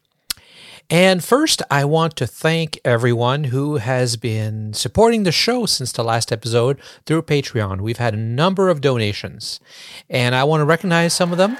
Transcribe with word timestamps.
And 0.91 1.23
first, 1.23 1.63
I 1.71 1.85
want 1.85 2.15
to 2.17 2.27
thank 2.27 2.79
everyone 2.85 3.45
who 3.45 3.77
has 3.77 4.15
been 4.15 4.73
supporting 4.73 5.23
the 5.23 5.31
show 5.31 5.65
since 5.65 5.91
the 5.91 6.03
last 6.03 6.31
episode 6.31 6.79
through 7.07 7.23
Patreon. 7.23 7.81
We've 7.81 7.97
had 7.97 8.13
a 8.13 8.17
number 8.17 8.69
of 8.69 8.79
donations, 8.79 9.59
and 10.07 10.35
I 10.35 10.43
want 10.43 10.61
to 10.61 10.65
recognize 10.65 11.15
some 11.15 11.31
of 11.31 11.39
them. 11.39 11.57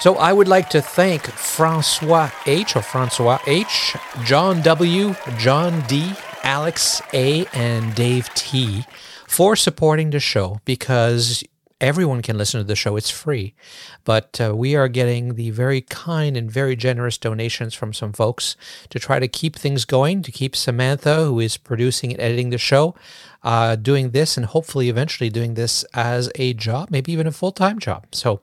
So 0.00 0.16
I 0.16 0.32
would 0.32 0.48
like 0.48 0.68
to 0.70 0.82
thank 0.82 1.26
Francois 1.26 2.32
H. 2.44 2.74
or 2.74 2.82
Francois 2.82 3.38
H., 3.46 3.94
John 4.24 4.62
W., 4.62 5.14
John 5.38 5.82
D., 5.86 6.12
Alex 6.42 7.02
A., 7.12 7.46
and 7.52 7.94
Dave 7.94 8.32
T. 8.34 8.84
for 9.26 9.56
supporting 9.56 10.10
the 10.10 10.20
show 10.20 10.60
because 10.64 11.44
everyone 11.80 12.20
can 12.22 12.36
listen 12.36 12.60
to 12.60 12.64
the 12.64 12.76
show. 12.76 12.96
It's 12.96 13.10
free. 13.10 13.54
But 14.04 14.40
uh, 14.40 14.54
we 14.54 14.76
are 14.76 14.88
getting 14.88 15.34
the 15.34 15.50
very 15.50 15.80
kind 15.80 16.36
and 16.36 16.50
very 16.50 16.76
generous 16.76 17.16
donations 17.18 17.74
from 17.74 17.92
some 17.92 18.12
folks 18.12 18.56
to 18.90 18.98
try 18.98 19.18
to 19.18 19.28
keep 19.28 19.56
things 19.56 19.84
going, 19.84 20.22
to 20.22 20.32
keep 20.32 20.54
Samantha, 20.54 21.24
who 21.24 21.40
is 21.40 21.56
producing 21.56 22.12
and 22.12 22.20
editing 22.20 22.50
the 22.50 22.58
show, 22.58 22.94
uh, 23.42 23.76
doing 23.76 24.10
this 24.10 24.36
and 24.36 24.46
hopefully 24.46 24.88
eventually 24.88 25.30
doing 25.30 25.54
this 25.54 25.84
as 25.94 26.30
a 26.34 26.52
job, 26.54 26.90
maybe 26.90 27.12
even 27.12 27.26
a 27.26 27.32
full 27.32 27.52
time 27.52 27.78
job. 27.78 28.06
So 28.12 28.42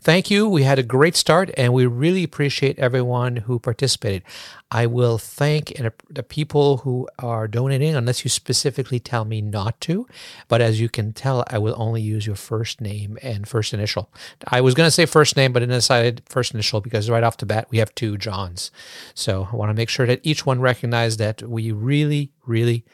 thank 0.00 0.30
you. 0.30 0.48
We 0.48 0.62
had 0.62 0.78
a 0.78 0.84
great 0.84 1.16
start 1.16 1.50
and 1.56 1.72
we 1.72 1.86
really 1.86 2.22
appreciate 2.22 2.78
everyone 2.78 3.36
who 3.36 3.58
participated. 3.58 4.22
I 4.70 4.86
will 4.86 5.18
thank 5.18 5.74
the 6.10 6.22
people 6.22 6.78
who 6.78 7.08
are 7.20 7.46
donating, 7.46 7.94
unless 7.94 8.24
you 8.24 8.28
specifically 8.28 8.98
tell 8.98 9.24
me 9.24 9.40
not 9.40 9.80
to. 9.82 10.08
But 10.48 10.60
as 10.60 10.80
you 10.80 10.88
can 10.88 11.12
tell, 11.12 11.44
I 11.48 11.58
will 11.58 11.74
only 11.76 12.02
use 12.02 12.26
your 12.26 12.36
first 12.36 12.80
name 12.80 13.16
and 13.22 13.46
first 13.46 13.72
initial. 13.72 14.10
I 14.46 14.60
was 14.60 14.74
going 14.74 14.86
to 14.86 14.92
say 14.92 15.06
first 15.06 15.36
name, 15.36 15.52
but 15.52 15.62
I 15.62 15.66
decided 15.66 16.22
first 16.28 16.52
initial 16.52 16.80
because 16.80 17.08
right 17.08 17.22
off 17.22 17.36
the 17.36 17.46
bat, 17.46 17.68
we 17.70 17.78
have 17.78 17.94
two 17.94 18.16
Johns. 18.16 18.72
So 19.14 19.48
I 19.52 19.56
want 19.56 19.70
to 19.70 19.74
make 19.74 19.88
sure 19.88 20.06
that 20.06 20.20
each 20.24 20.44
one 20.44 20.60
recognizes 20.60 21.16
that 21.18 21.42
we 21.42 21.70
really, 21.70 22.32
really 22.44 22.84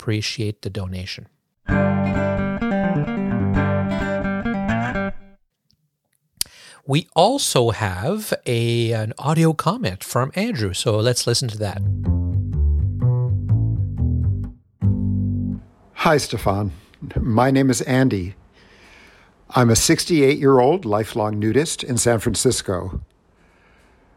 appreciate 0.00 0.62
the 0.62 0.70
donation. 0.70 1.26
We 6.86 7.06
also 7.14 7.70
have 7.70 8.32
a, 8.46 8.92
an 8.92 9.12
audio 9.18 9.52
comment 9.52 10.02
from 10.02 10.32
Andrew, 10.34 10.72
so 10.72 10.96
let's 10.96 11.26
listen 11.26 11.48
to 11.48 11.58
that. 11.58 11.82
Hi, 15.92 16.16
Stéphane. 16.16 16.70
My 17.16 17.50
name 17.50 17.68
is 17.68 17.82
Andy. 17.82 18.34
I'm 19.50 19.68
a 19.68 19.76
68 19.76 20.38
year 20.38 20.60
old 20.60 20.86
lifelong 20.86 21.38
nudist 21.38 21.84
in 21.84 21.98
San 21.98 22.20
Francisco. 22.20 23.02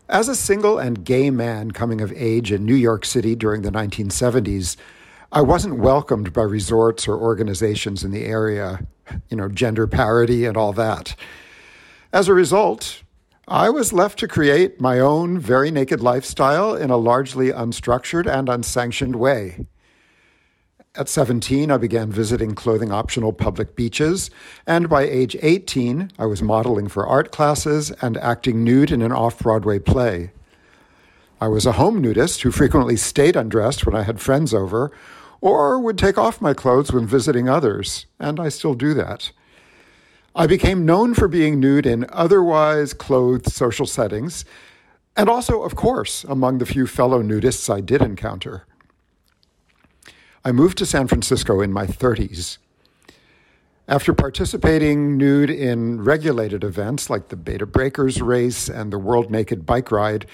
As 0.08 0.30
a 0.30 0.36
single 0.36 0.80
and 0.80 1.04
gay 1.04 1.30
man 1.30 1.72
coming 1.72 2.00
of 2.00 2.14
age 2.14 2.54
in 2.54 2.66
New 2.66 2.76
York 2.76 3.04
City 3.04 3.36
during 3.36 3.64
the 3.64 3.72
1970s, 3.72 4.78
I 5.36 5.42
wasn't 5.42 5.80
welcomed 5.80 6.32
by 6.32 6.44
resorts 6.44 7.08
or 7.08 7.18
organizations 7.18 8.04
in 8.04 8.12
the 8.12 8.24
area, 8.24 8.86
you 9.30 9.36
know, 9.36 9.50
gender 9.50 9.88
parity 9.88 10.46
and 10.46 10.56
all 10.56 10.74
that. 10.74 11.16
As 12.14 12.28
a 12.28 12.36
result, 12.36 13.02
I 13.48 13.72
was 13.72 13.92
left 13.92 14.20
to 14.20 14.28
create 14.28 14.80
my 14.80 15.00
own 15.00 15.40
very 15.40 15.72
naked 15.72 16.02
lifestyle 16.02 16.76
in 16.76 16.92
a 16.92 16.98
largely 16.98 17.48
unstructured 17.48 18.28
and 18.28 18.48
unsanctioned 18.48 19.16
way. 19.16 19.66
At 20.94 21.10
17, 21.10 21.72
I 21.72 21.78
began 21.78 22.12
visiting 22.12 22.54
clothing 22.54 22.92
optional 22.92 23.34
public 23.34 23.76
beaches, 23.76 24.30
and 24.68 24.88
by 24.88 25.02
age 25.02 25.36
18, 25.42 26.12
I 26.20 26.28
was 26.28 26.44
modeling 26.44 26.88
for 26.88 27.08
art 27.08 27.32
classes 27.32 27.90
and 28.04 28.18
acting 28.18 28.64
nude 28.64 28.92
in 28.92 29.02
an 29.02 29.12
off 29.12 29.40
Broadway 29.40 29.80
play. 29.80 30.32
I 31.42 31.48
was 31.48 31.66
a 31.66 31.74
home 31.74 32.00
nudist 32.00 32.44
who 32.44 32.52
frequently 32.52 32.96
stayed 32.96 33.36
undressed 33.36 33.86
when 33.86 33.96
I 33.96 34.04
had 34.04 34.22
friends 34.22 34.54
over, 34.54 34.92
or 35.44 35.78
would 35.78 35.98
take 35.98 36.18
off 36.18 36.40
my 36.40 36.54
clothes 36.54 36.94
when 36.94 37.06
visiting 37.06 37.50
others, 37.50 38.06
and 38.18 38.40
I 38.40 38.48
still 38.48 38.76
do 38.76 38.94
that. 38.94 39.34
I 40.34 40.48
became 40.48 40.86
known 40.86 41.14
for 41.14 41.28
being 41.28 41.60
nude 41.60 41.86
in 41.86 42.06
otherwise 42.14 42.94
clothed 42.94 43.52
social 43.52 43.86
settings, 43.86 44.46
and 45.18 45.28
also, 45.28 45.62
of 45.64 45.76
course, 45.76 46.24
among 46.24 46.60
the 46.60 46.66
few 46.66 46.88
fellow 46.88 47.22
nudists 47.22 47.70
I 47.70 47.82
did 47.82 48.02
encounter. 48.02 48.66
I 50.46 50.54
moved 50.54 50.78
to 50.78 50.86
San 50.86 51.08
Francisco 51.08 51.60
in 51.60 51.74
my 51.74 51.88
30s. 51.88 52.58
After 53.86 54.14
participating 54.14 55.18
nude 55.18 55.50
in 55.50 56.06
regulated 56.06 56.64
events 56.64 57.10
like 57.10 57.28
the 57.28 57.36
Bay 57.36 57.58
to 57.58 57.66
Breakers 57.66 58.22
race 58.22 58.70
and 58.70 58.94
the 58.94 58.98
World 58.98 59.30
Naked 59.30 59.66
Bike 59.66 59.92
Ride, 59.92 60.26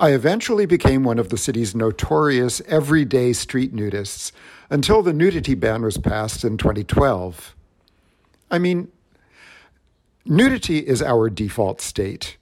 I 0.00 0.12
eventually 0.12 0.64
became 0.64 1.04
one 1.04 1.18
of 1.18 1.28
the 1.28 1.36
city's 1.36 1.74
notorious 1.74 2.62
everyday 2.66 3.34
street 3.34 3.74
nudists 3.76 4.32
until 4.70 5.02
the 5.02 5.12
nudity 5.12 5.54
ban 5.54 5.82
was 5.82 5.98
passed 5.98 6.42
in 6.42 6.56
2012. 6.56 7.54
I 8.50 8.58
mean, 8.58 8.88
nudity 10.24 10.78
is 10.78 11.02
our 11.02 11.28
default 11.28 11.82
state. 11.82 12.38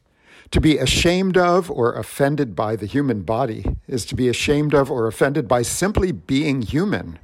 To 0.53 0.61
be 0.61 0.79
ashamed 0.79 1.37
of 1.37 1.69
or 1.69 1.95
offended 1.95 2.55
by 2.55 2.77
the 2.77 2.87
human 2.87 3.23
body 3.23 3.65
is 3.89 4.07
to 4.07 4.15
be 4.15 4.29
ashamed 4.29 4.73
of 4.73 4.89
or 4.89 5.09
offended 5.09 5.49
by 5.49 5.63
simply 5.63 6.13
being 6.13 6.63
human. 6.63 7.19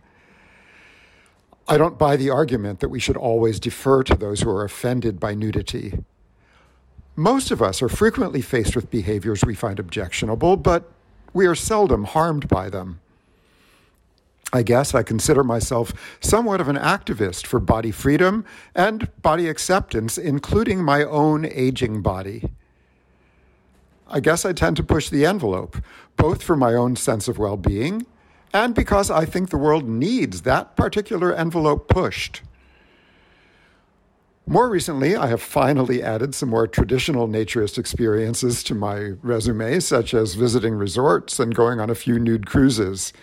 I 1.68 1.78
don't 1.78 1.96
buy 1.96 2.16
the 2.16 2.30
argument 2.30 2.80
that 2.80 2.88
we 2.88 2.98
should 2.98 3.16
always 3.16 3.60
defer 3.60 4.02
to 4.02 4.16
those 4.16 4.40
who 4.40 4.50
are 4.50 4.64
offended 4.64 5.20
by 5.20 5.34
nudity. 5.34 6.00
Most 7.16 7.50
of 7.50 7.62
us 7.62 7.80
are 7.80 7.88
frequently 7.88 8.40
faced 8.40 8.74
with 8.74 8.90
behaviors 8.90 9.44
we 9.44 9.54
find 9.54 9.78
objectionable, 9.78 10.56
but 10.56 10.90
we 11.32 11.46
are 11.46 11.54
seldom 11.54 12.04
harmed 12.04 12.48
by 12.48 12.68
them. 12.68 13.00
I 14.52 14.62
guess 14.62 14.94
I 14.94 15.02
consider 15.02 15.42
myself 15.42 15.92
somewhat 16.20 16.60
of 16.60 16.68
an 16.68 16.76
activist 16.76 17.46
for 17.46 17.58
body 17.58 17.90
freedom 17.90 18.44
and 18.74 19.08
body 19.22 19.48
acceptance, 19.48 20.16
including 20.16 20.82
my 20.82 21.02
own 21.04 21.44
aging 21.44 22.02
body. 22.02 22.50
I 24.08 24.20
guess 24.20 24.44
I 24.44 24.52
tend 24.52 24.76
to 24.76 24.82
push 24.82 25.08
the 25.08 25.26
envelope, 25.26 25.78
both 26.16 26.42
for 26.42 26.56
my 26.56 26.74
own 26.74 26.94
sense 26.94 27.26
of 27.26 27.38
well 27.38 27.56
being 27.56 28.06
and 28.54 28.72
because 28.72 29.10
I 29.10 29.24
think 29.24 29.50
the 29.50 29.58
world 29.58 29.86
needs 29.88 30.42
that 30.42 30.76
particular 30.76 31.34
envelope 31.34 31.88
pushed. 31.88 32.40
More 34.46 34.68
recently, 34.68 35.16
I 35.16 35.28
have 35.28 35.40
finally 35.40 36.02
added 36.02 36.34
some 36.34 36.50
more 36.50 36.66
traditional 36.66 37.26
naturist 37.26 37.78
experiences 37.78 38.62
to 38.64 38.74
my 38.74 39.12
resume, 39.22 39.80
such 39.80 40.12
as 40.12 40.34
visiting 40.34 40.74
resorts 40.74 41.40
and 41.40 41.54
going 41.54 41.80
on 41.80 41.88
a 41.88 41.94
few 41.94 42.18
nude 42.18 42.46
cruises. 42.46 43.14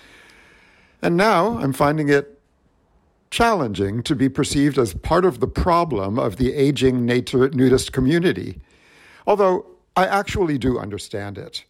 And 0.99 1.15
now 1.15 1.59
I'm 1.59 1.73
finding 1.73 2.09
it 2.09 2.39
challenging 3.29 4.01
to 4.03 4.15
be 4.15 4.29
perceived 4.29 4.79
as 4.79 4.95
part 4.95 5.23
of 5.23 5.39
the 5.39 5.47
problem 5.47 6.17
of 6.17 6.37
the 6.37 6.53
aging 6.53 7.05
nature 7.05 7.49
nudist 7.49 7.93
community. 7.93 8.59
Although 9.27 9.67
I 9.95 10.07
actually 10.07 10.57
do 10.57 10.79
understand 10.79 11.37
it. 11.37 11.65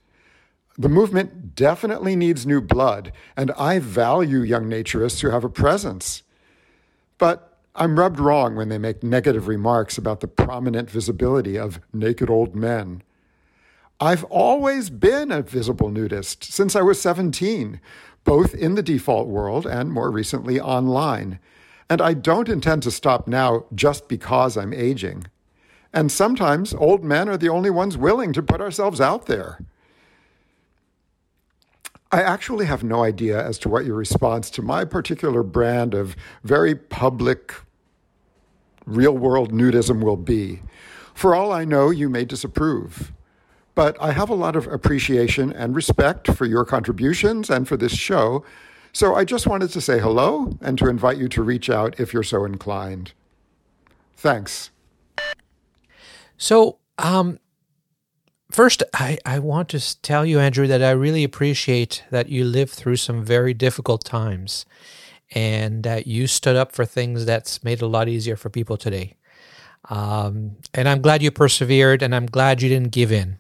The 0.78 0.90
movement 0.90 1.56
definitely 1.56 2.16
needs 2.16 2.46
new 2.46 2.62
blood, 2.62 3.12
and 3.36 3.52
I 3.52 3.80
value 3.80 4.40
young 4.40 4.66
naturists 4.66 5.20
who 5.20 5.30
have 5.30 5.44
a 5.44 5.50
presence. 5.50 6.24
But 7.18 7.51
I'm 7.76 7.98
rubbed 7.98 8.20
wrong 8.20 8.56
when 8.56 8.70
they 8.70 8.78
make 8.78 9.02
negative 9.02 9.48
remarks 9.48 9.98
about 9.98 10.20
the 10.20 10.28
prominent 10.28 10.90
visibility 10.90 11.58
of 11.58 11.80
naked 11.94 12.30
old 12.30 12.54
men. 12.54 13.02
I've 14.00 14.24
always 14.26 14.90
been 14.90 15.32
a 15.32 15.42
visible 15.42 15.90
nudist 15.90 16.44
since 16.44 16.76
I 16.76 16.82
was 16.82 17.00
17, 17.00 17.80
both 18.24 18.54
in 18.54 18.76
the 18.76 18.84
default 18.84 19.28
world 19.28 19.66
and 19.66 19.92
more 19.92 20.12
recently 20.12 20.60
online. 20.60 21.40
And 21.90 22.02
I 22.02 22.14
don't 22.14 22.50
intend 22.50 22.84
to 22.84 22.92
stop 22.92 23.28
now 23.28 23.66
just 23.74 24.08
because 24.08 24.58
I'm 24.58 24.74
aging. 24.74 25.28
And 25.94 26.12
sometimes 26.12 26.74
old 26.74 27.04
men 27.04 27.30
are 27.30 27.38
the 27.38 27.50
only 27.50 27.70
ones 27.70 27.98
willing 27.98 28.34
to 28.34 28.44
put 28.44 28.62
ourselves 28.62 29.00
out 29.00 29.28
there. 29.28 29.60
I 32.12 32.22
actually 32.22 32.66
have 32.66 32.84
no 32.84 33.04
idea 33.04 33.42
as 33.42 33.58
to 33.60 33.70
what 33.70 33.86
your 33.86 33.96
response 33.96 34.50
to 34.52 34.62
my 34.62 34.84
particular 34.84 35.44
brand 35.44 35.94
of 35.94 36.18
very 36.44 36.76
public, 36.76 37.54
real 38.86 39.18
world 39.18 39.54
nudism 39.54 40.04
will 40.04 40.18
be. 40.18 40.62
For 41.14 41.34
all 41.34 41.54
I 41.54 41.64
know, 41.64 41.90
you 41.90 42.10
may 42.10 42.26
disapprove. 42.26 43.14
But 43.76 43.96
I 44.02 44.12
have 44.12 44.30
a 44.30 44.36
lot 44.36 44.58
of 44.58 44.68
appreciation 44.68 45.54
and 45.54 45.74
respect 45.74 46.28
for 46.34 46.46
your 46.46 46.66
contributions 46.66 47.50
and 47.50 47.66
for 47.66 47.78
this 47.78 47.94
show. 47.94 48.44
So 48.92 49.16
I 49.16 49.24
just 49.24 49.48
wanted 49.48 49.70
to 49.70 49.80
say 49.80 50.00
hello 50.00 50.58
and 50.60 50.78
to 50.80 50.90
invite 50.90 51.18
you 51.18 51.30
to 51.30 51.42
reach 51.42 51.70
out 51.70 51.98
if 51.98 52.14
you're 52.14 52.24
so 52.24 52.44
inclined. 52.44 53.14
Thanks. 54.18 54.72
So, 56.38 56.80
um, 56.98 57.40
First, 58.52 58.84
I, 58.94 59.18
I 59.26 59.40
want 59.40 59.70
to 59.70 60.02
tell 60.02 60.26
you, 60.26 60.40
Andrew, 60.40 60.68
that 60.68 60.84
I 60.84 60.92
really 60.92 61.24
appreciate 61.24 62.04
that 62.12 62.30
you 62.30 62.44
lived 62.44 62.74
through 62.74 62.98
some 62.98 63.24
very 63.24 63.54
difficult 63.54 64.04
times 64.04 64.66
and 65.32 65.84
that 65.84 66.06
you 66.06 66.28
stood 66.28 66.58
up 66.58 66.74
for 66.74 66.86
things 66.86 67.26
that's 67.26 67.64
made 67.64 67.82
a 67.82 67.88
lot 67.88 68.10
easier 68.10 68.36
for 68.36 68.50
people 68.50 68.76
today. 68.76 69.16
Um, 69.90 70.58
and 70.74 70.90
I'm 70.90 71.02
glad 71.02 71.24
you 71.24 71.32
persevered 71.32 72.02
and 72.02 72.14
I'm 72.14 72.26
glad 72.26 72.62
you 72.62 72.70
didn't 72.70 72.92
give 72.92 73.12
in. 73.12 73.38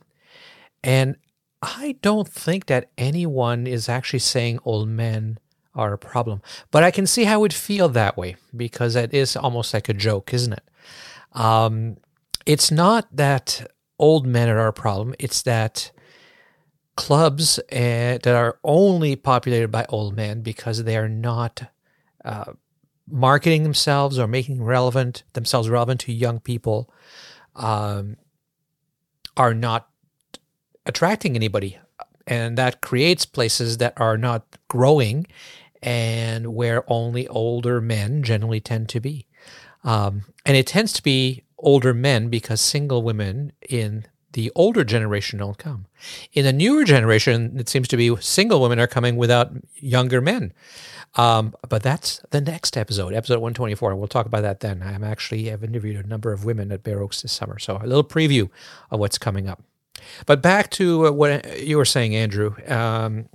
And 0.84 1.18
I 1.62 1.98
don't 2.02 2.28
think 2.28 2.68
that 2.68 2.90
anyone 2.98 3.68
is 3.68 3.90
actually 3.90 4.20
saying 4.20 4.60
old 4.64 4.88
men 4.88 5.38
are 5.76 5.94
a 5.94 5.98
problem, 5.98 6.42
but 6.72 6.84
I 6.84 6.92
can 6.92 7.06
see 7.06 7.26
how 7.26 7.40
it 7.40 7.42
would 7.42 7.54
feel 7.54 7.90
that 7.90 8.18
way 8.18 8.36
because 8.56 8.96
it 8.96 9.14
is 9.14 9.36
almost 9.36 9.74
like 9.74 9.90
a 9.90 9.94
joke, 9.94 10.34
isn't 10.34 10.54
it? 10.54 10.64
Um, 11.34 11.98
it's 12.46 12.72
not 12.72 13.08
that 13.16 13.70
old 14.02 14.26
men 14.28 14.50
are 14.50 14.60
our 14.60 14.74
problem. 14.74 15.16
It's 15.20 15.44
that 15.44 15.92
clubs 16.96 17.60
uh, 17.60 18.20
that 18.22 18.28
are 18.28 18.60
only 18.64 19.16
populated 19.16 19.70
by 19.70 19.86
old 19.88 20.16
men 20.16 20.42
because 20.42 20.84
they 20.84 20.98
are 20.98 21.08
not 21.08 21.64
uh, 22.26 22.52
marketing 23.10 23.64
themselves 23.64 24.20
or 24.20 24.28
making 24.28 24.62
relevant 24.62 25.24
themselves 25.34 25.70
relevant 25.70 26.02
to 26.02 26.12
young 26.12 26.40
people 26.40 26.94
um, 27.56 28.18
are 29.38 29.54
not 29.54 29.88
attracting 30.86 31.36
anybody 31.36 31.78
and 32.28 32.58
that 32.58 32.82
creates 32.82 33.26
places 33.26 33.78
that 33.78 33.94
are 33.98 34.18
not 34.18 34.46
growing 34.68 35.26
and 35.82 36.54
where 36.54 36.84
only 36.92 37.28
older 37.30 37.82
men 37.82 38.22
generally 38.24 38.60
tend 38.60 38.90
to 38.90 39.00
be 39.00 39.28
um, 39.84 40.24
and 40.46 40.58
it 40.58 40.68
tends 40.68 40.94
to 40.94 41.04
be 41.04 41.44
older 41.62 41.94
men 41.94 42.30
because 42.30 42.62
single 42.62 43.04
women 43.04 43.54
in 43.70 44.06
the 44.34 44.52
older 44.56 44.84
generation 44.84 45.40
don't 45.40 45.58
come. 45.58 45.88
In 46.34 46.46
the 46.46 46.54
newer 46.54 46.84
generation, 46.84 47.58
it 47.58 47.68
seems 47.68 47.88
to 47.90 47.98
be 47.98 48.16
single 48.18 48.62
women 48.62 48.80
are 48.80 48.88
coming 48.88 49.18
without 49.18 49.52
younger 49.76 50.22
men. 50.22 50.54
Um, 51.16 51.54
but 51.68 51.84
that's 51.84 52.22
the 52.30 52.40
next 52.40 52.78
episode, 52.78 53.14
episode 53.14 53.40
124, 53.40 53.92
and 53.92 54.00
we'll 54.00 54.08
talk 54.08 54.26
about 54.26 54.44
that 54.44 54.62
then. 54.62 54.82
I'm 54.82 55.04
actually 55.04 55.46
have 55.46 55.64
interviewed 55.64 56.04
a 56.04 56.08
number 56.08 56.32
of 56.32 56.46
women 56.46 56.72
at 56.72 56.84
Bare 56.84 57.02
Oaks 57.02 57.22
this 57.22 57.34
summer, 57.34 57.60
so 57.60 57.78
a 57.82 57.86
little 57.86 58.04
preview 58.04 58.50
of 58.90 59.00
what's 59.00 59.18
coming 59.18 59.50
up. 59.50 59.62
But 60.26 60.42
back 60.42 60.72
to 60.72 61.12
what 61.12 61.62
you 61.62 61.78
were 61.78 61.86
saying, 61.86 62.16
Andrew, 62.16 62.56
um, 62.68 63.28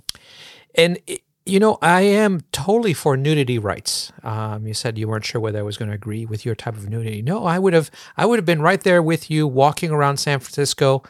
and 0.73 0.99
you 1.47 1.59
know, 1.59 1.77
I 1.81 2.01
am 2.01 2.41
totally 2.51 2.93
for 2.93 3.15
nudity 3.17 3.57
rights. 3.59 4.11
Um, 4.23 4.67
you 4.67 4.73
said 4.73 4.97
you 4.97 5.07
weren't 5.07 5.25
sure 5.25 5.41
whether 5.41 5.59
I 5.59 5.63
was 5.63 5.77
going 5.77 5.89
to 5.89 5.95
agree 5.95 6.25
with 6.25 6.45
your 6.45 6.55
type 6.55 6.75
of 6.75 6.89
nudity. 6.89 7.21
No, 7.21 7.45
I 7.45 7.59
would 7.59 7.73
have. 7.73 7.89
I 8.15 8.25
would 8.25 8.37
have 8.37 8.45
been 8.45 8.61
right 8.61 8.81
there 8.81 9.01
with 9.01 9.29
you, 9.31 9.47
walking 9.47 9.91
around 9.91 10.17
San 10.17 10.39
Francisco 10.39 11.03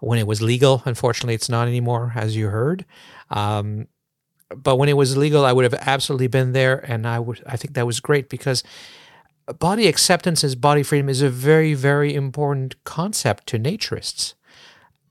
when 0.00 0.18
it 0.18 0.26
was 0.26 0.42
legal. 0.42 0.82
Unfortunately, 0.84 1.34
it's 1.34 1.48
not 1.48 1.68
anymore, 1.68 2.12
as 2.14 2.36
you 2.36 2.48
heard. 2.48 2.84
Um, 3.30 3.88
but 4.54 4.76
when 4.76 4.88
it 4.88 4.96
was 4.96 5.16
legal, 5.16 5.44
I 5.44 5.52
would 5.52 5.64
have 5.64 5.74
absolutely 5.74 6.28
been 6.28 6.52
there, 6.52 6.78
and 6.90 7.06
I 7.06 7.18
would. 7.18 7.42
I 7.46 7.56
think 7.56 7.74
that 7.74 7.86
was 7.86 8.00
great 8.00 8.28
because 8.28 8.62
body 9.58 9.86
acceptance 9.86 10.44
as 10.44 10.54
body 10.54 10.82
freedom 10.82 11.08
is 11.08 11.22
a 11.22 11.30
very, 11.30 11.74
very 11.74 12.14
important 12.14 12.82
concept 12.84 13.46
to 13.48 13.58
naturists 13.58 14.34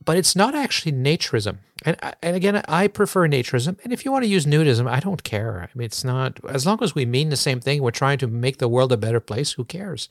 but 0.07 0.15
it's 0.15 0.37
not 0.37 0.55
actually 0.55 0.93
naturism. 0.93 1.57
And 1.83 1.97
and 2.23 2.33
again, 2.33 2.63
I 2.69 2.87
prefer 2.87 3.27
naturism. 3.27 3.77
And 3.83 3.91
if 3.91 4.05
you 4.05 4.11
want 4.11 4.23
to 4.23 4.29
use 4.29 4.45
nudism, 4.45 4.89
I 4.89 5.01
don't 5.01 5.21
care. 5.21 5.61
I 5.61 5.77
mean, 5.77 5.85
it's 5.85 6.05
not 6.05 6.39
as 6.47 6.65
long 6.65 6.81
as 6.81 6.95
we 6.95 7.05
mean 7.05 7.27
the 7.27 7.35
same 7.35 7.59
thing. 7.59 7.83
We're 7.83 7.91
trying 7.91 8.17
to 8.19 8.27
make 8.27 8.59
the 8.59 8.69
world 8.69 8.93
a 8.93 8.97
better 8.97 9.19
place. 9.19 9.51
Who 9.51 9.65
cares? 9.65 10.07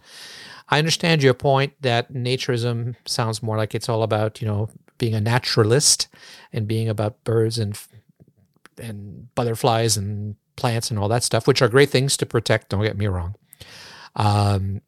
I 0.68 0.78
understand 0.78 1.22
your 1.22 1.32
point 1.32 1.72
that 1.80 2.12
naturism 2.12 2.96
sounds 3.06 3.42
more 3.42 3.56
like 3.56 3.74
it's 3.74 3.88
all 3.88 4.02
about 4.02 4.42
you 4.42 4.46
know 4.46 4.68
being 4.98 5.14
a 5.14 5.20
naturalist 5.20 6.08
and 6.52 6.68
being 6.68 6.90
about 6.90 7.24
birds 7.24 7.58
and 7.58 7.80
and 8.76 9.34
butterflies 9.34 9.96
and 9.96 10.36
plants 10.56 10.90
and 10.90 10.98
all 10.98 11.08
that 11.08 11.24
stuff, 11.24 11.46
which 11.46 11.62
are 11.62 11.68
great 11.68 11.88
things 11.88 12.18
to 12.18 12.26
protect. 12.26 12.68
Don't 12.68 12.82
get 12.82 12.98
me 12.98 13.06
wrong. 13.06 13.34
Um, 14.14 14.82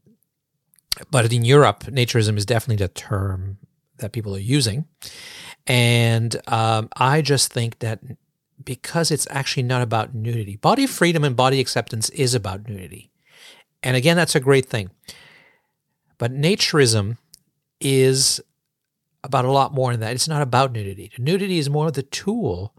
but 1.11 1.33
in 1.33 1.47
Europe, 1.47 1.85
naturism 1.85 2.37
is 2.37 2.45
definitely 2.45 2.85
the 2.85 2.93
term 2.93 3.57
that 3.99 4.13
people 4.13 4.35
are 4.35 4.41
using. 4.41 4.87
And 5.67 6.37
um, 6.49 6.89
I 6.97 7.23
just 7.23 7.53
think 7.53 7.79
that 7.81 8.01
because 8.65 9.11
it's 9.11 9.27
actually 9.31 9.63
not 9.63 9.83
about 9.83 10.15
nudity, 10.15 10.57
body 10.57 10.87
freedom 10.87 11.25
and 11.25 11.37
body 11.37 11.61
acceptance 11.61 12.09
is 12.11 12.35
about 12.35 12.69
nudity. 12.69 13.11
And 13.83 13.97
again, 13.97 14.17
that's 14.17 14.35
a 14.35 14.41
great 14.41 14.67
thing. 14.67 14.91
But 16.19 16.33
naturism 16.33 17.17
is 17.81 18.41
about 19.23 19.45
a 19.45 19.51
lot 19.51 19.73
more 19.73 19.93
than 19.93 20.01
that. 20.01 20.13
It's 20.13 20.29
not 20.29 20.43
about 20.43 20.73
nudity. 20.73 21.11
Nudity 21.19 21.59
is 21.59 21.71
more 21.71 21.87
of 21.87 21.93
the 21.93 22.03
tool, 22.03 22.75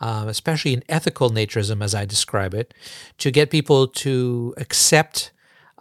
um, 0.00 0.28
especially 0.28 0.72
in 0.72 0.84
ethical 0.88 1.30
naturism, 1.30 1.82
as 1.82 1.94
I 1.94 2.04
describe 2.04 2.54
it, 2.54 2.74
to 3.18 3.30
get 3.30 3.50
people 3.50 3.88
to 3.88 4.54
accept 4.56 5.32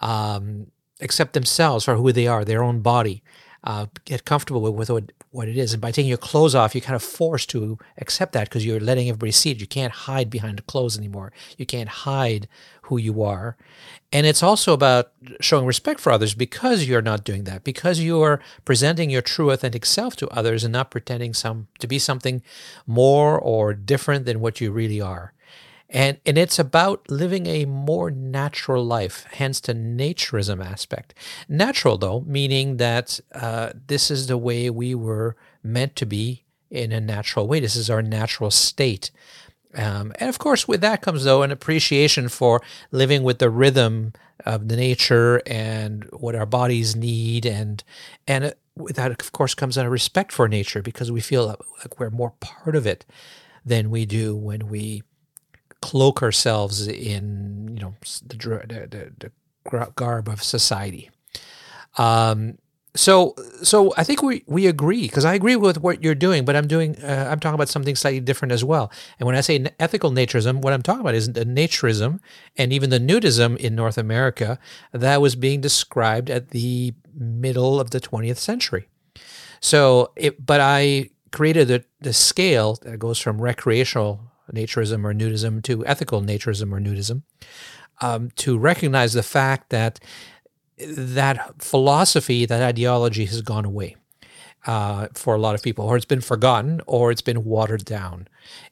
um, 0.01 0.67
accept 1.01 1.33
themselves 1.33 1.85
for 1.85 1.95
who 1.95 2.11
they 2.11 2.27
are, 2.27 2.43
their 2.43 2.63
own 2.63 2.79
body, 2.79 3.23
uh, 3.65 3.87
get 4.05 4.25
comfortable 4.25 4.61
with, 4.73 4.89
what, 4.89 5.11
what 5.31 5.47
it 5.47 5.57
is. 5.57 5.73
And 5.73 5.81
by 5.81 5.91
taking 5.91 6.09
your 6.09 6.17
clothes 6.17 6.53
off, 6.53 6.75
you're 6.75 6.81
kind 6.81 6.95
of 6.95 7.03
forced 7.03 7.49
to 7.51 7.77
accept 7.97 8.33
that 8.33 8.47
because 8.47 8.65
you're 8.65 8.79
letting 8.79 9.09
everybody 9.09 9.31
see 9.31 9.51
it. 9.51 9.59
You 9.59 9.67
can't 9.67 9.91
hide 9.91 10.29
behind 10.29 10.57
the 10.57 10.63
clothes 10.63 10.97
anymore. 10.97 11.33
You 11.57 11.65
can't 11.65 11.89
hide 11.89 12.47
who 12.83 12.97
you 12.97 13.23
are. 13.23 13.57
And 14.11 14.27
it's 14.27 14.43
also 14.43 14.73
about 14.73 15.11
showing 15.41 15.65
respect 15.65 15.99
for 15.99 16.11
others 16.11 16.35
because 16.35 16.87
you're 16.87 17.01
not 17.01 17.23
doing 17.23 17.45
that, 17.45 17.63
because 17.63 17.99
you 17.99 18.21
are 18.21 18.39
presenting 18.63 19.09
your 19.09 19.23
true, 19.23 19.49
authentic 19.49 19.85
self 19.85 20.15
to 20.17 20.29
others 20.29 20.63
and 20.63 20.71
not 20.71 20.91
pretending 20.91 21.33
some 21.33 21.67
to 21.79 21.87
be 21.87 21.97
something 21.97 22.43
more 22.85 23.39
or 23.39 23.73
different 23.73 24.25
than 24.25 24.39
what 24.39 24.61
you 24.61 24.71
really 24.71 25.01
are. 25.01 25.33
And, 25.95 26.17
and 26.25 26.37
it's 26.37 26.59
about 26.59 27.09
living 27.09 27.47
a 27.47 27.63
more 27.63 28.11
natural 28.11 28.83
life, 28.83 29.25
hence 29.31 29.61
the 29.61 29.73
naturism 29.73 30.63
aspect. 30.63 31.13
Natural, 31.47 31.97
though, 31.97 32.25
meaning 32.27 32.75
that 32.77 33.21
uh, 33.33 33.69
this 33.87 34.11
is 34.11 34.27
the 34.27 34.37
way 34.37 34.69
we 34.69 34.93
were 34.93 35.37
meant 35.63 35.95
to 35.95 36.05
be 36.05 36.43
in 36.69 36.91
a 36.91 36.99
natural 36.99 37.47
way. 37.47 37.61
This 37.61 37.77
is 37.77 37.89
our 37.89 38.01
natural 38.01 38.51
state. 38.51 39.09
Um, 39.73 40.11
and 40.19 40.27
of 40.27 40.37
course, 40.37 40.67
with 40.67 40.81
that 40.81 41.01
comes, 41.01 41.23
though, 41.23 41.43
an 41.43 41.51
appreciation 41.51 42.27
for 42.27 42.61
living 42.91 43.23
with 43.23 43.39
the 43.39 43.49
rhythm 43.49 44.11
of 44.45 44.67
the 44.67 44.75
nature 44.75 45.41
and 45.47 46.03
what 46.11 46.35
our 46.35 46.45
bodies 46.45 46.93
need. 46.93 47.45
And, 47.45 47.81
and 48.27 48.53
with 48.75 48.97
that, 48.97 49.11
of 49.11 49.31
course, 49.31 49.55
comes 49.55 49.77
a 49.77 49.89
respect 49.89 50.33
for 50.33 50.49
nature 50.49 50.81
because 50.81 51.09
we 51.09 51.21
feel 51.21 51.57
like 51.79 52.01
we're 52.01 52.09
more 52.09 52.33
part 52.41 52.75
of 52.75 52.85
it 52.85 53.05
than 53.63 53.89
we 53.89 54.05
do 54.05 54.35
when 54.35 54.67
we 54.67 55.03
cloak 55.85 56.23
ourselves 56.23 56.87
in 56.87 57.69
you 57.75 57.81
know 57.81 57.93
the 58.25 58.37
the, 58.89 59.11
the, 59.19 59.31
garb 59.95 60.27
of 60.27 60.41
society. 60.41 61.11
Um, 61.97 62.57
so 62.95 63.35
so 63.61 63.93
I 63.95 64.03
think 64.03 64.23
we 64.23 64.43
we 64.47 64.65
agree 64.65 65.03
because 65.03 65.25
I 65.25 65.35
agree 65.35 65.55
with 65.55 65.77
what 65.77 66.03
you're 66.03 66.15
doing, 66.27 66.43
but 66.43 66.55
I'm 66.55 66.67
doing 66.67 66.97
uh, 67.03 67.27
I'm 67.29 67.39
talking 67.39 67.53
about 67.53 67.69
something 67.69 67.95
slightly 67.95 68.19
different 68.19 68.51
as 68.51 68.63
well. 68.63 68.91
And 69.19 69.27
when 69.27 69.35
I 69.35 69.41
say 69.41 69.63
ethical 69.79 70.11
naturism, 70.11 70.61
what 70.63 70.73
I'm 70.73 70.81
talking 70.81 71.01
about 71.01 71.13
is 71.13 71.31
the 71.31 71.45
naturism 71.45 72.19
and 72.57 72.73
even 72.73 72.89
the 72.89 72.99
nudism 72.99 73.55
in 73.57 73.75
North 73.75 73.99
America 73.99 74.57
that 74.91 75.21
was 75.21 75.35
being 75.35 75.61
described 75.61 76.31
at 76.31 76.49
the 76.49 76.93
middle 77.13 77.79
of 77.79 77.91
the 77.91 78.01
20th 78.01 78.37
century. 78.37 78.87
So, 79.59 80.11
it, 80.15 80.43
but 80.45 80.61
I 80.61 81.09
created 81.31 81.67
the, 81.67 81.83
the 82.01 82.13
scale 82.13 82.79
that 82.83 82.97
goes 82.97 83.19
from 83.19 83.41
recreational 83.41 84.31
naturism 84.53 85.03
or 85.03 85.13
nudism 85.13 85.61
to 85.63 85.85
ethical 85.85 86.21
naturism 86.21 86.71
or 86.71 86.79
nudism, 86.79 87.23
um, 88.01 88.31
to 88.35 88.57
recognize 88.57 89.13
the 89.13 89.23
fact 89.23 89.69
that 89.69 89.99
that 90.77 91.61
philosophy, 91.61 92.45
that 92.45 92.61
ideology 92.61 93.25
has 93.25 93.41
gone 93.41 93.65
away 93.65 93.95
uh, 94.65 95.07
for 95.13 95.35
a 95.35 95.39
lot 95.39 95.55
of 95.55 95.63
people, 95.63 95.85
or 95.85 95.95
it's 95.95 96.05
been 96.05 96.21
forgotten, 96.21 96.81
or 96.85 97.11
it's 97.11 97.21
been 97.21 97.43
watered 97.43 97.85
down. 97.85 98.27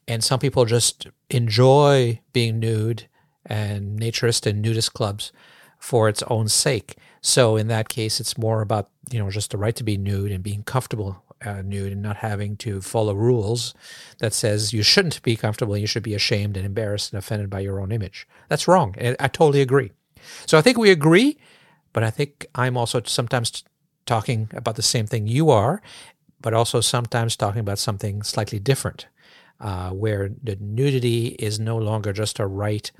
And 0.08 0.24
some 0.24 0.40
people 0.40 0.66
just 0.66 1.08
enjoy 1.30 2.20
being 2.34 2.60
nude 2.60 3.08
and 3.46 4.00
naturist 4.00 4.46
and 4.46 4.62
nudist 4.62 4.94
clubs 4.94 5.32
for 5.80 6.10
its 6.10 6.24
own 6.24 6.48
sake. 6.48 6.96
So 7.22 7.56
in 7.56 7.68
that 7.68 7.90
case, 7.90 8.20
it's 8.20 8.38
more 8.38 8.62
about 8.62 8.90
you 9.12 9.20
know 9.20 9.30
just 9.30 9.52
the 9.52 9.58
right 9.58 9.76
to 9.76 9.84
be 9.84 9.98
nude 9.98 10.32
and 10.32 10.44
being 10.44 10.64
comfortable 10.64 11.23
uh, 11.46 11.62
nude 11.62 11.92
and 11.92 12.02
not 12.02 12.18
having 12.18 12.56
to 12.58 12.82
follow 12.82 13.14
rules 13.14 13.74
that 14.20 14.34
says 14.34 14.74
you 14.74 14.84
shouldn't 14.84 15.22
be 15.24 15.36
comfortable. 15.36 15.74
And 15.74 15.82
you 15.82 15.88
should 15.88 16.04
be 16.04 16.16
ashamed 16.16 16.58
and 16.58 16.66
embarrassed 16.66 17.12
and 17.12 17.20
offended 17.20 17.50
by 17.50 17.60
your 17.62 17.80
own 17.80 17.92
image. 17.92 18.28
That's 18.50 18.68
wrong. 18.68 18.96
I, 19.00 19.28
totally 19.28 19.62
agree. 19.62 19.92
So 20.46 20.58
I 20.58 20.62
think 20.62 20.78
we 20.78 20.92
agree, 20.92 21.38
but 21.92 22.04
I 22.04 22.10
think 22.10 22.46
I'm 22.56 22.78
also 22.78 23.02
sometimes 23.06 23.64
talking 24.06 24.50
about 24.54 24.76
the 24.76 24.82
same 24.82 25.08
thing 25.08 25.28
you 25.28 25.50
are, 25.50 25.82
but 26.42 26.54
also 26.54 26.82
sometimes 26.82 27.36
talking 27.36 27.62
about 27.62 27.80
something 27.80 28.22
slightly 28.22 28.60
different, 28.60 29.08
uh, 29.60 29.92
where 29.92 30.30
the 30.42 30.58
nudity 30.60 31.28
is 31.40 31.60
no 31.60 31.78
longer 31.78 32.14
just 32.14 32.40
a 32.40 32.48
right 32.48 32.92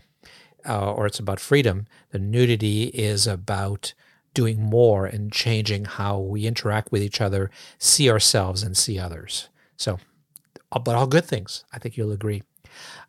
uh, 0.68 0.92
or 0.94 1.06
it's 1.06 1.20
about 1.20 1.40
freedom. 1.40 1.88
The 2.12 2.20
nudity 2.20 2.86
is 2.86 3.28
about 3.28 3.94
doing 4.34 4.62
more 4.62 5.06
and 5.06 5.32
changing 5.32 5.86
how 5.86 6.20
we 6.20 6.46
interact 6.46 6.92
with 6.92 7.02
each 7.02 7.22
other, 7.22 7.50
see 7.78 8.10
ourselves, 8.10 8.64
and 8.64 8.76
see 8.76 9.00
others. 9.00 9.50
So, 9.78 10.00
uh, 10.72 10.80
but 10.80 10.96
all 10.96 11.08
good 11.08 11.26
things. 11.26 11.64
I 11.72 11.80
think 11.80 11.98
you'll 11.98 12.12
agree. 12.12 12.44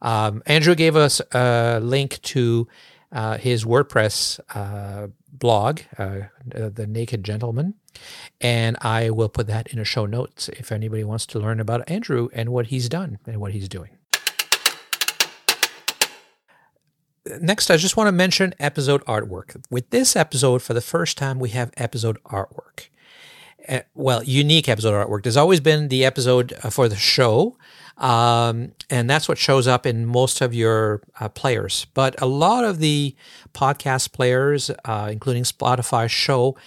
Um, 0.03 0.43
Andrew 0.47 0.75
gave 0.75 0.97
us 0.97 1.21
a 1.33 1.81
link 1.83 2.21
to 2.23 2.69
uh, 3.13 3.39
his 3.39 3.65
WordPress 3.65 4.41
uh, 4.55 5.09
blog, 5.33 5.81
uh, 5.97 6.23
The 6.47 6.87
Naked 6.87 7.25
Gentleman, 7.25 7.75
and 8.41 8.77
I 8.81 9.11
will 9.11 9.29
put 9.29 9.47
that 9.47 9.69
in 9.69 9.79
a 9.79 9.85
show 9.85 10.05
notes 10.05 10.49
if 10.51 10.73
anybody 10.73 11.05
wants 11.05 11.27
to 11.27 11.39
learn 11.39 11.61
about 11.61 11.89
Andrew 11.89 12.29
and 12.33 12.51
what 12.51 12.67
he's 12.67 12.89
done 12.89 13.19
and 13.27 13.41
what 13.41 13.53
he's 13.53 13.69
doing. 13.69 13.91
Next, 17.27 17.71
I 17.71 17.79
just 17.79 17.97
want 17.97 18.09
to 18.09 18.13
mention 18.13 18.55
episode 18.59 19.05
artwork. 19.07 19.63
With 19.71 19.89
this 19.91 20.15
episode, 20.15 20.61
for 20.61 20.75
the 20.75 20.83
first 20.83 21.17
time, 21.17 21.39
we 21.39 21.51
have 21.51 21.73
episode 21.77 22.23
artwork. 22.25 22.89
Uh, 23.67 23.81
well, 23.95 24.23
unique 24.23 24.69
episode 24.69 24.93
artwork. 24.93 25.23
There's 25.23 25.37
always 25.39 25.61
been 25.61 25.89
the 25.89 26.05
episode 26.05 26.53
uh, 26.63 26.69
for 26.69 26.87
the 26.87 26.97
show, 26.97 27.57
um, 27.97 28.73
and 28.91 29.09
that's 29.09 29.27
what 29.27 29.39
shows 29.39 29.67
up 29.67 29.87
in 29.87 30.05
most 30.05 30.43
of 30.43 30.53
your 30.53 31.01
uh, 31.19 31.31
players. 31.31 31.87
But 31.95 32.21
a 32.21 32.27
lot 32.27 32.65
of 32.65 32.79
the 32.79 33.17
podcast 33.55 34.13
players, 34.13 34.71
uh, 34.85 35.09
including 35.11 35.45
Spotify, 35.45 36.11
show 36.11 36.59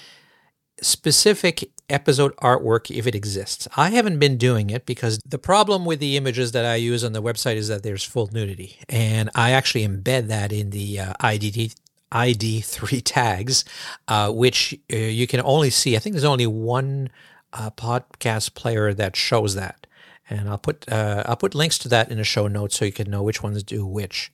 specific 0.82 1.72
episode 1.90 2.36
artwork 2.38 2.96
if 2.96 3.08
it 3.08 3.16
exists. 3.16 3.68
I 3.78 3.90
haven't 3.90 4.20
been 4.20 4.38
doing 4.38 4.70
it 4.70 4.86
because 4.86 5.20
the 5.20 5.38
problem 5.38 5.86
with 5.86 6.00
the 6.00 6.18
images 6.18 6.52
that 6.52 6.66
I 6.66 6.76
use 6.76 7.04
on 7.04 7.14
the 7.14 7.22
website 7.22 7.56
is 7.56 7.68
that 7.70 7.84
there's 7.84 8.04
full 8.04 8.30
nudity. 8.32 8.80
And 8.90 9.30
I 9.36 9.52
actually 9.52 9.88
embed 9.88 10.28
that 10.28 10.52
in 10.52 10.72
the 10.72 11.00
uh, 11.00 11.14
IDT, 11.22 11.76
ID3 12.12 13.02
tags, 13.06 13.64
uh, 14.08 14.32
which 14.32 14.78
uh, 14.92 14.98
you 14.98 15.28
can 15.28 15.42
only 15.42 15.70
see. 15.70 15.96
I 15.96 16.00
think 16.00 16.14
there's 16.14 16.24
only 16.24 16.48
one 16.48 17.10
uh, 17.54 17.70
podcast 17.72 18.54
player 18.54 18.94
that 18.94 19.16
shows 19.16 19.56
that. 19.56 19.88
And 20.30 20.50
I'll 20.50 20.58
put 20.58 20.90
uh, 20.92 21.24
I'll 21.26 21.38
put 21.38 21.56
links 21.56 21.78
to 21.80 21.88
that 21.88 22.12
in 22.12 22.18
the 22.18 22.26
show 22.26 22.48
notes 22.48 22.78
so 22.78 22.84
you 22.84 22.92
can 22.92 23.10
know 23.10 23.24
which 23.24 23.42
ones 23.42 23.64
do 23.64 23.86
which. 23.86 24.30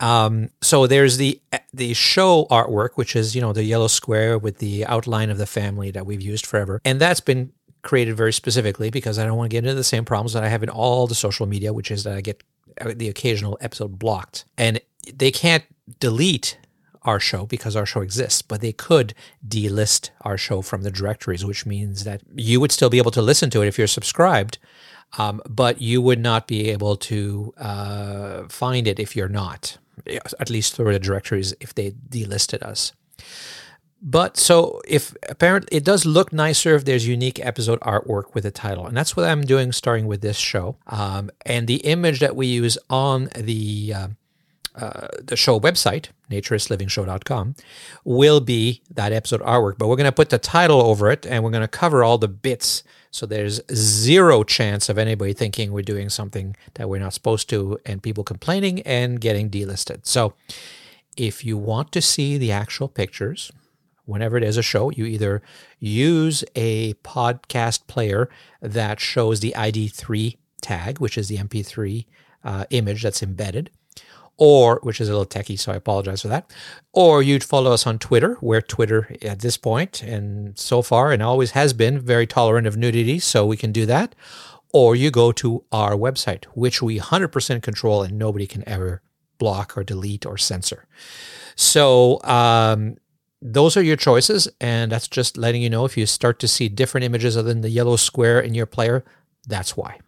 Um, 0.00 0.50
so 0.60 0.86
there's 0.86 1.16
the 1.16 1.40
the 1.72 1.94
show 1.94 2.46
artwork, 2.50 2.90
which 2.94 3.16
is 3.16 3.34
you 3.34 3.40
know 3.40 3.52
the 3.52 3.64
yellow 3.64 3.88
square 3.88 4.38
with 4.38 4.58
the 4.58 4.86
outline 4.86 5.30
of 5.30 5.38
the 5.38 5.46
family 5.46 5.90
that 5.90 6.06
we've 6.06 6.20
used 6.20 6.46
forever, 6.46 6.80
and 6.84 7.00
that's 7.00 7.20
been 7.20 7.52
created 7.82 8.16
very 8.16 8.32
specifically 8.32 8.90
because 8.90 9.18
I 9.18 9.24
don't 9.24 9.36
want 9.36 9.50
to 9.50 9.54
get 9.54 9.64
into 9.64 9.74
the 9.74 9.84
same 9.84 10.04
problems 10.04 10.32
that 10.32 10.42
I 10.42 10.48
have 10.48 10.62
in 10.62 10.68
all 10.68 11.06
the 11.06 11.14
social 11.14 11.46
media, 11.46 11.72
which 11.72 11.90
is 11.90 12.04
that 12.04 12.16
I 12.16 12.20
get 12.20 12.42
the 12.84 13.08
occasional 13.08 13.56
episode 13.60 13.98
blocked, 13.98 14.44
and 14.58 14.80
they 15.14 15.30
can't 15.30 15.64
delete 16.00 16.58
our 17.06 17.20
show 17.20 17.46
because 17.46 17.76
our 17.76 17.86
show 17.86 18.00
exists, 18.00 18.42
but 18.42 18.60
they 18.60 18.72
could 18.72 19.14
delist 19.46 20.10
our 20.22 20.36
show 20.36 20.60
from 20.60 20.82
the 20.82 20.90
directories, 20.90 21.44
which 21.44 21.64
means 21.64 22.04
that 22.04 22.20
you 22.34 22.60
would 22.60 22.72
still 22.72 22.90
be 22.90 22.98
able 22.98 23.12
to 23.12 23.22
listen 23.22 23.48
to 23.50 23.62
it 23.62 23.68
if 23.68 23.78
you're 23.78 23.86
subscribed, 23.86 24.58
um, 25.18 25.40
but 25.48 25.80
you 25.80 26.00
would 26.02 26.20
not 26.20 26.46
be 26.46 26.70
able 26.70 26.96
to 26.96 27.54
uh, 27.58 28.44
find 28.48 28.86
it 28.86 28.98
if 28.98 29.16
you're 29.16 29.28
not 29.28 29.78
at 30.06 30.50
least 30.50 30.74
through 30.74 30.92
the 30.92 30.98
directories 30.98 31.54
if 31.60 31.74
they 31.74 31.92
delisted 31.92 32.62
us. 32.62 32.92
But 34.02 34.36
so 34.36 34.80
if 34.86 35.14
apparently 35.28 35.76
it 35.76 35.84
does 35.84 36.04
look 36.04 36.32
nicer 36.32 36.74
if 36.76 36.84
there's 36.84 37.08
unique 37.08 37.44
episode 37.44 37.80
artwork 37.80 38.34
with 38.34 38.44
a 38.44 38.50
title, 38.50 38.86
and 38.86 38.96
that's 38.96 39.16
what 39.16 39.26
I'm 39.26 39.42
doing 39.42 39.72
starting 39.72 40.06
with 40.06 40.20
this 40.20 40.36
show. 40.36 40.76
Um, 40.86 41.30
and 41.44 41.66
the 41.66 41.76
image 41.76 42.20
that 42.20 42.36
we 42.36 42.46
use 42.46 42.76
on 42.90 43.30
the 43.34 43.94
uh, 43.96 44.08
uh, 44.76 45.08
the 45.22 45.36
show 45.36 45.58
website, 45.58 46.08
naturistlivingshow.com, 46.30 47.56
will 48.04 48.40
be 48.40 48.82
that 48.90 49.12
episode 49.12 49.40
artwork. 49.40 49.78
But 49.78 49.88
we're 49.88 49.96
going 49.96 50.04
to 50.04 50.12
put 50.12 50.28
the 50.28 50.38
title 50.38 50.82
over 50.82 51.10
it, 51.10 51.26
and 51.26 51.42
we're 51.42 51.50
going 51.50 51.62
to 51.62 51.68
cover 51.68 52.04
all 52.04 52.18
the 52.18 52.28
bits 52.28 52.84
so 53.16 53.24
there's 53.24 53.62
zero 53.72 54.44
chance 54.44 54.90
of 54.90 54.98
anybody 54.98 55.32
thinking 55.32 55.72
we're 55.72 55.80
doing 55.80 56.10
something 56.10 56.54
that 56.74 56.86
we're 56.86 57.00
not 57.00 57.14
supposed 57.14 57.48
to 57.48 57.78
and 57.86 58.02
people 58.02 58.22
complaining 58.22 58.82
and 58.82 59.22
getting 59.22 59.48
delisted. 59.48 60.06
So 60.06 60.34
if 61.16 61.42
you 61.42 61.56
want 61.56 61.92
to 61.92 62.02
see 62.02 62.36
the 62.36 62.52
actual 62.52 62.88
pictures, 62.88 63.50
whenever 64.04 64.36
it 64.36 64.44
is 64.44 64.58
a 64.58 64.62
show, 64.62 64.90
you 64.90 65.06
either 65.06 65.40
use 65.78 66.44
a 66.54 66.92
podcast 66.94 67.86
player 67.86 68.28
that 68.60 69.00
shows 69.00 69.40
the 69.40 69.54
ID3 69.56 70.36
tag, 70.60 70.98
which 70.98 71.16
is 71.16 71.28
the 71.28 71.38
MP3 71.38 72.04
uh, 72.44 72.66
image 72.68 73.02
that's 73.02 73.22
embedded, 73.22 73.70
or 74.38 74.80
which 74.82 75.00
is 75.00 75.08
a 75.08 75.12
little 75.12 75.26
techie, 75.26 75.58
so 75.58 75.72
I 75.72 75.76
apologize 75.76 76.22
for 76.22 76.28
that. 76.28 76.50
Or 76.92 77.22
you'd 77.22 77.44
follow 77.44 77.72
us 77.72 77.86
on 77.86 77.98
Twitter, 77.98 78.34
where 78.40 78.60
Twitter 78.60 79.14
at 79.22 79.40
this 79.40 79.56
point 79.56 80.02
and 80.02 80.58
so 80.58 80.82
far 80.82 81.12
and 81.12 81.22
always 81.22 81.52
has 81.52 81.72
been 81.72 81.98
very 81.98 82.26
tolerant 82.26 82.66
of 82.66 82.76
nudity, 82.76 83.18
so 83.18 83.46
we 83.46 83.56
can 83.56 83.72
do 83.72 83.86
that. 83.86 84.14
Or 84.72 84.94
you 84.94 85.10
go 85.10 85.32
to 85.32 85.64
our 85.72 85.92
website, 85.92 86.44
which 86.54 86.82
we 86.82 86.98
100% 86.98 87.62
control 87.62 88.02
and 88.02 88.18
nobody 88.18 88.46
can 88.46 88.66
ever 88.68 89.00
block 89.38 89.76
or 89.76 89.84
delete 89.84 90.26
or 90.26 90.36
censor. 90.36 90.86
So 91.54 92.20
um, 92.24 92.96
those 93.40 93.76
are 93.76 93.82
your 93.82 93.96
choices, 93.96 94.48
and 94.60 94.92
that's 94.92 95.08
just 95.08 95.38
letting 95.38 95.62
you 95.62 95.70
know 95.70 95.84
if 95.84 95.96
you 95.96 96.04
start 96.04 96.38
to 96.40 96.48
see 96.48 96.68
different 96.68 97.04
images 97.04 97.36
other 97.36 97.48
than 97.48 97.62
the 97.62 97.70
yellow 97.70 97.96
square 97.96 98.40
in 98.40 98.54
your 98.54 98.66
player, 98.66 99.04
that's 99.46 99.76
why. 99.76 99.98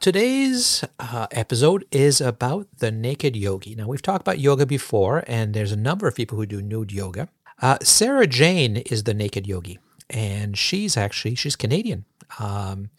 Today's 0.00 0.84
uh, 1.00 1.26
episode 1.32 1.84
is 1.90 2.20
about 2.20 2.68
the 2.78 2.92
naked 2.92 3.34
yogi. 3.34 3.74
Now, 3.74 3.88
we've 3.88 4.00
talked 4.00 4.20
about 4.20 4.38
yoga 4.38 4.64
before, 4.64 5.24
and 5.26 5.54
there's 5.54 5.72
a 5.72 5.76
number 5.76 6.06
of 6.06 6.14
people 6.14 6.38
who 6.38 6.46
do 6.46 6.62
nude 6.62 6.92
yoga. 6.92 7.28
Uh, 7.60 7.78
Sarah 7.82 8.28
Jane 8.28 8.76
is 8.76 9.02
the 9.02 9.12
naked 9.14 9.48
yogi, 9.48 9.80
and 10.08 10.56
she's 10.56 10.96
actually 10.96 11.34
she's 11.34 11.56
Canadian. 11.56 12.04
Um, 12.38 12.90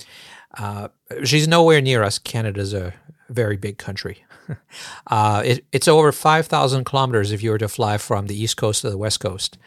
uh, 0.58 0.90
she's 1.24 1.48
nowhere 1.48 1.80
near 1.80 2.04
us. 2.04 2.20
Canada's 2.20 2.74
a 2.74 2.94
very 3.30 3.58
big 3.58 3.78
country. 3.78 4.24
Uh, 5.06 5.44
it, 5.46 5.66
it's 5.72 5.88
over 5.88 6.12
5,000 6.12 6.84
kilometers 6.84 7.32
if 7.32 7.44
you 7.44 7.52
were 7.52 7.60
to 7.60 7.68
fly 7.68 8.00
from 8.00 8.26
the 8.26 8.36
east 8.36 8.58
coast 8.58 8.82
to 8.82 8.90
the 8.90 8.98
west 8.98 9.20
coast. 9.20 9.60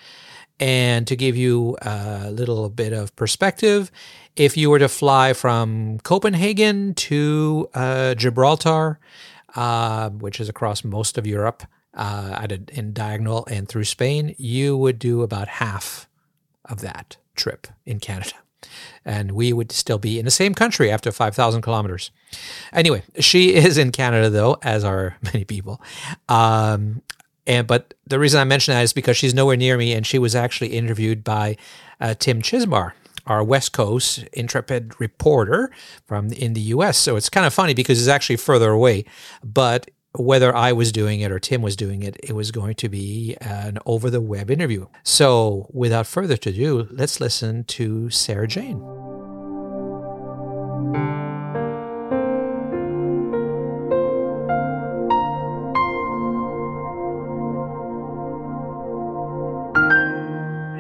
And 0.59 1.07
to 1.07 1.15
give 1.15 1.37
you 1.37 1.77
a 1.83 2.33
little 2.33 2.69
bit 2.69 2.93
of 2.93 3.15
perspective, 3.15 3.93
if 4.37 4.57
you 4.57 4.71
were 4.71 4.79
to 4.79 4.89
fly 4.89 5.33
from 5.33 5.99
Copenhagen 6.01 6.95
to 6.95 7.69
uh, 7.75 8.15
Gibraltar, 8.15 8.99
uh, 9.55 10.11
which 10.11 10.41
is 10.41 10.49
across 10.49 10.85
most 10.85 11.19
of 11.19 11.27
Europe, 11.27 11.65
uh, 11.95 12.47
a, 12.51 12.59
in 12.73 12.93
diagonal 12.93 13.47
and 13.51 13.69
through 13.69 13.85
Spain, 13.85 14.35
you 14.39 14.77
would 14.77 14.99
do 14.99 15.23
about 15.23 15.49
half 15.49 16.09
of 16.65 16.81
that 16.81 17.17
trip 17.37 17.67
in 17.85 18.01
Canada. 18.01 18.35
And 19.05 19.33
we 19.33 19.53
would 19.53 19.73
still 19.73 19.99
be 19.99 20.19
in 20.19 20.25
the 20.25 20.31
same 20.31 20.55
country 20.55 20.91
after 20.91 21.11
5,000 21.11 21.63
kilometers. 21.63 22.11
Anyway, 22.73 23.03
she 23.19 23.55
is 23.55 23.77
in 23.77 23.93
Canada, 23.93 24.31
though, 24.31 24.57
as 24.63 24.85
are 24.85 25.17
many 25.23 25.45
people. 25.45 25.83
Um, 26.29 27.03
and 27.47 27.67
but 27.67 27.95
the 28.07 28.21
reason 28.21 28.41
I 28.41 28.45
mention 28.45 28.73
that 28.73 28.83
is 28.83 28.93
because 28.93 29.17
she's 29.17 29.35
nowhere 29.35 29.57
near 29.57 29.77
me, 29.77 29.93
and 29.93 30.07
she 30.07 30.19
was 30.19 30.37
actually 30.37 30.69
interviewed 30.69 31.25
by 31.25 31.57
uh, 32.01 32.15
Tim 32.15 32.41
Chizmar, 32.41 32.93
our 33.27 33.43
West 33.43 33.73
Coast 33.73 34.25
intrepid 34.33 34.99
reporter 35.01 35.71
from 36.07 36.33
in 36.33 36.55
the 36.55 36.61
U.S. 36.61 36.99
So 36.99 37.17
it's 37.17 37.29
kind 37.29 37.47
of 37.47 37.55
funny 37.55 37.75
because 37.75 38.01
it's 38.01 38.09
actually 38.09 38.37
further 38.37 38.71
away, 38.71 39.05
but 39.43 39.91
whether 40.15 40.55
I 40.55 40.73
was 40.73 40.93
doing 40.93 41.21
it 41.21 41.33
or 41.33 41.39
Tim 41.39 41.63
was 41.63 41.75
doing 41.75 42.03
it, 42.03 42.17
it 42.23 42.35
was 42.35 42.51
going 42.51 42.75
to 42.75 42.89
be 42.89 43.35
an 43.41 43.79
over 43.87 44.11
the 44.11 44.21
web 44.21 44.51
interview. 44.51 44.87
So 45.03 45.71
without 45.73 46.07
further 46.07 46.35
ado, 46.35 46.87
let's 46.91 47.21
listen 47.21 47.65
to 47.65 48.11
Sarah 48.11 48.49
Jane. 48.49 49.02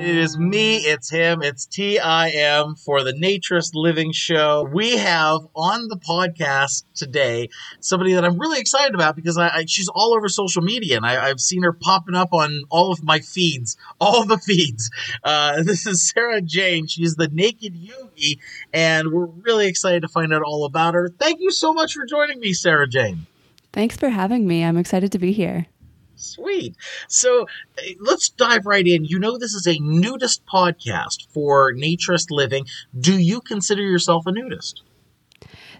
It 0.02 0.16
is 0.16 0.36
me, 0.36 0.78
it's 0.78 1.08
him, 1.08 1.42
it's 1.42 1.64
TIM 1.64 2.74
for 2.74 3.04
the 3.04 3.12
Naturist 3.12 3.70
Living 3.74 4.10
Show. 4.10 4.64
We 4.64 4.96
have 4.96 5.46
on 5.54 5.86
the 5.86 5.94
podcast 5.94 6.82
today 6.92 7.50
somebody 7.78 8.14
that 8.14 8.24
I'm 8.24 8.36
really 8.36 8.58
excited 8.58 8.96
about 8.96 9.14
because 9.14 9.38
I, 9.38 9.58
I 9.58 9.64
she's 9.68 9.86
all 9.86 10.12
over 10.12 10.28
social 10.28 10.60
media 10.60 10.96
and 10.96 11.06
I, 11.06 11.28
have 11.28 11.38
seen 11.38 11.62
her 11.62 11.72
popping 11.72 12.16
up 12.16 12.32
on 12.32 12.64
all 12.68 12.90
of 12.90 13.04
my 13.04 13.20
feeds, 13.20 13.76
all 14.00 14.24
the 14.24 14.38
feeds. 14.38 14.90
Uh, 15.22 15.62
this 15.62 15.86
is 15.86 16.10
Sarah 16.10 16.40
Jane. 16.42 16.88
She's 16.88 17.14
the 17.14 17.28
Naked 17.28 17.76
Yogi, 17.76 18.40
and 18.72 19.12
we're 19.12 19.26
really 19.26 19.68
excited 19.68 20.02
to 20.02 20.08
find 20.08 20.34
out 20.34 20.42
all 20.42 20.64
about 20.64 20.94
her. 20.94 21.10
Thank 21.16 21.40
you 21.40 21.52
so 21.52 21.72
much 21.72 21.94
for 21.94 22.06
joining 22.06 22.40
me, 22.40 22.54
Sarah 22.54 22.88
Jane. 22.88 23.26
Thanks 23.72 23.96
for 23.96 24.08
having 24.08 24.48
me. 24.48 24.64
I'm 24.64 24.78
excited 24.78 25.12
to 25.12 25.20
be 25.20 25.30
here. 25.30 25.68
Sweet. 26.16 26.76
So 27.08 27.46
eh, 27.78 27.94
let's 28.00 28.28
dive 28.28 28.66
right 28.66 28.86
in. 28.86 29.04
You 29.04 29.18
know, 29.18 29.38
this 29.38 29.54
is 29.54 29.66
a 29.66 29.78
nudist 29.80 30.44
podcast 30.46 31.26
for 31.32 31.72
naturist 31.74 32.30
living. 32.30 32.66
Do 32.98 33.18
you 33.18 33.40
consider 33.40 33.82
yourself 33.82 34.26
a 34.26 34.32
nudist? 34.32 34.82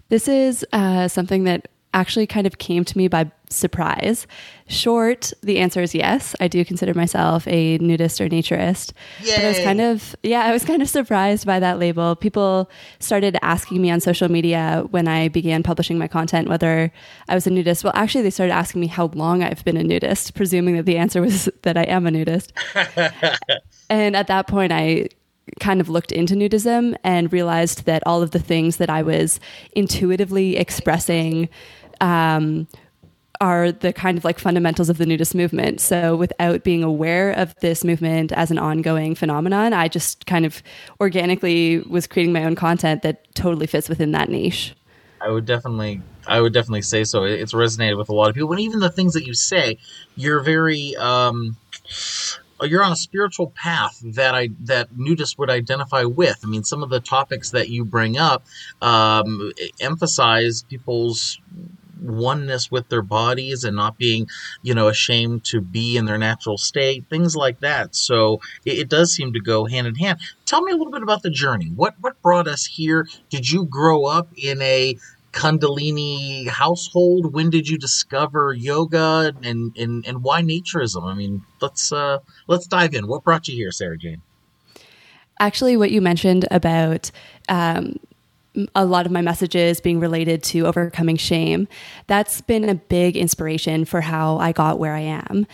This 0.08 0.28
is 0.28 0.66
uh, 0.72 1.08
something 1.08 1.44
that 1.44 1.68
actually 1.94 2.26
kind 2.26 2.46
of 2.46 2.58
came 2.58 2.84
to 2.84 2.98
me 2.98 3.08
by 3.08 3.30
surprise. 3.50 4.26
Short, 4.66 5.32
the 5.42 5.58
answer 5.58 5.82
is 5.82 5.94
yes. 5.94 6.34
I 6.40 6.48
do 6.48 6.64
consider 6.64 6.94
myself 6.94 7.46
a 7.46 7.78
nudist 7.78 8.20
or 8.20 8.28
naturist. 8.28 8.92
Yay. 9.22 9.36
But 9.36 9.44
I 9.44 9.48
was 9.48 9.58
kind 9.58 9.80
of 9.80 10.16
yeah, 10.22 10.40
I 10.40 10.52
was 10.52 10.64
kind 10.64 10.80
of 10.80 10.88
surprised 10.88 11.46
by 11.46 11.60
that 11.60 11.78
label. 11.78 12.16
People 12.16 12.70
started 12.98 13.36
asking 13.42 13.82
me 13.82 13.90
on 13.90 14.00
social 14.00 14.30
media 14.30 14.84
when 14.90 15.08
I 15.08 15.28
began 15.28 15.62
publishing 15.62 15.98
my 15.98 16.08
content 16.08 16.48
whether 16.48 16.92
I 17.28 17.34
was 17.34 17.46
a 17.46 17.50
nudist. 17.50 17.84
Well, 17.84 17.92
actually 17.94 18.22
they 18.22 18.30
started 18.30 18.54
asking 18.54 18.80
me 18.80 18.86
how 18.86 19.06
long 19.14 19.42
I've 19.42 19.64
been 19.64 19.76
a 19.76 19.84
nudist, 19.84 20.34
presuming 20.34 20.76
that 20.76 20.86
the 20.86 20.96
answer 20.96 21.20
was 21.20 21.48
that 21.62 21.76
I 21.76 21.84
am 21.84 22.06
a 22.06 22.10
nudist. 22.10 22.52
and 23.90 24.16
at 24.16 24.26
that 24.28 24.46
point 24.46 24.72
I 24.72 25.08
kind 25.60 25.80
of 25.80 25.88
looked 25.88 26.12
into 26.12 26.34
nudism 26.34 26.96
and 27.04 27.32
realized 27.32 27.84
that 27.84 28.02
all 28.06 28.22
of 28.22 28.30
the 28.30 28.38
things 28.38 28.76
that 28.76 28.88
I 28.88 29.02
was 29.02 29.40
intuitively 29.72 30.56
expressing 30.56 31.48
um, 32.02 32.66
are 33.40 33.72
the 33.72 33.92
kind 33.92 34.18
of 34.18 34.24
like 34.24 34.38
fundamentals 34.38 34.88
of 34.88 34.98
the 34.98 35.06
nudist 35.06 35.34
movement. 35.34 35.80
So 35.80 36.14
without 36.14 36.62
being 36.62 36.84
aware 36.84 37.32
of 37.32 37.54
this 37.60 37.82
movement 37.82 38.30
as 38.32 38.50
an 38.50 38.58
ongoing 38.58 39.14
phenomenon, 39.14 39.72
I 39.72 39.88
just 39.88 40.26
kind 40.26 40.44
of 40.44 40.62
organically 41.00 41.80
was 41.88 42.06
creating 42.06 42.32
my 42.32 42.44
own 42.44 42.54
content 42.54 43.02
that 43.02 43.34
totally 43.34 43.66
fits 43.66 43.88
within 43.88 44.12
that 44.12 44.28
niche. 44.28 44.74
I 45.20 45.30
would 45.30 45.46
definitely 45.46 46.02
I 46.26 46.40
would 46.40 46.52
definitely 46.52 46.82
say 46.82 47.04
so. 47.04 47.24
It's 47.24 47.52
resonated 47.52 47.96
with 47.96 48.08
a 48.08 48.14
lot 48.14 48.28
of 48.28 48.34
people. 48.34 48.52
And 48.52 48.60
even 48.60 48.80
the 48.80 48.90
things 48.90 49.14
that 49.14 49.26
you 49.26 49.34
say, 49.34 49.78
you're 50.16 50.40
very 50.40 50.94
um, 50.96 51.56
you're 52.62 52.84
on 52.84 52.92
a 52.92 52.96
spiritual 52.96 53.50
path 53.50 54.00
that 54.04 54.34
I 54.34 54.50
that 54.60 54.92
nudists 54.94 55.36
would 55.38 55.50
identify 55.50 56.04
with. 56.04 56.38
I 56.44 56.46
mean, 56.46 56.64
some 56.64 56.82
of 56.82 56.90
the 56.90 57.00
topics 57.00 57.50
that 57.50 57.68
you 57.68 57.84
bring 57.84 58.18
up 58.18 58.44
um, 58.80 59.52
emphasize 59.80 60.62
people's 60.62 61.40
oneness 62.02 62.70
with 62.70 62.88
their 62.88 63.02
bodies 63.02 63.64
and 63.64 63.76
not 63.76 63.98
being, 63.98 64.28
you 64.62 64.74
know, 64.74 64.88
ashamed 64.88 65.44
to 65.44 65.60
be 65.60 65.96
in 65.96 66.04
their 66.04 66.18
natural 66.18 66.58
state, 66.58 67.04
things 67.08 67.36
like 67.36 67.60
that. 67.60 67.94
So 67.94 68.40
it, 68.64 68.78
it, 68.78 68.88
does 68.88 69.14
seem 69.14 69.32
to 69.32 69.40
go 69.40 69.66
hand 69.66 69.86
in 69.86 69.94
hand. 69.94 70.20
Tell 70.44 70.62
me 70.62 70.72
a 70.72 70.76
little 70.76 70.92
bit 70.92 71.02
about 71.02 71.22
the 71.22 71.30
journey. 71.30 71.72
What 71.74 71.94
what 72.00 72.20
brought 72.22 72.48
us 72.48 72.66
here? 72.66 73.06
Did 73.30 73.48
you 73.48 73.64
grow 73.64 74.04
up 74.04 74.28
in 74.36 74.60
a 74.60 74.96
Kundalini 75.32 76.46
household? 76.48 77.32
When 77.32 77.50
did 77.50 77.68
you 77.68 77.78
discover 77.78 78.52
yoga 78.52 79.32
and 79.42 79.76
and, 79.76 80.06
and 80.06 80.22
why 80.22 80.42
naturism? 80.42 81.04
I 81.04 81.14
mean, 81.14 81.42
let's 81.60 81.92
uh 81.92 82.18
let's 82.48 82.66
dive 82.66 82.94
in. 82.94 83.06
What 83.06 83.24
brought 83.24 83.48
you 83.48 83.54
here, 83.54 83.72
Sarah 83.72 83.98
Jane? 83.98 84.22
Actually, 85.40 85.76
what 85.76 85.90
you 85.90 86.00
mentioned 86.00 86.46
about 86.50 87.10
um, 87.48 87.96
a 88.74 88.84
lot 88.84 89.06
of 89.06 89.12
my 89.12 89.22
messages 89.22 89.80
being 89.80 90.00
related 90.00 90.42
to 90.42 90.66
overcoming 90.66 91.16
shame, 91.16 91.68
that's 92.06 92.40
been 92.40 92.68
a 92.68 92.74
big 92.74 93.16
inspiration 93.16 93.84
for 93.84 94.00
how 94.02 94.38
I 94.38 94.52
got 94.52 94.78
where 94.78 94.94
I 94.94 95.00
am. 95.00 95.46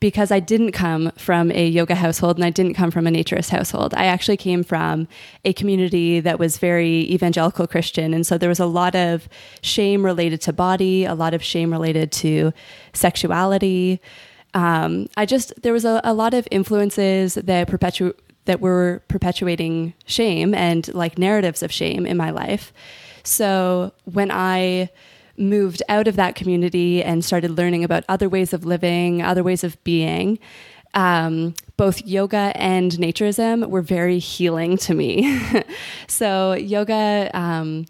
Because 0.00 0.32
I 0.32 0.40
didn't 0.40 0.72
come 0.72 1.12
from 1.12 1.52
a 1.52 1.68
yoga 1.68 1.94
household 1.94 2.36
and 2.36 2.44
I 2.44 2.50
didn't 2.50 2.74
come 2.74 2.90
from 2.90 3.06
a 3.06 3.10
naturist 3.10 3.50
household. 3.50 3.94
I 3.94 4.06
actually 4.06 4.36
came 4.36 4.64
from 4.64 5.06
a 5.44 5.52
community 5.52 6.18
that 6.18 6.40
was 6.40 6.58
very 6.58 7.08
evangelical 7.12 7.68
Christian. 7.68 8.12
And 8.12 8.26
so 8.26 8.36
there 8.36 8.48
was 8.48 8.58
a 8.58 8.66
lot 8.66 8.96
of 8.96 9.28
shame 9.60 10.04
related 10.04 10.40
to 10.40 10.52
body, 10.52 11.04
a 11.04 11.14
lot 11.14 11.34
of 11.34 11.42
shame 11.42 11.70
related 11.70 12.10
to 12.12 12.52
sexuality. 12.92 14.00
Um, 14.54 15.08
I 15.16 15.24
just, 15.24 15.62
there 15.62 15.72
was 15.72 15.84
a, 15.84 16.00
a 16.02 16.12
lot 16.12 16.34
of 16.34 16.48
influences 16.50 17.34
that 17.34 17.68
perpetuate 17.68 18.16
that 18.44 18.60
were 18.60 19.02
perpetuating 19.08 19.94
shame 20.06 20.54
and 20.54 20.92
like 20.94 21.18
narratives 21.18 21.62
of 21.62 21.72
shame 21.72 22.06
in 22.06 22.16
my 22.16 22.30
life. 22.30 22.72
So 23.22 23.92
when 24.04 24.30
I 24.30 24.90
moved 25.36 25.82
out 25.88 26.08
of 26.08 26.16
that 26.16 26.34
community 26.34 27.02
and 27.02 27.24
started 27.24 27.50
learning 27.52 27.84
about 27.84 28.04
other 28.08 28.28
ways 28.28 28.52
of 28.52 28.64
living, 28.64 29.22
other 29.22 29.42
ways 29.42 29.64
of 29.64 29.82
being, 29.84 30.38
um, 30.94 31.54
both 31.76 32.04
yoga 32.04 32.52
and 32.54 32.92
naturism 32.92 33.68
were 33.68 33.82
very 33.82 34.18
healing 34.18 34.76
to 34.78 34.94
me. 34.94 35.40
so 36.06 36.52
yoga 36.54 37.30
um, 37.32 37.86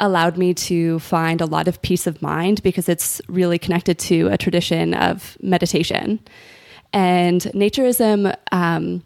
allowed 0.00 0.38
me 0.38 0.54
to 0.54 0.98
find 1.00 1.40
a 1.40 1.46
lot 1.46 1.68
of 1.68 1.82
peace 1.82 2.06
of 2.06 2.22
mind 2.22 2.62
because 2.62 2.88
it's 2.88 3.20
really 3.28 3.58
connected 3.58 3.98
to 3.98 4.28
a 4.28 4.38
tradition 4.38 4.94
of 4.94 5.36
meditation. 5.42 6.20
And 6.92 7.42
naturism 7.42 8.34
um, 8.52 9.02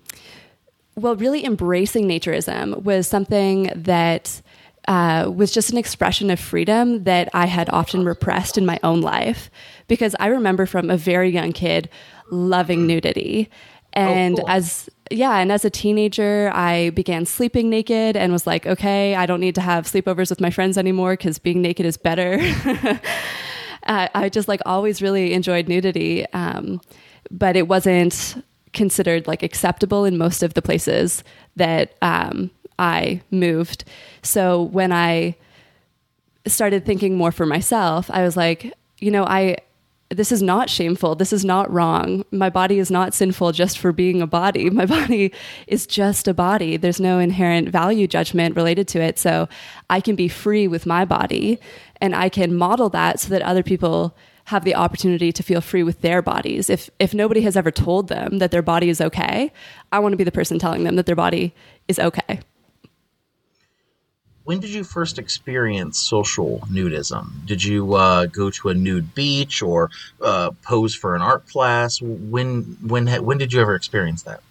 well, 1.01 1.17
really 1.17 1.45
embracing 1.45 2.09
naturism 2.09 2.83
was 2.83 3.07
something 3.07 3.71
that 3.75 4.43
uh, 4.89 5.31
was 5.35 5.53
just 5.53 5.71
an 5.71 5.79
expression 5.79 6.31
of 6.31 6.41
freedom 6.41 7.05
that 7.05 7.29
I 7.33 7.47
had 7.47 7.69
often 7.71 8.05
repressed 8.05 8.59
in 8.59 8.67
my 8.67 8.79
own 8.83 9.01
life. 9.01 9.51
Because 9.89 10.15
I 10.21 10.27
remember 10.27 10.67
from 10.67 10.91
a 10.91 10.97
very 10.97 11.31
young 11.31 11.53
kid 11.53 11.89
loving 12.31 12.87
nudity. 12.87 13.51
And 13.93 14.39
oh, 14.39 14.43
cool. 14.43 14.51
as 14.51 14.89
yeah, 15.11 15.39
and 15.39 15.51
as 15.51 15.65
a 15.65 15.71
teenager, 15.71 16.53
I 16.55 16.91
began 16.91 17.27
sleeping 17.27 17.69
naked 17.69 18.17
and 18.17 18.33
was 18.33 18.47
like, 18.47 18.65
okay, 18.65 19.17
I 19.17 19.27
don't 19.27 19.41
need 19.41 19.57
to 19.57 19.61
have 19.61 19.87
sleepovers 19.87 20.31
with 20.31 20.41
my 20.41 20.51
friends 20.51 20.79
anymore 20.79 21.15
because 21.15 21.41
being 21.41 21.61
naked 21.61 21.85
is 21.85 21.97
better. 21.97 22.39
uh, 23.87 24.09
I 24.15 24.29
just 24.29 24.47
like 24.47 24.61
always 24.65 25.03
really 25.03 25.33
enjoyed 25.33 25.69
nudity, 25.69 26.25
um, 26.33 26.81
but 27.31 27.57
it 27.57 27.67
wasn't 27.67 28.41
considered 28.73 29.27
like 29.27 29.43
acceptable 29.43 30.05
in 30.05 30.17
most 30.17 30.43
of 30.43 30.55
the 30.55 30.63
places 30.63 31.25
that 31.57 31.95
um, 32.03 32.51
I 32.79 33.23
moved. 33.31 33.85
So 34.23 34.63
when 34.63 34.93
I 34.93 35.37
started 36.47 36.87
thinking 36.87 37.17
more 37.17 37.33
for 37.33 37.47
myself, 37.47 38.11
I 38.11 38.23
was 38.23 38.37
like, 38.37 38.73
you 38.99 39.11
know, 39.11 39.25
I 39.25 39.57
this 40.13 40.33
is 40.33 40.43
not 40.43 40.69
shameful. 40.69 41.15
This 41.15 41.33
is 41.33 41.45
not 41.45 41.71
wrong. 41.73 42.25
My 42.33 42.51
body 42.51 42.81
is 42.81 42.91
not 42.91 43.15
sinful 43.15 43.53
just 43.53 43.79
for 43.79 43.93
being 43.93 44.21
a 44.21 44.27
body. 44.27 44.69
My 44.81 44.85
body 44.85 45.33
is 45.69 45.87
just 45.87 46.27
a 46.27 46.35
body. 46.35 46.77
There's 46.77 47.01
no 47.01 47.21
inherent 47.21 47.69
value 47.69 48.09
judgment 48.09 48.57
related 48.57 48.89
to 48.89 49.01
it. 49.01 49.21
So 49.21 49.49
I 49.89 50.01
can 50.01 50.17
be 50.17 50.27
free 50.27 50.67
with 50.67 50.85
my 50.85 51.05
body 51.05 51.61
and 52.01 52.17
I 52.17 52.29
can 52.29 52.57
model 52.57 52.89
that 52.91 53.21
so 53.21 53.29
that 53.29 53.43
other 53.43 53.63
people 53.63 54.17
have 54.51 54.65
the 54.65 54.75
opportunity 54.75 55.31
to 55.33 55.43
feel 55.43 55.61
free 55.61 55.85
with 55.85 56.01
their 56.01 56.21
bodies. 56.23 56.69
If 56.69 56.91
if 56.99 57.15
nobody 57.15 57.41
has 57.43 57.57
ever 57.57 57.71
told 57.71 58.09
them 58.09 58.39
that 58.39 58.51
their 58.51 58.63
body 58.63 58.89
is 58.89 59.01
okay, 59.01 59.53
I 59.93 60.01
want 60.01 60.13
to 60.13 60.17
be 60.17 60.25
the 60.25 60.33
person 60.33 60.59
telling 60.59 60.83
them 60.85 60.97
that 60.97 61.07
their 61.07 61.17
body 61.17 61.55
is 61.87 61.99
okay. 61.99 62.41
When 64.45 64.59
did 64.59 64.71
you 64.71 64.83
first 64.83 65.19
experience 65.21 66.01
social 66.01 66.59
nudism? 66.69 67.47
Did 67.47 67.63
you 67.63 67.95
uh, 67.95 68.27
go 68.27 68.51
to 68.51 68.71
a 68.71 68.75
nude 68.75 69.15
beach 69.15 69.63
or 69.63 69.91
uh, 70.21 70.51
pose 70.63 70.97
for 70.97 71.15
an 71.15 71.23
art 71.23 71.47
class? 71.47 72.03
When 72.03 72.77
when 72.83 73.07
when 73.07 73.39
did 73.39 73.53
you 73.53 73.61
ever 73.61 73.77
experience 73.77 74.25
that? 74.25 74.43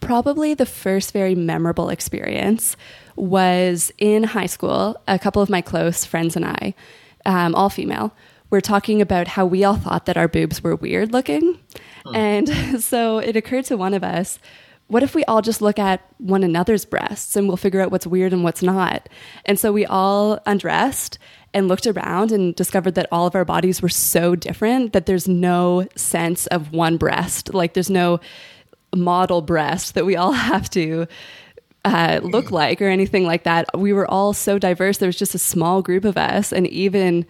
Probably 0.00 0.52
the 0.52 0.66
first 0.66 1.14
very 1.14 1.34
memorable 1.34 1.88
experience 1.88 2.76
was 3.16 3.90
in 3.96 4.24
high 4.24 4.50
school. 4.56 5.00
A 5.08 5.18
couple 5.18 5.40
of 5.40 5.48
my 5.48 5.62
close 5.62 6.04
friends 6.04 6.36
and 6.36 6.44
I, 6.44 6.74
um, 7.24 7.54
all 7.54 7.70
female, 7.70 8.12
we're 8.54 8.60
talking 8.60 9.02
about 9.02 9.26
how 9.26 9.44
we 9.44 9.64
all 9.64 9.74
thought 9.74 10.06
that 10.06 10.16
our 10.16 10.28
boobs 10.28 10.62
were 10.62 10.76
weird 10.76 11.12
looking. 11.12 11.58
Hmm. 12.06 12.14
And 12.14 12.48
so 12.84 13.18
it 13.18 13.34
occurred 13.34 13.64
to 13.64 13.76
one 13.76 13.94
of 13.94 14.04
us, 14.04 14.38
what 14.86 15.02
if 15.02 15.12
we 15.12 15.24
all 15.24 15.42
just 15.42 15.60
look 15.60 15.76
at 15.76 16.06
one 16.18 16.44
another's 16.44 16.84
breasts 16.84 17.34
and 17.34 17.48
we'll 17.48 17.56
figure 17.56 17.80
out 17.80 17.90
what's 17.90 18.06
weird 18.06 18.32
and 18.32 18.44
what's 18.44 18.62
not? 18.62 19.08
And 19.44 19.58
so 19.58 19.72
we 19.72 19.84
all 19.86 20.38
undressed 20.46 21.18
and 21.52 21.66
looked 21.66 21.88
around 21.88 22.30
and 22.30 22.54
discovered 22.54 22.94
that 22.94 23.08
all 23.10 23.26
of 23.26 23.34
our 23.34 23.44
bodies 23.44 23.82
were 23.82 23.88
so 23.88 24.36
different 24.36 24.92
that 24.92 25.06
there's 25.06 25.26
no 25.26 25.88
sense 25.96 26.46
of 26.46 26.70
one 26.70 26.96
breast. 26.96 27.52
Like 27.52 27.74
there's 27.74 27.90
no 27.90 28.20
model 28.94 29.42
breast 29.42 29.94
that 29.94 30.06
we 30.06 30.14
all 30.14 30.32
have 30.52 30.70
to 30.70 31.08
uh, 31.84 32.20
look 32.22 32.52
like 32.52 32.80
or 32.80 32.86
anything 32.86 33.26
like 33.26 33.42
that. 33.42 33.66
We 33.76 33.92
were 33.92 34.08
all 34.08 34.32
so 34.32 34.60
diverse. 34.60 34.98
There 34.98 35.08
was 35.08 35.18
just 35.18 35.34
a 35.34 35.40
small 35.40 35.82
group 35.82 36.04
of 36.04 36.16
us. 36.16 36.52
And 36.52 36.68
even 36.68 37.26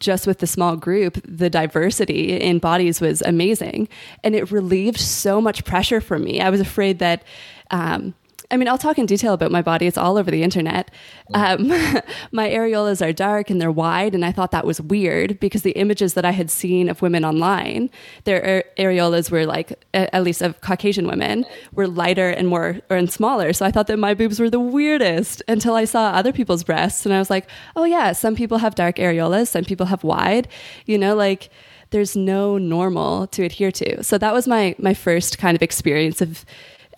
just 0.00 0.26
with 0.26 0.38
the 0.38 0.46
small 0.46 0.76
group, 0.76 1.18
the 1.24 1.50
diversity 1.50 2.40
in 2.40 2.58
bodies 2.58 3.00
was 3.00 3.22
amazing. 3.22 3.88
And 4.22 4.34
it 4.34 4.50
relieved 4.50 5.00
so 5.00 5.40
much 5.40 5.64
pressure 5.64 6.00
from 6.00 6.24
me. 6.24 6.40
I 6.40 6.50
was 6.50 6.60
afraid 6.60 6.98
that, 6.98 7.22
um, 7.70 8.14
I 8.50 8.56
mean, 8.56 8.68
I'll 8.68 8.78
talk 8.78 8.98
in 8.98 9.06
detail 9.06 9.32
about 9.32 9.50
my 9.50 9.62
body. 9.62 9.86
It's 9.86 9.98
all 9.98 10.16
over 10.16 10.30
the 10.30 10.42
internet. 10.42 10.90
Um, 11.34 11.68
my 12.32 12.48
areolas 12.48 13.04
are 13.04 13.12
dark 13.12 13.50
and 13.50 13.60
they're 13.60 13.72
wide, 13.72 14.14
and 14.14 14.24
I 14.24 14.32
thought 14.32 14.50
that 14.52 14.64
was 14.64 14.80
weird 14.80 15.40
because 15.40 15.62
the 15.62 15.72
images 15.72 16.14
that 16.14 16.24
I 16.24 16.30
had 16.30 16.50
seen 16.50 16.88
of 16.88 17.02
women 17.02 17.24
online, 17.24 17.90
their 18.24 18.64
areolas 18.78 19.30
were 19.30 19.46
like, 19.46 19.84
at 19.94 20.22
least 20.22 20.42
of 20.42 20.60
Caucasian 20.60 21.06
women, 21.06 21.44
were 21.72 21.88
lighter 21.88 22.30
and 22.30 22.48
more 22.48 22.80
or 22.90 22.96
and 22.96 23.10
smaller. 23.10 23.52
So 23.52 23.66
I 23.66 23.70
thought 23.70 23.88
that 23.88 23.98
my 23.98 24.14
boobs 24.14 24.38
were 24.38 24.50
the 24.50 24.60
weirdest 24.60 25.42
until 25.48 25.74
I 25.74 25.84
saw 25.84 26.10
other 26.10 26.32
people's 26.32 26.64
breasts, 26.64 27.04
and 27.04 27.14
I 27.14 27.18
was 27.18 27.30
like, 27.30 27.48
oh 27.74 27.84
yeah, 27.84 28.12
some 28.12 28.36
people 28.36 28.58
have 28.58 28.74
dark 28.74 28.96
areolas, 28.96 29.48
some 29.48 29.64
people 29.64 29.86
have 29.86 30.04
wide. 30.04 30.48
You 30.86 30.98
know, 30.98 31.14
like 31.14 31.50
there's 31.90 32.16
no 32.16 32.58
normal 32.58 33.26
to 33.28 33.44
adhere 33.44 33.72
to. 33.72 34.02
So 34.04 34.18
that 34.18 34.32
was 34.32 34.46
my 34.46 34.74
my 34.78 34.94
first 34.94 35.38
kind 35.38 35.56
of 35.56 35.62
experience 35.62 36.20
of 36.20 36.44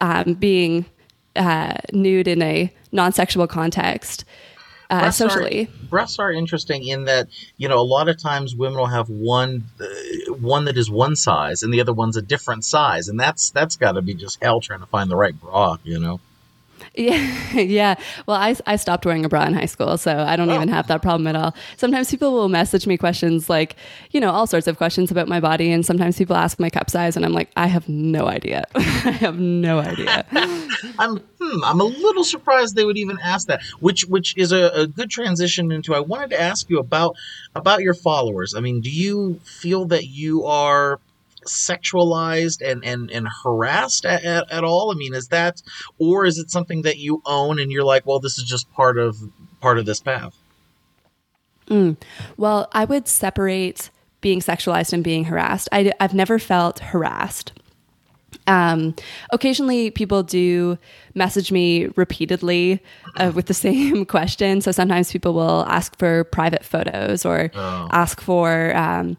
um, 0.00 0.34
being 0.34 0.87
uh, 1.38 1.74
nude 1.92 2.29
in 2.29 2.42
a 2.42 2.72
non-sexual 2.92 3.46
context 3.46 4.24
uh, 4.90 5.01
breasts 5.01 5.18
socially. 5.18 5.64
Are, 5.64 5.87
breasts 5.88 6.18
are 6.18 6.33
interesting 6.33 6.87
in 6.87 7.05
that 7.05 7.29
you 7.57 7.68
know 7.68 7.79
a 7.79 7.83
lot 7.83 8.09
of 8.09 8.20
times 8.20 8.55
women 8.55 8.79
will 8.79 8.87
have 8.87 9.09
one 9.09 9.64
uh, 9.81 10.33
one 10.35 10.64
that 10.64 10.77
is 10.77 10.90
one 10.90 11.16
size 11.16 11.62
and 11.62 11.72
the 11.72 11.81
other 11.81 11.92
one's 11.92 12.16
a 12.16 12.22
different 12.22 12.64
size, 12.64 13.09
and 13.09 13.18
that's 13.18 13.51
that's 13.51 13.77
got 13.77 13.92
to 13.92 14.03
be 14.03 14.14
just 14.14 14.42
hell 14.42 14.61
trying 14.61 14.81
to 14.81 14.87
find 14.87 15.11
the 15.11 15.16
right 15.16 15.38
bra, 15.38 15.77
you 15.85 15.98
know. 15.98 16.20
Yeah, 16.94 17.53
yeah. 17.55 17.94
Well, 18.27 18.37
I, 18.37 18.57
I 18.66 18.77
stopped 18.77 19.07
wearing 19.07 19.24
a 19.24 19.29
bra 19.29 19.44
in 19.44 19.55
high 19.55 19.66
school, 19.66 19.98
so 19.98 20.18
I 20.18 20.37
don't 20.37 20.51
oh. 20.51 20.55
even 20.55 20.68
have 20.68 20.87
that 20.88 21.03
problem 21.03 21.27
at 21.27 21.37
all. 21.37 21.55
Sometimes 21.77 22.11
people 22.11 22.33
will 22.33 22.48
message 22.48 22.87
me 22.87 22.96
questions 22.96 23.48
like, 23.48 23.77
you 24.11 24.20
know, 24.20 24.31
all 24.31 24.46
sorts 24.46 24.66
of 24.66 24.77
questions 24.77 25.11
about 25.11 25.29
my 25.29 25.40
body, 25.40 25.70
and 25.70 25.85
sometimes 25.85 26.18
people 26.18 26.37
ask 26.37 26.59
my 26.59 26.70
cup 26.70 26.90
size, 26.90 27.16
and 27.16 27.24
I'm 27.24 27.33
like, 27.33 27.51
I 27.57 27.66
have 27.66 27.88
no 27.88 28.27
idea. 28.27 28.64
I 28.74 28.81
have 29.12 29.38
no 29.38 29.79
idea. 29.79 30.27
I'm 30.98 31.18
hmm, 31.18 31.64
I'm 31.64 31.81
a 31.81 31.85
little 31.85 32.24
surprised 32.24 32.74
they 32.74 32.85
would 32.85 32.98
even 32.98 33.18
ask 33.22 33.48
that, 33.48 33.62
which 33.81 34.05
which 34.07 34.37
is 34.37 34.53
a, 34.53 34.68
a 34.74 34.87
good 34.87 35.11
transition 35.11 35.70
into. 35.72 35.94
I 35.94 36.01
wanted 36.01 36.31
to 36.31 36.40
ask 36.40 36.68
you 36.70 36.79
about 36.79 37.16
about 37.55 37.83
your 37.83 37.94
followers. 37.94 38.55
I 38.55 38.61
mean, 38.61 38.81
do 38.81 38.90
you 38.90 39.40
feel 39.44 39.87
that 39.87 40.07
you 40.07 40.44
are 40.44 41.01
sexualized 41.48 42.61
and 42.64 42.84
and 42.84 43.11
and 43.11 43.28
harassed 43.42 44.04
at, 44.04 44.24
at, 44.24 44.50
at, 44.50 44.64
all? 44.64 44.90
I 44.92 44.94
mean, 44.94 45.14
is 45.14 45.28
that 45.28 45.62
or 45.98 46.24
is 46.24 46.38
it 46.38 46.50
something 46.50 46.82
that 46.82 46.98
you 46.98 47.22
own 47.26 47.58
and 47.58 47.70
you're 47.72 47.84
like, 47.84 48.06
well, 48.06 48.20
this 48.20 48.38
is 48.38 48.44
just 48.44 48.70
part 48.72 48.98
of 48.98 49.16
part 49.61 49.78
of 49.78 49.87
this 49.87 50.00
path? 50.00 50.37
Mm. 51.68 51.96
Well, 52.37 52.68
I 52.72 52.84
would 52.84 53.08
separate 53.08 53.90
being 54.20 54.40
sexualized 54.40 54.92
and 54.92 55.04
being 55.04 55.24
harassed. 55.24 55.68
I, 55.70 55.92
I've 56.00 56.14
never 56.14 56.38
felt 56.38 56.80
harassed. 56.80 57.52
Um, 58.46 58.94
occasionally, 59.30 59.90
people 59.90 60.22
do 60.22 60.78
message 61.14 61.52
me 61.52 61.87
repeatedly 61.96 62.82
uh, 63.16 63.32
with 63.34 63.46
the 63.46 63.54
same 63.66 64.06
question. 64.06 64.61
So 64.61 64.72
sometimes 64.72 65.12
people 65.12 65.34
will 65.34 65.64
ask 65.68 65.96
for 65.98 66.24
private 66.24 66.64
photos 66.64 67.24
or 67.24 67.50
oh. 67.54 67.88
ask 67.92 68.20
for, 68.20 68.74
um, 68.76 69.16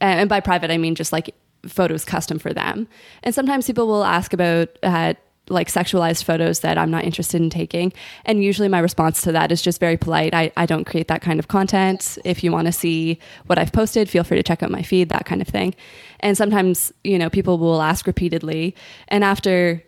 and 0.00 0.28
by 0.28 0.40
private, 0.40 0.70
I 0.70 0.78
mean 0.78 0.94
just 0.94 1.12
like 1.12 1.34
photos 1.66 2.04
custom 2.04 2.38
for 2.38 2.52
them. 2.52 2.88
And 3.22 3.34
sometimes 3.34 3.66
people 3.66 3.86
will 3.86 4.04
ask 4.04 4.32
about 4.32 4.68
uh, 4.82 5.14
like 5.50 5.68
sexualized 5.68 6.24
photos 6.24 6.60
that 6.60 6.78
I'm 6.78 6.90
not 6.90 7.04
interested 7.04 7.40
in 7.40 7.50
taking. 7.50 7.92
And 8.24 8.44
usually 8.44 8.68
my 8.68 8.78
response 8.78 9.22
to 9.22 9.32
that 9.32 9.50
is 9.50 9.62
just 9.62 9.80
very 9.80 9.96
polite. 9.96 10.34
I, 10.34 10.52
I 10.56 10.66
don't 10.66 10.84
create 10.84 11.08
that 11.08 11.22
kind 11.22 11.38
of 11.38 11.48
content. 11.48 12.18
If 12.24 12.44
you 12.44 12.52
want 12.52 12.66
to 12.66 12.72
see 12.72 13.18
what 13.46 13.58
I've 13.58 13.72
posted, 13.72 14.08
feel 14.08 14.24
free 14.24 14.36
to 14.36 14.42
check 14.42 14.62
out 14.62 14.70
my 14.70 14.82
feed, 14.82 15.08
that 15.08 15.24
kind 15.24 15.40
of 15.40 15.48
thing. 15.48 15.74
And 16.20 16.36
sometimes, 16.36 16.92
you 17.04 17.18
know, 17.18 17.30
people 17.30 17.58
will 17.58 17.82
ask 17.82 18.06
repeatedly. 18.06 18.74
And 19.08 19.24
after 19.24 19.82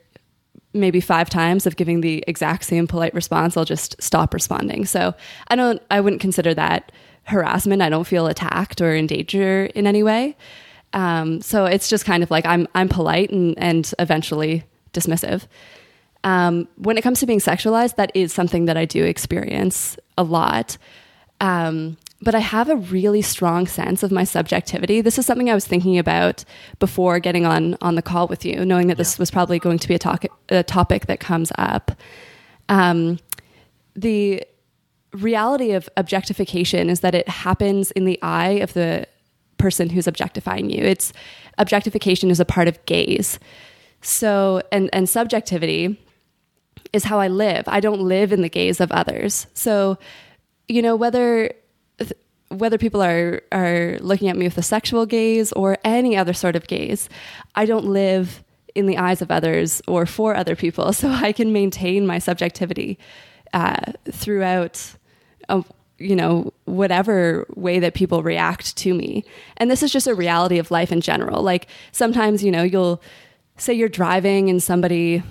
maybe 0.73 1.01
five 1.01 1.29
times 1.29 1.67
of 1.67 1.77
giving 1.77 2.01
the 2.01 2.23
exact 2.27 2.65
same 2.65 2.87
polite 2.87 3.13
response, 3.13 3.57
I'll 3.57 3.65
just 3.65 4.01
stop 4.01 4.33
responding. 4.33 4.87
So 4.87 5.15
I 5.49 5.57
don't, 5.57 5.83
I 5.91 6.01
wouldn't 6.01 6.23
consider 6.23 6.55
that 6.55 6.93
harassment. 7.25 7.83
I 7.83 7.89
don't 7.89 8.07
feel 8.07 8.29
attacked 8.29 8.81
or 8.81 8.95
in 8.95 9.07
danger 9.07 9.67
in 9.67 9.87
any 9.87 10.03
way. 10.03 10.37
Um, 10.93 11.41
so 11.41 11.67
it's 11.67 11.89
just 11.89 12.05
kind 12.05 12.23
of 12.23 12.31
like 12.31 12.45
I'm 12.47 12.67
I'm 12.75 12.89
polite 12.89 13.31
and 13.31 13.57
and 13.59 13.93
eventually 13.99 14.65
dismissive. 14.93 15.47
Um, 16.25 16.69
when 16.77 16.99
it 16.99 17.03
comes 17.03 17.21
to 17.21 17.27
being 17.27 17.39
sexualized, 17.39 17.97
that 17.97 18.11
is 18.15 18.33
something 18.33 18.67
that 18.67 18.77
I 18.77 18.85
do 18.85 19.05
experience 19.05 19.97
a 20.19 20.23
lot. 20.23 20.77
Um, 21.41 21.97
but 22.23 22.35
I 22.35 22.41
have 22.41 22.69
a 22.69 22.77
really 22.77 23.23
strong 23.23 23.67
sense 23.67 24.03
of 24.03 24.13
my 24.13 24.25
subjectivity. 24.25 25.01
This 25.01 25.19
is 25.19 25.25
something 25.25 25.49
I 25.49 25.55
was 25.55 25.67
thinking 25.67 25.99
about 25.99 26.45
before 26.79 27.19
getting 27.19 27.47
on 27.47 27.79
on 27.81 27.95
the 27.95 28.03
call 28.03 28.29
with 28.29 28.45
you, 28.45 28.65
knowing 28.65 28.89
that 28.89 28.99
this 28.99 29.19
was 29.19 29.31
probably 29.31 29.59
going 29.59 29.79
to 29.79 29.89
be 29.89 29.95
a, 29.95 29.99
talk, 29.99 30.27
a 30.51 30.63
topic 30.63 31.07
that 31.07 31.21
comes 31.21 31.51
up. 31.57 31.93
Um, 32.69 33.19
the 33.95 34.45
reality 35.13 35.73
of 35.73 35.89
objectification 35.97 36.91
is 36.91 37.01
that 37.01 37.15
it 37.15 37.29
happens 37.29 37.91
in 37.93 38.05
the 38.05 38.19
eye 38.23 38.61
of 38.61 38.75
the 38.75 39.07
person 39.61 39.91
who's 39.91 40.07
objectifying 40.07 40.71
you. 40.71 40.83
It's 40.83 41.13
objectification 41.59 42.31
is 42.31 42.41
a 42.41 42.45
part 42.45 42.69
of 42.69 42.85
gaze. 42.87 43.39
So 44.03 44.63
and 44.73 44.91
and 44.93 45.09
subjectivity 45.09 45.99
is 46.93 47.05
how 47.05 47.21
I 47.21 47.29
live. 47.29 47.65
I 47.67 47.81
don't 47.81 48.01
live 48.01 48.33
in 48.33 48.43
the 48.43 48.49
gaze 48.49 48.81
of 48.81 48.91
others. 48.91 49.47
So, 49.55 49.99
you 50.69 50.83
know, 50.83 50.97
whether 50.97 51.53
whether 52.49 52.79
people 52.79 53.03
are 53.03 53.43
are 53.53 53.99
looking 54.01 54.29
at 54.29 54.37
me 54.37 54.47
with 54.47 54.59
a 54.59 54.63
sexual 54.63 55.07
gaze 55.07 55.53
or 55.53 55.79
any 55.85 56.17
other 56.17 56.33
sort 56.33 56.57
of 56.57 56.67
gaze, 56.67 57.09
I 57.55 57.65
don't 57.67 57.87
live 57.87 58.43
in 58.75 58.87
the 58.87 58.99
eyes 58.99 59.23
of 59.23 59.31
others 59.31 59.83
or 59.87 60.07
for 60.07 60.35
other 60.35 60.57
people. 60.57 60.93
So 61.01 61.09
I 61.09 61.33
can 61.33 61.53
maintain 61.53 62.07
my 62.07 62.19
subjectivity 62.19 62.99
uh, 63.53 63.93
throughout 64.11 64.97
a, 65.49 65.65
you 66.01 66.17
know, 66.17 66.53
whatever 66.65 67.47
way 67.55 67.79
that 67.79 67.95
people 67.95 68.23
react 68.23 68.77
to 68.79 68.95
me. 68.95 69.25
And 69.59 69.71
this 69.71 69.83
is 69.83 69.93
just 69.93 70.07
a 70.07 70.15
reality 70.15 70.59
of 70.59 70.71
life 70.71 70.91
in 70.91 71.01
general. 71.01 71.43
Like 71.43 71.69
sometimes, 71.93 72.43
you 72.43 72.51
know, 72.51 72.63
you'll 72.63 73.03
say 73.57 73.75
you're 73.75 73.89
driving 73.89 74.49
and 74.49 74.63
somebody 74.63 75.23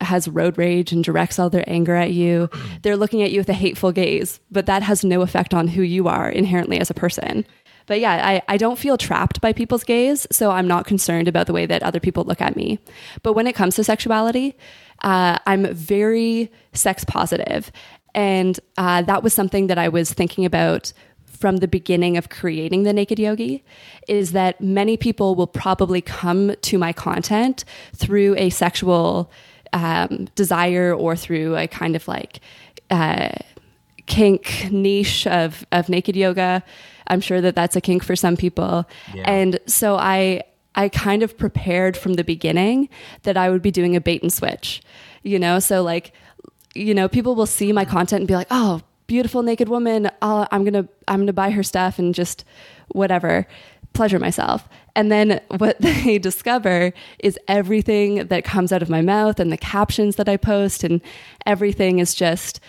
has 0.00 0.28
road 0.28 0.58
rage 0.58 0.92
and 0.92 1.04
directs 1.04 1.38
all 1.38 1.50
their 1.50 1.68
anger 1.68 1.94
at 1.94 2.12
you. 2.12 2.48
They're 2.82 2.96
looking 2.96 3.22
at 3.22 3.32
you 3.32 3.40
with 3.40 3.48
a 3.48 3.54
hateful 3.54 3.92
gaze, 3.92 4.40
but 4.50 4.66
that 4.66 4.82
has 4.82 5.04
no 5.04 5.22
effect 5.22 5.54
on 5.54 5.68
who 5.68 5.82
you 5.82 6.08
are 6.08 6.28
inherently 6.28 6.80
as 6.80 6.90
a 6.90 6.94
person. 6.94 7.46
But 7.86 8.00
yeah, 8.00 8.12
I, 8.26 8.42
I 8.48 8.56
don't 8.56 8.78
feel 8.78 8.96
trapped 8.96 9.40
by 9.40 9.52
people's 9.52 9.84
gaze, 9.84 10.26
so 10.32 10.50
I'm 10.50 10.66
not 10.66 10.86
concerned 10.86 11.28
about 11.28 11.46
the 11.46 11.52
way 11.52 11.66
that 11.66 11.82
other 11.82 12.00
people 12.00 12.24
look 12.24 12.40
at 12.40 12.56
me. 12.56 12.78
But 13.22 13.34
when 13.34 13.46
it 13.46 13.54
comes 13.54 13.76
to 13.76 13.84
sexuality, 13.84 14.56
uh, 15.02 15.38
I'm 15.46 15.72
very 15.74 16.50
sex 16.72 17.04
positive. 17.04 17.70
And 18.14 18.58
uh, 18.76 19.02
that 19.02 19.22
was 19.22 19.34
something 19.34 19.66
that 19.66 19.78
I 19.78 19.88
was 19.88 20.12
thinking 20.12 20.44
about 20.44 20.92
from 21.44 21.58
the 21.58 21.68
beginning 21.68 22.16
of 22.16 22.28
creating 22.28 22.84
the 22.84 22.92
Naked 22.92 23.18
Yogi 23.18 23.64
is 24.08 24.32
that 24.32 24.60
many 24.60 24.96
people 24.96 25.34
will 25.34 25.46
probably 25.46 26.00
come 26.00 26.54
to 26.62 26.78
my 26.78 26.92
content 26.92 27.64
through 27.94 28.34
a 28.38 28.50
sexual 28.50 29.30
um, 29.72 30.28
desire 30.36 30.94
or 30.94 31.16
through 31.16 31.56
a 31.56 31.66
kind 31.66 31.96
of 31.96 32.06
like 32.06 32.40
uh, 32.90 33.30
kink 34.06 34.68
niche 34.70 35.26
of, 35.26 35.66
of 35.72 35.88
naked 35.88 36.16
yoga. 36.16 36.62
I'm 37.08 37.20
sure 37.20 37.40
that 37.40 37.54
that's 37.54 37.76
a 37.76 37.80
kink 37.80 38.04
for 38.04 38.16
some 38.16 38.36
people. 38.36 38.88
Yeah. 39.12 39.30
And 39.30 39.58
so 39.66 39.96
I, 39.96 40.44
I 40.74 40.88
kind 40.88 41.22
of 41.22 41.36
prepared 41.36 41.96
from 41.96 42.14
the 42.14 42.24
beginning 42.24 42.88
that 43.24 43.36
I 43.36 43.50
would 43.50 43.62
be 43.62 43.70
doing 43.70 43.96
a 43.96 44.00
bait 44.00 44.22
and 44.22 44.32
switch, 44.32 44.82
you 45.22 45.38
know? 45.38 45.58
So 45.58 45.82
like 45.82 46.12
you 46.74 46.94
know, 46.94 47.08
people 47.08 47.34
will 47.34 47.46
see 47.46 47.72
my 47.72 47.84
content 47.84 48.20
and 48.20 48.28
be 48.28 48.34
like, 48.34 48.48
"Oh, 48.50 48.82
beautiful 49.06 49.42
naked 49.42 49.68
woman. 49.68 50.10
i 50.22 50.48
am 50.50 50.64
gonna 50.64 50.88
I'm 51.08 51.20
gonna 51.20 51.32
buy 51.32 51.50
her 51.50 51.62
stuff 51.62 51.98
and 51.98 52.14
just 52.14 52.44
whatever, 52.88 53.46
pleasure 53.92 54.18
myself." 54.18 54.68
And 54.96 55.10
then 55.10 55.40
what 55.48 55.80
they 55.80 56.18
discover 56.18 56.92
is 57.18 57.38
everything 57.48 58.26
that 58.26 58.44
comes 58.44 58.72
out 58.72 58.82
of 58.82 58.90
my 58.90 59.02
mouth 59.02 59.40
and 59.40 59.52
the 59.52 59.56
captions 59.56 60.16
that 60.16 60.28
I 60.28 60.36
post 60.36 60.84
and 60.84 61.00
everything 61.46 61.98
is 61.98 62.14
just 62.14 62.60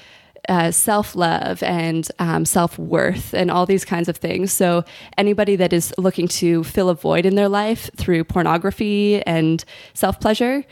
uh, 0.49 0.71
self 0.71 1.15
love 1.15 1.63
and 1.63 2.07
um, 2.19 2.45
self 2.45 2.77
worth 2.77 3.33
and 3.33 3.49
all 3.49 3.65
these 3.65 3.85
kinds 3.85 4.07
of 4.07 4.17
things. 4.17 4.51
So, 4.51 4.83
anybody 5.17 5.55
that 5.55 5.73
is 5.73 5.93
looking 5.97 6.27
to 6.29 6.63
fill 6.63 6.89
a 6.89 6.95
void 6.95 7.25
in 7.25 7.35
their 7.35 7.49
life 7.49 7.89
through 7.95 8.25
pornography 8.25 9.21
and 9.23 9.63
self 9.93 10.19
pleasure 10.19 10.63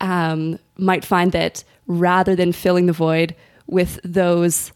um, 0.00 0.58
might 0.76 1.04
find 1.04 1.32
that 1.32 1.64
rather 1.86 2.34
than 2.34 2.52
filling 2.52 2.86
the 2.86 2.92
void 2.92 3.34
with 3.66 3.98
those 4.04 4.72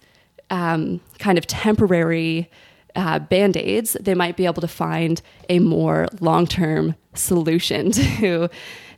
um, 0.51 1.01
kind 1.18 1.38
of 1.38 1.46
temporary 1.46 2.51
uh, 2.96 3.18
band 3.18 3.57
aids, 3.57 3.96
they 4.01 4.14
might 4.14 4.37
be 4.37 4.46
able 4.46 4.61
to 4.61 4.68
find 4.68 5.23
a 5.49 5.59
more 5.59 6.09
long 6.20 6.46
term 6.46 6.94
solution 7.14 7.90
to 7.92 8.49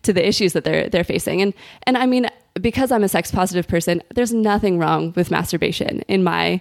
to 0.02 0.12
the 0.12 0.26
issues 0.26 0.52
that 0.52 0.64
they're 0.64 0.88
they're 0.88 1.04
facing. 1.04 1.42
And 1.42 1.54
and 1.84 1.96
I 1.96 2.06
mean, 2.06 2.28
because 2.60 2.90
I'm 2.90 3.04
a 3.04 3.08
sex 3.08 3.30
positive 3.30 3.68
person, 3.68 4.02
there's 4.14 4.32
nothing 4.32 4.78
wrong 4.78 5.12
with 5.14 5.30
masturbation 5.30 6.00
in 6.02 6.24
my 6.24 6.60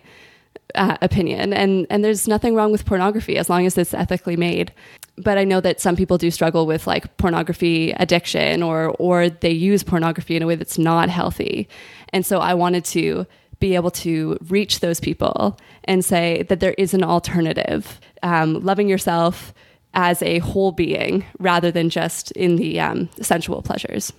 uh, 0.75 0.97
opinion, 1.01 1.53
and 1.53 1.87
and 1.89 2.03
there's 2.03 2.27
nothing 2.27 2.55
wrong 2.55 2.71
with 2.71 2.85
pornography 2.85 3.37
as 3.37 3.49
long 3.49 3.65
as 3.65 3.77
it's 3.77 3.93
ethically 3.93 4.37
made. 4.37 4.73
But 5.17 5.37
I 5.37 5.43
know 5.43 5.61
that 5.61 5.79
some 5.79 5.95
people 5.95 6.17
do 6.17 6.31
struggle 6.31 6.65
with 6.65 6.87
like 6.87 7.17
pornography 7.17 7.91
addiction, 7.91 8.63
or 8.63 8.89
or 8.97 9.29
they 9.29 9.51
use 9.51 9.83
pornography 9.83 10.35
in 10.35 10.41
a 10.41 10.47
way 10.47 10.55
that's 10.55 10.77
not 10.77 11.09
healthy, 11.09 11.67
and 12.09 12.25
so 12.25 12.39
I 12.39 12.53
wanted 12.53 12.85
to 12.85 13.25
be 13.59 13.75
able 13.75 13.91
to 13.91 14.37
reach 14.49 14.79
those 14.81 14.99
people 14.99 15.57
and 15.85 16.03
say 16.03 16.43
that 16.49 16.59
there 16.59 16.73
is 16.77 16.93
an 16.93 17.03
alternative, 17.03 18.01
um, 18.23 18.55
loving 18.65 18.89
yourself 18.89 19.53
as 19.93 20.21
a 20.23 20.39
whole 20.39 20.71
being 20.71 21.23
rather 21.39 21.71
than 21.71 21.89
just 21.89 22.31
in 22.31 22.55
the 22.55 22.79
um, 22.79 23.09
sensual 23.21 23.61
pleasures. 23.61 24.11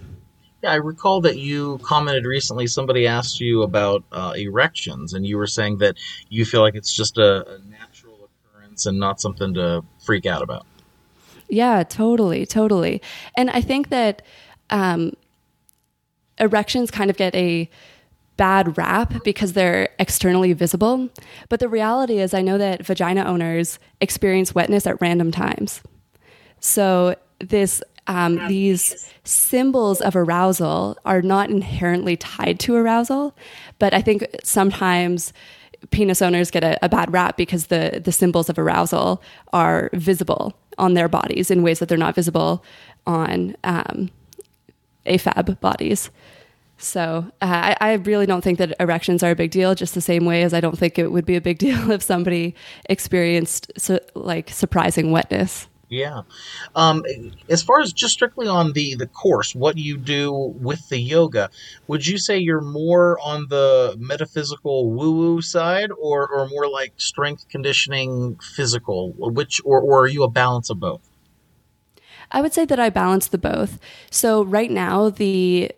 Yeah, 0.63 0.73
I 0.73 0.77
recall 0.77 1.21
that 1.23 1.39
you 1.39 1.79
commented 1.79 2.25
recently. 2.25 2.69
Somebody 2.69 3.07
asked 3.07 3.41
you 3.41 3.63
about 3.63 4.05
uh, 4.13 4.35
erections, 4.37 5.13
and 5.13 5.27
you 5.27 5.37
were 5.37 5.49
saying 5.49 5.79
that 5.79 5.97
you 6.29 6.45
feel 6.45 6.61
like 6.61 6.77
it's 6.77 6.95
just 6.95 7.19
a, 7.19 7.55
a 7.55 7.59
natural 7.69 8.29
occurrence 8.47 8.87
and 8.87 8.99
not 8.99 9.21
something 9.21 9.55
to 9.55 9.83
freak 10.05 10.25
out 10.25 10.41
about. 10.41 10.65
Yeah, 11.53 11.83
totally, 11.83 12.47
totally. 12.47 13.03
And 13.37 13.51
I 13.51 13.61
think 13.61 13.91
that 13.91 14.23
um, 14.71 15.13
erections 16.41 16.91
kind 16.91 17.11
of 17.11 17.19
get 17.19 17.35
a 17.35 17.69
bad 18.39 18.79
rap 18.79 19.23
because 19.23 19.53
they're 19.53 19.91
externally 19.99 20.55
visible. 20.55 21.11
But 21.51 21.61
the 21.61 21.69
reality 21.69 22.21
is, 22.21 22.33
I 22.33 22.41
know 22.41 22.57
that 22.57 22.87
vagina 22.87 23.27
owners 23.27 23.79
experience 24.01 24.55
wetness 24.55 24.87
at 24.87 24.99
random 25.03 25.31
times. 25.31 25.83
So 26.61 27.17
this 27.39 27.83
um, 28.07 28.49
these 28.49 29.13
symbols 29.25 30.01
of 30.01 30.17
arousal 30.17 30.97
are 31.05 31.21
not 31.21 31.51
inherently 31.51 32.17
tied 32.17 32.61
to 32.61 32.75
arousal, 32.77 33.37
but 33.79 33.93
I 33.93 34.01
think 34.01 34.27
sometimes 34.43 35.35
penis 35.91 36.23
owners 36.23 36.51
get 36.51 36.65
a, 36.65 36.79
a, 36.85 36.89
bad 36.89 37.13
rap 37.13 37.37
because 37.37 37.67
the 37.67 38.01
the 38.05 38.13
symbols 38.13 38.49
of 38.49 38.59
arousal 38.59 39.23
are 39.53 39.91
visible 39.93 40.57
on 40.79 40.95
their 40.95 41.09
bodies 41.09 41.51
in 41.51 41.63
ways 41.63 41.79
that 41.79 41.89
they're 41.89 41.99
not 41.99 42.15
visible 42.15 42.65
on 43.07 43.57
um, 43.65 44.11
AFAB 45.07 45.61
bodies. 45.61 46.11
So 46.79 47.25
uh, 47.41 47.45
I, 47.45 47.77
I, 47.81 47.93
really 47.95 48.27
don't 48.27 48.43
think 48.43 48.59
that 48.59 48.75
erections 48.81 49.23
are 49.23 49.31
a 49.31 49.37
big 49.37 49.53
deal. 49.53 49.75
Just 49.75 49.95
the 49.95 50.01
same 50.01 50.25
way 50.25 50.43
as 50.43 50.53
I 50.53 50.61
don't 50.61 50.77
think 50.77 50.99
it 50.99 51.13
would 51.13 51.25
be 51.25 51.37
a 51.37 51.41
big 51.41 51.59
deal 51.67 51.91
if 51.91 52.03
somebody 52.03 52.55
experienced 52.89 53.71
su- 53.79 54.01
like 54.15 54.51
surprising 54.51 55.13
wetness. 55.13 55.69
Yeah. 55.93 56.23
Um, 56.75 57.05
as 57.51 57.63
far 57.63 57.83
as 57.83 57.93
just 57.93 58.15
strictly 58.15 58.49
on 58.49 58.73
the, 58.73 58.95
the 58.95 59.07
course, 59.07 59.55
what 59.55 59.77
you 59.77 59.99
do 59.99 60.33
with 60.33 60.89
the 60.89 60.99
yoga, 60.99 61.51
would 61.87 62.07
you 62.07 62.17
say 62.17 62.39
you're 62.39 62.63
more 62.63 63.19
on 63.23 63.47
the 63.51 63.95
metaphysical 63.99 64.91
woo 64.91 65.13
woo 65.13 65.43
side 65.43 65.91
or, 66.01 66.27
or 66.27 66.49
more 66.49 66.67
like 66.67 66.95
strength 66.97 67.47
conditioning 67.51 68.37
physical, 68.37 69.13
which, 69.19 69.61
or, 69.67 69.83
or 69.83 70.05
are 70.05 70.07
you 70.07 70.23
a 70.23 70.31
balance 70.31 70.71
of 70.71 70.81
both? 70.81 71.03
I 72.31 72.41
would 72.41 72.55
say 72.55 72.65
that 72.65 72.81
I 72.81 72.89
balance 72.89 73.29
the 73.29 73.37
both. 73.37 73.79
So 74.11 74.43
right 74.45 74.71
now, 74.71 75.11
the 75.11 75.73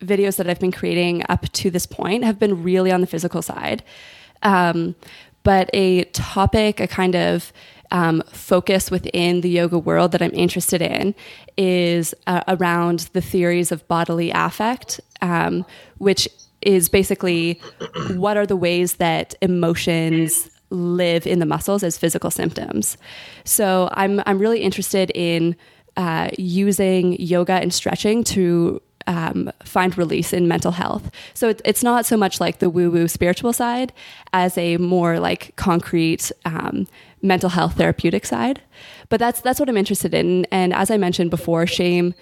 videos 0.00 0.36
that 0.36 0.48
I've 0.48 0.60
been 0.60 0.72
creating 0.72 1.24
up 1.28 1.52
to 1.52 1.70
this 1.70 1.84
point 1.84 2.24
have 2.24 2.38
been 2.38 2.62
really 2.62 2.90
on 2.90 3.02
the 3.02 3.06
physical 3.06 3.42
side. 3.42 3.84
Um, 4.42 4.94
but 5.42 5.68
a 5.74 6.04
topic, 6.04 6.80
a 6.80 6.86
kind 6.86 7.14
of 7.14 7.52
um, 7.92 8.22
focus 8.32 8.90
within 8.90 9.42
the 9.42 9.50
yoga 9.50 9.78
world 9.78 10.12
that 10.12 10.22
I'm 10.22 10.34
interested 10.34 10.82
in 10.82 11.14
is 11.56 12.14
uh, 12.26 12.42
around 12.48 13.10
the 13.12 13.20
theories 13.20 13.70
of 13.70 13.86
bodily 13.86 14.32
affect, 14.34 15.00
um, 15.20 15.64
which 15.98 16.28
is 16.62 16.88
basically 16.88 17.60
what 18.14 18.36
are 18.36 18.46
the 18.46 18.56
ways 18.56 18.94
that 18.94 19.34
emotions 19.42 20.50
live 20.70 21.26
in 21.26 21.38
the 21.38 21.46
muscles 21.46 21.82
as 21.82 21.98
physical 21.98 22.30
symptoms. 22.30 22.96
So 23.44 23.90
I'm 23.92 24.22
I'm 24.26 24.38
really 24.38 24.60
interested 24.60 25.12
in 25.14 25.54
uh, 25.96 26.30
using 26.38 27.20
yoga 27.20 27.52
and 27.52 27.74
stretching 27.74 28.24
to 28.24 28.80
um, 29.06 29.50
find 29.64 29.98
release 29.98 30.32
in 30.32 30.48
mental 30.48 30.72
health. 30.72 31.10
So 31.34 31.48
it, 31.48 31.60
it's 31.64 31.82
not 31.82 32.06
so 32.06 32.16
much 32.16 32.40
like 32.40 32.60
the 32.60 32.70
woo 32.70 32.90
woo 32.90 33.08
spiritual 33.08 33.52
side 33.52 33.92
as 34.32 34.56
a 34.56 34.78
more 34.78 35.20
like 35.20 35.54
concrete 35.56 36.32
um, 36.46 36.86
mental 37.22 37.50
health 37.50 37.76
therapeutic 37.76 38.26
side. 38.26 38.60
But 39.08 39.20
that's 39.20 39.40
that's 39.40 39.60
what 39.60 39.68
I'm 39.68 39.76
interested 39.76 40.12
in. 40.12 40.46
And 40.50 40.72
as 40.74 40.90
I 40.90 40.96
mentioned 40.96 41.30
before, 41.30 41.66
shame 41.66 42.14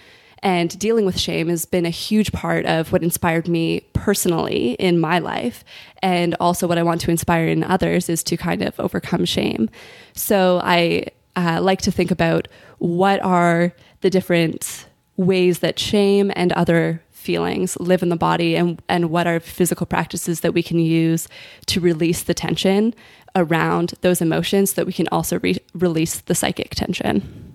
and 0.43 0.79
dealing 0.79 1.05
with 1.05 1.19
shame 1.19 1.49
has 1.49 1.67
been 1.67 1.85
a 1.85 1.91
huge 1.91 2.33
part 2.33 2.65
of 2.65 2.93
what 2.93 3.03
inspired 3.03 3.47
me 3.47 3.81
personally 3.93 4.73
in 4.75 4.99
my 4.99 5.19
life. 5.19 5.65
And 6.03 6.35
also, 6.41 6.67
what 6.67 6.79
I 6.79 6.83
want 6.83 7.01
to 7.03 7.11
inspire 7.11 7.47
in 7.47 7.63
others 7.63 8.09
is 8.09 8.23
to 8.25 8.37
kind 8.37 8.63
of 8.63 8.79
overcome 8.81 9.25
shame. 9.25 9.69
So, 10.15 10.61
I 10.63 11.07
uh, 11.37 11.61
like 11.63 11.83
to 11.83 11.93
think 11.93 12.11
about 12.11 12.49
what 12.79 13.23
are 13.23 13.73
the 14.01 14.11
different 14.11 14.87
ways 15.17 15.59
that 15.59 15.79
shame 15.79 16.33
and 16.35 16.53
other 16.53 17.03
feelings 17.21 17.77
live 17.79 18.03
in 18.03 18.09
the 18.09 18.17
body 18.17 18.57
and, 18.57 18.83
and 18.89 19.11
what 19.11 19.27
are 19.27 19.39
physical 19.39 19.87
practices 19.87 20.41
that 20.41 20.55
we 20.55 20.63
can 20.63 20.79
use 20.79 21.29
to 21.67 21.81
release 21.81 22.23
the 22.23 22.35
tension 22.35 22.95
around 23.37 23.95
those 24.01 24.21
emotions 24.21 24.71
so 24.71 24.77
that 24.77 24.87
we 24.87 24.93
can 24.93 25.07
also 25.09 25.39
re- 25.41 25.59
release 25.75 26.21
the 26.21 26.35
psychic 26.35 26.75
tension 26.75 27.50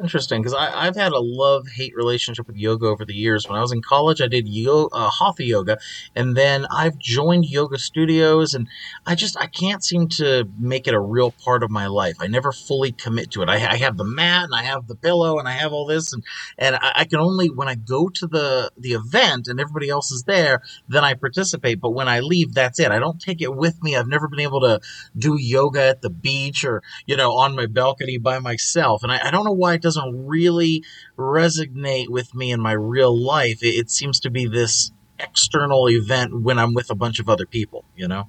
interesting 0.00 0.42
because 0.42 0.54
I've 0.54 0.96
had 0.96 1.12
a 1.12 1.20
love 1.20 1.66
hate 1.68 1.94
relationship 1.96 2.46
with 2.46 2.56
yoga 2.56 2.86
over 2.86 3.04
the 3.04 3.14
years. 3.14 3.48
When 3.48 3.58
I 3.58 3.60
was 3.60 3.72
in 3.72 3.82
college, 3.82 4.20
I 4.20 4.28
did 4.28 4.48
yoga, 4.48 4.94
uh, 4.94 5.10
hatha 5.10 5.44
yoga, 5.44 5.78
and 6.14 6.36
then 6.36 6.66
I've 6.70 6.98
joined 6.98 7.46
yoga 7.46 7.78
studios, 7.78 8.54
and 8.54 8.68
I 9.06 9.14
just 9.14 9.36
I 9.38 9.46
can't 9.46 9.82
seem 9.82 10.08
to 10.10 10.48
make 10.58 10.86
it 10.86 10.94
a 10.94 11.00
real 11.00 11.32
part 11.32 11.62
of 11.62 11.70
my 11.70 11.86
life. 11.86 12.16
I 12.20 12.26
never 12.26 12.52
fully 12.52 12.92
commit 12.92 13.30
to 13.32 13.42
it. 13.42 13.48
I, 13.48 13.54
I 13.56 13.76
have 13.76 13.96
the 13.96 14.04
mat 14.04 14.44
and 14.44 14.54
I 14.54 14.62
have 14.62 14.86
the 14.86 14.94
pillow 14.94 15.38
and 15.38 15.48
I 15.48 15.52
have 15.52 15.72
all 15.72 15.86
this, 15.86 16.12
and 16.12 16.22
and 16.58 16.76
I, 16.76 16.92
I, 16.96 17.04
can 17.04 17.20
only 17.20 17.50
when 17.50 17.68
I 17.68 17.74
go 17.74 18.08
to 18.08 18.26
the 18.26 18.70
the 18.76 18.92
event 18.92 19.48
and 19.48 19.60
everybody 19.60 19.88
else 19.88 20.12
is 20.12 20.22
there, 20.24 20.62
then 20.88 21.04
I 21.04 21.14
participate. 21.14 21.80
But 21.80 21.90
when 21.90 22.08
I 22.08 22.20
leave, 22.20 22.54
that's 22.54 22.78
it. 22.78 22.90
I 22.90 22.98
don't 22.98 23.20
take 23.20 23.42
it 23.42 23.54
with 23.54 23.82
me. 23.82 23.96
I've 23.96 24.08
never 24.08 24.28
been 24.28 24.40
able 24.40 24.60
to 24.60 24.80
do 25.16 25.36
yoga 25.36 25.82
at 25.88 26.02
the 26.02 26.10
beach 26.10 26.64
or 26.64 26.82
you 27.06 27.16
know 27.16 27.32
on 27.32 27.56
my 27.56 27.66
balcony 27.66 28.18
by 28.18 28.38
myself, 28.38 29.02
and 29.02 29.10
I, 29.10 29.20
I 29.24 29.30
don't 29.30 29.44
know 29.44 29.52
why 29.52 29.74
it 29.74 29.82
doesn't 29.88 30.26
really 30.26 30.84
resonate 31.16 32.08
with 32.08 32.34
me 32.34 32.52
in 32.52 32.60
my 32.60 32.72
real 32.72 33.16
life. 33.16 33.62
It, 33.62 33.74
it 33.74 33.90
seems 33.90 34.20
to 34.20 34.30
be 34.30 34.46
this 34.46 34.90
external 35.18 35.88
event 35.88 36.42
when 36.42 36.58
I'm 36.58 36.74
with 36.74 36.90
a 36.90 36.94
bunch 36.94 37.18
of 37.18 37.28
other 37.28 37.46
people, 37.46 37.84
you 37.96 38.06
know? 38.06 38.28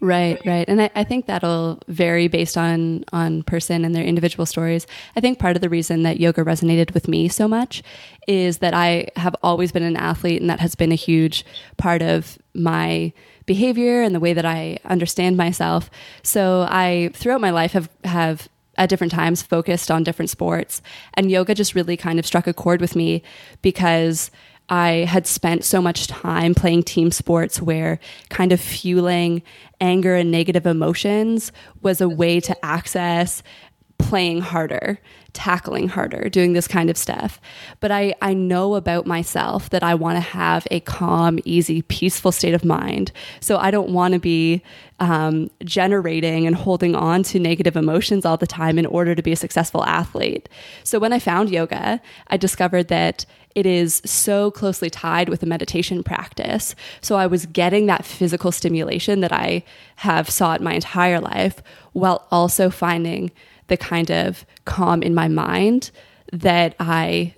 Right, 0.00 0.40
right. 0.46 0.66
And 0.66 0.82
I, 0.82 0.90
I, 0.94 1.04
think 1.04 1.26
that'll 1.26 1.78
vary 1.86 2.26
based 2.26 2.56
on 2.56 3.04
on 3.12 3.42
person 3.42 3.84
and 3.84 3.94
their 3.94 4.02
individual 4.02 4.46
stories. 4.46 4.86
I 5.14 5.20
think 5.20 5.38
part 5.38 5.56
of 5.56 5.62
the 5.62 5.68
reason 5.68 6.04
that 6.04 6.18
yoga 6.18 6.42
resonated 6.42 6.94
with 6.94 7.06
me 7.06 7.28
so 7.28 7.46
much 7.46 7.82
is 8.26 8.58
that 8.58 8.72
I 8.72 9.08
have 9.16 9.36
always 9.42 9.72
been 9.72 9.82
an 9.82 9.96
athlete 9.96 10.40
and 10.40 10.48
that 10.48 10.60
has 10.60 10.74
been 10.74 10.90
a 10.90 10.96
huge 10.96 11.44
part 11.76 12.00
of 12.00 12.38
my 12.54 13.12
behavior 13.44 14.00
and 14.00 14.14
the 14.14 14.20
way 14.20 14.32
that 14.32 14.46
I 14.46 14.78
understand 14.86 15.36
myself. 15.36 15.90
So 16.22 16.66
I 16.70 17.10
throughout 17.12 17.42
my 17.42 17.50
life 17.50 17.72
have 17.72 17.90
have 18.04 18.48
at 18.80 18.88
different 18.88 19.12
times 19.12 19.42
focused 19.42 19.90
on 19.90 20.02
different 20.02 20.30
sports. 20.30 20.80
And 21.14 21.30
yoga 21.30 21.54
just 21.54 21.74
really 21.74 21.98
kind 21.98 22.18
of 22.18 22.26
struck 22.26 22.46
a 22.46 22.54
chord 22.54 22.80
with 22.80 22.96
me 22.96 23.22
because 23.60 24.30
I 24.70 25.04
had 25.06 25.26
spent 25.26 25.64
so 25.64 25.82
much 25.82 26.06
time 26.06 26.54
playing 26.54 26.84
team 26.84 27.10
sports 27.10 27.60
where 27.60 28.00
kind 28.30 28.52
of 28.52 28.60
fueling 28.60 29.42
anger 29.80 30.14
and 30.14 30.30
negative 30.30 30.66
emotions 30.66 31.52
was 31.82 32.00
a 32.00 32.08
way 32.08 32.40
to 32.40 32.64
access 32.64 33.42
playing 34.08 34.40
harder, 34.40 34.98
tackling 35.32 35.88
harder, 35.88 36.28
doing 36.28 36.52
this 36.52 36.66
kind 36.66 36.90
of 36.90 36.96
stuff. 36.96 37.40
But 37.80 37.90
I, 37.90 38.14
I 38.20 38.34
know 38.34 38.74
about 38.74 39.06
myself 39.06 39.70
that 39.70 39.82
I 39.82 39.94
want 39.94 40.16
to 40.16 40.20
have 40.20 40.66
a 40.70 40.80
calm, 40.80 41.38
easy, 41.44 41.82
peaceful 41.82 42.32
state 42.32 42.54
of 42.54 42.64
mind. 42.64 43.12
So 43.40 43.58
I 43.58 43.70
don't 43.70 43.90
want 43.90 44.14
to 44.14 44.20
be 44.20 44.62
um, 44.98 45.50
generating 45.64 46.46
and 46.46 46.56
holding 46.56 46.94
on 46.94 47.22
to 47.24 47.38
negative 47.38 47.76
emotions 47.76 48.24
all 48.24 48.36
the 48.36 48.46
time 48.46 48.78
in 48.78 48.86
order 48.86 49.14
to 49.14 49.22
be 49.22 49.32
a 49.32 49.36
successful 49.36 49.84
athlete. 49.84 50.48
So 50.84 50.98
when 50.98 51.12
I 51.12 51.18
found 51.18 51.50
yoga, 51.50 52.00
I 52.26 52.36
discovered 52.36 52.88
that 52.88 53.24
it 53.54 53.66
is 53.66 54.00
so 54.04 54.50
closely 54.50 54.90
tied 54.90 55.28
with 55.28 55.42
a 55.42 55.46
meditation 55.46 56.02
practice. 56.02 56.74
So 57.00 57.16
I 57.16 57.26
was 57.26 57.46
getting 57.46 57.86
that 57.86 58.04
physical 58.04 58.52
stimulation 58.52 59.20
that 59.20 59.32
I 59.32 59.64
have 59.96 60.30
sought 60.30 60.60
my 60.60 60.74
entire 60.74 61.20
life 61.20 61.62
while 61.92 62.28
also 62.30 62.70
finding 62.70 63.32
the 63.70 63.78
kind 63.78 64.10
of 64.10 64.44
calm 64.66 65.02
in 65.02 65.14
my 65.14 65.28
mind 65.28 65.90
that 66.32 66.74
I 66.78 67.34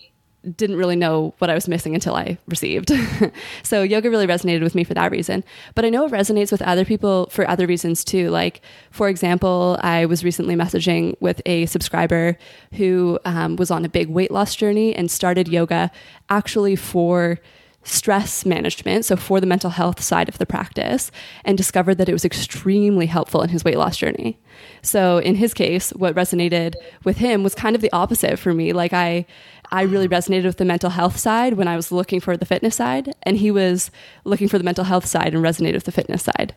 didn't 0.56 0.76
really 0.76 0.96
know 0.96 1.34
what 1.38 1.50
I 1.50 1.54
was 1.54 1.68
missing 1.68 1.94
until 1.94 2.16
I 2.16 2.36
received. 2.48 2.90
so 3.62 3.82
yoga 3.82 4.10
really 4.10 4.26
resonated 4.26 4.62
with 4.62 4.74
me 4.74 4.82
for 4.82 4.94
that 4.94 5.12
reason. 5.12 5.44
But 5.76 5.84
I 5.84 5.90
know 5.90 6.04
it 6.04 6.10
resonates 6.10 6.50
with 6.50 6.62
other 6.62 6.84
people 6.84 7.28
for 7.30 7.48
other 7.48 7.66
reasons 7.66 8.02
too. 8.02 8.28
Like, 8.30 8.60
for 8.90 9.08
example, 9.08 9.78
I 9.82 10.06
was 10.06 10.24
recently 10.24 10.56
messaging 10.56 11.14
with 11.20 11.40
a 11.46 11.66
subscriber 11.66 12.36
who 12.74 13.20
um, 13.24 13.54
was 13.54 13.70
on 13.70 13.84
a 13.84 13.88
big 13.88 14.08
weight 14.08 14.32
loss 14.32 14.56
journey 14.56 14.96
and 14.96 15.10
started 15.10 15.46
yoga 15.46 15.92
actually 16.28 16.74
for 16.74 17.38
stress 17.84 18.46
management, 18.46 19.04
so 19.04 19.16
for 19.16 19.40
the 19.40 19.46
mental 19.46 19.70
health 19.70 20.00
side 20.00 20.28
of 20.28 20.38
the 20.38 20.46
practice, 20.46 21.10
and 21.44 21.56
discovered 21.56 21.96
that 21.96 22.08
it 22.08 22.12
was 22.12 22.24
extremely 22.24 23.06
helpful 23.06 23.42
in 23.42 23.48
his 23.48 23.64
weight 23.64 23.76
loss 23.76 23.96
journey. 23.96 24.38
So 24.82 25.18
in 25.18 25.34
his 25.34 25.52
case, 25.54 25.90
what 25.90 26.14
resonated 26.14 26.74
with 27.04 27.18
him 27.18 27.42
was 27.42 27.54
kind 27.54 27.74
of 27.74 27.82
the 27.82 27.92
opposite 27.92 28.38
for 28.38 28.54
me. 28.54 28.72
Like 28.72 28.92
I 28.92 29.26
I 29.70 29.82
really 29.82 30.08
resonated 30.08 30.44
with 30.44 30.58
the 30.58 30.64
mental 30.64 30.90
health 30.90 31.16
side 31.16 31.54
when 31.54 31.66
I 31.66 31.76
was 31.76 31.90
looking 31.90 32.20
for 32.20 32.36
the 32.36 32.46
fitness 32.46 32.76
side, 32.76 33.14
and 33.22 33.38
he 33.38 33.50
was 33.50 33.90
looking 34.24 34.48
for 34.48 34.58
the 34.58 34.64
mental 34.64 34.84
health 34.84 35.06
side 35.06 35.34
and 35.34 35.44
resonated 35.44 35.74
with 35.74 35.84
the 35.84 35.92
fitness 35.92 36.22
side. 36.22 36.54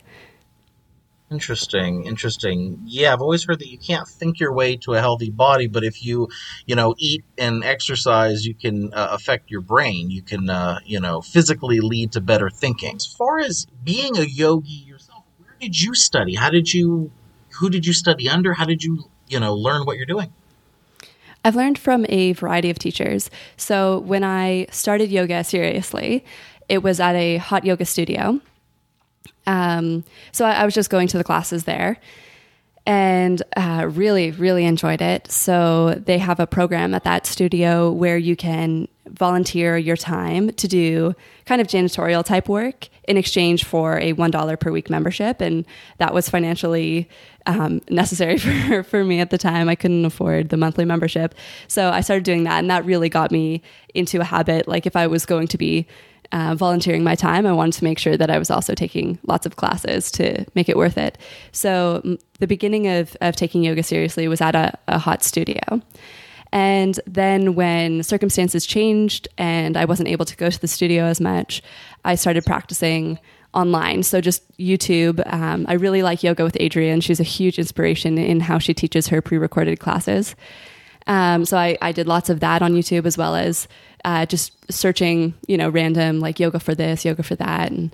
Interesting, 1.32 2.06
interesting. 2.06 2.80
Yeah, 2.86 3.12
I've 3.12 3.22
always 3.22 3.44
heard 3.44 3.60
that 3.60 3.68
you 3.68 3.80
can't 3.80 4.08
think 4.08 4.40
your 4.40 4.54
way 4.54 4.78
to 4.78 4.94
a 4.94 5.00
healthy 5.00 5.32
body, 5.32 5.66
but 5.66 5.84
if 5.84 6.06
you, 6.06 6.30
you 6.68 6.76
know, 6.76 6.94
eat 7.00 7.26
and 7.38 7.64
exercise, 7.64 8.46
you 8.46 8.54
can 8.54 8.94
uh, 8.94 9.08
affect 9.12 9.50
your 9.50 9.62
brain. 9.62 10.12
You 10.12 10.22
can, 10.22 10.50
uh, 10.50 10.80
you 10.86 11.00
know, 11.00 11.22
physically 11.22 11.80
lead 11.80 12.12
to 12.12 12.22
better 12.22 12.52
thinking. 12.52 12.96
As 12.96 13.08
far 13.08 13.40
as 13.40 13.66
being 13.84 14.18
a 14.18 14.24
yogi 14.24 14.70
yourself, 14.70 15.24
where 15.40 15.56
did 15.60 15.82
you 15.82 15.96
study? 15.96 16.36
How 16.36 16.52
did 16.52 16.72
you, 16.72 17.12
who 17.60 17.72
did 17.72 17.88
you 17.88 17.94
study 17.94 18.30
under? 18.30 18.54
How 18.54 18.66
did 18.66 18.84
you, 18.84 19.10
you 19.28 19.40
know, 19.40 19.56
learn 19.56 19.86
what 19.86 19.98
you're 19.98 20.06
doing? 20.06 20.32
I've 21.44 21.56
learned 21.56 21.80
from 21.80 22.06
a 22.08 22.34
variety 22.34 22.70
of 22.70 22.78
teachers. 22.78 23.32
So 23.58 24.00
when 24.00 24.24
I 24.24 24.68
started 24.70 25.10
yoga 25.10 25.44
seriously, 25.44 26.24
it 26.70 26.84
was 26.84 27.00
at 27.00 27.16
a 27.16 27.38
hot 27.38 27.66
yoga 27.66 27.86
studio 27.86 28.42
um, 29.48 30.04
so 30.32 30.46
I, 30.46 30.54
I, 30.54 30.66
was 30.66 30.74
just 30.74 30.90
going 30.90 31.08
to 31.10 31.18
the 31.18 31.24
classes 31.24 31.66
there 31.66 32.00
and 32.86 33.42
uh, 33.58 33.90
really, 33.92 34.32
really 34.32 34.66
enjoyed 34.66 35.02
it. 35.02 35.32
So 35.32 35.96
they 36.06 36.20
have 36.20 36.40
a 36.40 36.48
program 36.48 36.94
at 36.94 37.04
that 37.04 37.26
studio 37.26 37.92
where 37.92 38.18
you 38.18 38.36
can 38.36 38.88
volunteer 39.08 39.78
your 39.78 39.98
time 39.98 40.52
to 40.54 40.68
do 40.68 41.16
kind 41.46 41.62
of 41.62 41.68
janitorial 41.68 42.24
type 42.24 42.50
work 42.50 42.90
in 43.08 43.18
exchange 43.18 43.64
for 43.64 43.98
a 44.00 44.14
$1 44.14 44.60
per 44.60 44.72
week 44.72 44.90
membership. 44.90 45.42
And 45.42 45.66
that 45.98 46.14
was 46.14 46.30
financially 46.30 47.10
um, 47.46 47.82
necessary 47.90 48.38
for, 48.40 48.84
for 48.84 49.04
me 49.04 49.20
at 49.20 49.30
the 49.30 49.38
time. 49.38 49.70
I 49.70 49.76
couldn't 49.76 50.06
afford 50.06 50.50
the 50.50 50.58
monthly 50.58 50.86
membership. 50.86 51.36
So 51.68 51.90
I 51.90 52.02
started 52.02 52.24
doing 52.24 52.44
that. 52.44 52.60
And 52.60 52.70
that 52.70 52.86
really 52.86 53.10
got 53.10 53.32
me 53.32 53.62
into 53.94 54.22
a 54.22 54.24
habit. 54.24 54.68
Like 54.68 54.86
if 54.86 54.96
I 54.96 55.08
was 55.08 55.26
going 55.26 55.48
to 55.50 55.58
be 55.58 55.88
uh, 56.36 56.54
volunteering 56.54 57.02
my 57.02 57.16
time, 57.16 57.46
I 57.46 57.54
wanted 57.54 57.76
to 57.76 57.86
make 57.86 57.98
sure 57.98 58.18
that 58.18 58.30
I 58.30 58.38
was 58.38 58.52
also 58.52 58.76
taking 58.76 59.18
lots 59.26 59.46
of 59.46 59.56
classes 59.56 60.12
to 60.12 60.46
make 60.54 60.68
it 60.68 60.76
worth 60.76 60.98
it. 60.98 61.18
So 61.54 62.18
the 62.40 62.48
beginning 62.48 62.88
of, 62.88 63.16
of 63.22 63.38
taking 63.38 63.64
yoga 63.64 63.84
seriously 63.84 64.28
was 64.28 64.42
at 64.42 64.54
a, 64.54 64.78
a 64.90 65.00
hot 65.00 65.24
studio. 65.24 65.62
And 66.52 67.00
then 67.08 67.56
when 67.56 68.04
circumstances 68.04 68.66
changed 68.66 69.30
and 69.38 69.78
I 69.78 69.86
wasn't 69.86 70.10
able 70.10 70.26
to 70.26 70.36
go 70.36 70.50
to 70.50 70.60
the 70.60 70.68
studio 70.68 71.06
as 71.06 71.22
much, 71.22 71.64
I 72.04 72.16
started 72.16 72.46
practicing 72.46 73.18
online. 73.54 74.04
So 74.04 74.20
just 74.20 74.46
YouTube. 74.58 75.26
Um, 75.32 75.66
I 75.70 75.74
really 75.76 76.04
like 76.04 76.22
yoga 76.22 76.44
with 76.44 76.56
Adriene. 76.56 77.02
She's 77.02 77.22
a 77.22 77.24
huge 77.24 77.58
inspiration 77.58 78.18
in 78.18 78.42
how 78.42 78.60
she 78.60 78.74
teaches 78.74 79.08
her 79.08 79.22
pre 79.22 79.38
recorded 79.38 79.80
classes. 79.80 80.36
Um, 81.08 81.46
so 81.46 81.56
I, 81.58 81.78
I, 81.82 81.92
did 81.92 82.08
lots 82.08 82.32
of 82.32 82.40
that 82.40 82.64
on 82.64 82.74
YouTube 82.74 83.06
as 83.06 83.16
well 83.16 83.36
as 83.36 83.68
uh, 84.06 84.26
just 84.26 84.54
searching, 84.72 85.34
you 85.48 85.58
know, 85.58 85.68
random 85.68 86.20
like 86.20 86.40
yoga 86.40 86.60
for 86.60 86.76
this, 86.76 87.04
yoga 87.04 87.24
for 87.24 87.36
that, 87.36 87.72
and 87.72 87.94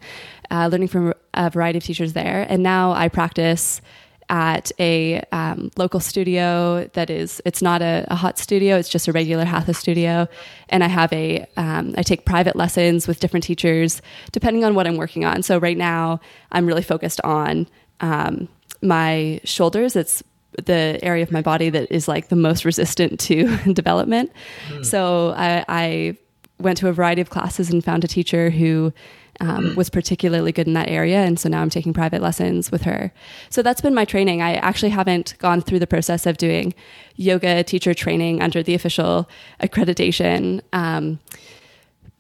uh, 0.52 0.68
learning 0.68 0.90
from 0.90 1.14
a 1.34 1.50
variety 1.50 1.78
of 1.78 1.84
teachers 1.84 2.14
there. 2.14 2.46
And 2.50 2.62
now 2.62 2.92
I 2.92 3.08
practice 3.08 3.82
at 4.30 4.72
a 4.78 5.22
um, 5.32 5.72
local 5.78 6.00
studio 6.00 6.90
that 6.94 7.10
is 7.10 7.42
it's 7.46 7.62
not 7.62 7.82
a, 7.82 8.06
a, 8.08 8.16
hot 8.16 8.40
studio 8.40 8.78
it's 8.78 8.88
just 8.88 9.10
a 9.10 9.12
regular 9.12 9.44
hatha 9.44 9.74
studio. 9.74 10.28
And 10.70 10.86
i 10.86 10.88
have 10.88 11.12
a 11.12 11.46
um, 11.58 11.94
I 11.98 12.04
take 12.04 12.26
private 12.26 12.56
lessons 12.56 13.08
with 13.08 13.20
different 13.20 13.44
teachers 13.44 14.02
depending 14.32 14.64
on 14.64 14.74
what 14.74 14.88
i'm 14.88 14.96
working 14.96 15.26
on. 15.26 15.44
So 15.44 15.58
right 15.58 15.78
now 15.78 16.22
i'm 16.52 16.66
really 16.66 16.82
focused 16.82 17.20
on 17.26 17.68
um, 18.00 18.48
my 18.82 19.42
shoulders. 19.44 19.96
It's 19.96 20.24
the 20.64 21.00
area 21.02 21.24
of 21.24 21.32
my 21.32 21.42
body 21.42 21.70
that 21.70 21.92
is 21.92 22.08
like 22.08 22.28
the 22.28 22.36
most 22.36 22.66
resistant 22.66 23.20
to 23.22 23.58
development. 23.74 24.32
Mm. 24.70 24.86
So 24.86 25.34
I, 25.38 25.66
I, 25.68 26.18
went 26.60 26.78
to 26.78 26.88
a 26.88 26.94
variety 26.94 27.20
of 27.22 27.32
classes 27.32 27.72
and 27.72 27.84
found 27.84 28.04
a 28.04 28.08
teacher 28.08 28.52
who 28.52 28.94
um, 29.40 29.76
was 29.76 29.90
particularly 29.90 30.52
good 30.52 30.68
in 30.68 30.74
that 30.74 30.90
area. 30.90 31.18
And 31.18 31.40
so 31.40 31.50
now 31.50 31.62
I'm 31.62 31.70
taking 31.70 31.94
private 31.94 32.22
lessons 32.22 32.72
with 32.72 32.84
her. 32.84 33.12
So 33.50 33.62
that's 33.64 33.82
been 33.82 33.96
my 33.96 34.06
training. 34.06 34.42
I 34.42 34.54
actually 34.56 34.90
haven't 34.90 35.36
gone 35.40 35.62
through 35.62 35.80
the 35.80 35.88
process 35.88 36.26
of 36.26 36.38
doing 36.38 36.74
yoga 37.16 37.64
teacher 37.64 37.94
training 37.94 38.42
under 38.42 38.62
the 38.62 38.76
official 38.76 39.28
accreditation. 39.60 40.62
Um, 40.74 41.20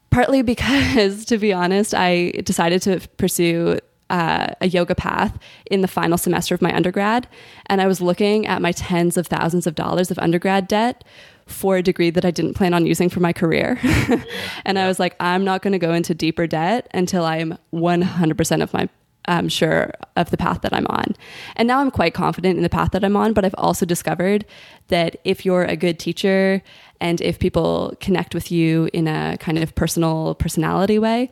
partly 0.09 0.41
because, 0.53 1.25
to 1.25 1.37
be 1.37 1.53
honest, 1.53 1.93
I 1.93 2.31
decided 2.43 2.81
to 2.83 3.07
pursue 3.17 3.79
uh, 4.12 4.54
a 4.60 4.67
yoga 4.67 4.93
path 4.93 5.39
in 5.71 5.82
the 5.82 5.88
final 5.88 6.17
semester 6.17 6.54
of 6.54 6.62
my 6.62 6.76
undergrad. 6.76 7.28
And 7.67 7.82
I 7.82 7.88
was 7.88 8.02
looking 8.02 8.45
at 8.45 8.62
my 8.62 8.74
tens 8.74 9.17
of 9.17 9.26
thousands 9.26 9.65
of 9.65 9.74
dollars 9.74 10.12
of 10.12 10.19
undergrad 10.19 10.67
debt 10.67 11.04
for 11.47 11.78
a 11.78 11.82
degree 11.82 12.10
that 12.10 12.26
I 12.26 12.32
didn't 12.32 12.54
plan 12.54 12.74
on 12.74 12.86
using 12.86 13.10
for 13.10 13.21
my 13.21 13.34
career. 13.34 13.80
and 14.65 14.78
I 14.78 14.88
was 14.88 15.00
like, 15.00 15.15
I'm 15.19 15.43
not 15.43 15.62
going 15.62 15.71
to 15.71 15.80
go 15.80 15.93
into 15.93 16.13
deeper 16.13 16.45
debt 16.45 16.88
until 16.93 17.26
I'm 17.26 17.58
100% 17.74 18.62
of 18.62 18.74
my 18.74 18.89
um, 19.28 19.47
sure 19.47 19.93
of 20.17 20.30
the 20.30 20.38
path 20.38 20.62
that 20.62 20.74
I'm 20.74 20.88
on. 20.88 21.15
And 21.56 21.67
now 21.67 21.80
I'm 21.80 21.91
quite 21.91 22.13
confident 22.13 22.58
in 22.58 22.63
the 22.63 22.69
path 22.69 22.91
that 22.91 23.04
I'm 23.04 23.15
on, 23.15 23.34
but 23.34 23.45
I've 23.45 23.56
also 23.58 23.86
discovered 23.86 24.45
that 24.88 25.17
if 25.24 25.45
you're 25.45 25.63
a 25.63 25.78
good 25.78 26.00
teacher 26.00 26.62
and 27.00 27.21
if 27.21 27.39
people 27.39 27.95
connect 28.02 28.34
with 28.34 28.52
you 28.52 28.89
in 28.93 29.08
a 29.08 29.38
kind 29.39 29.58
of 29.58 29.74
personal 29.76 30.36
personality 30.36 31.00
way, 31.00 31.32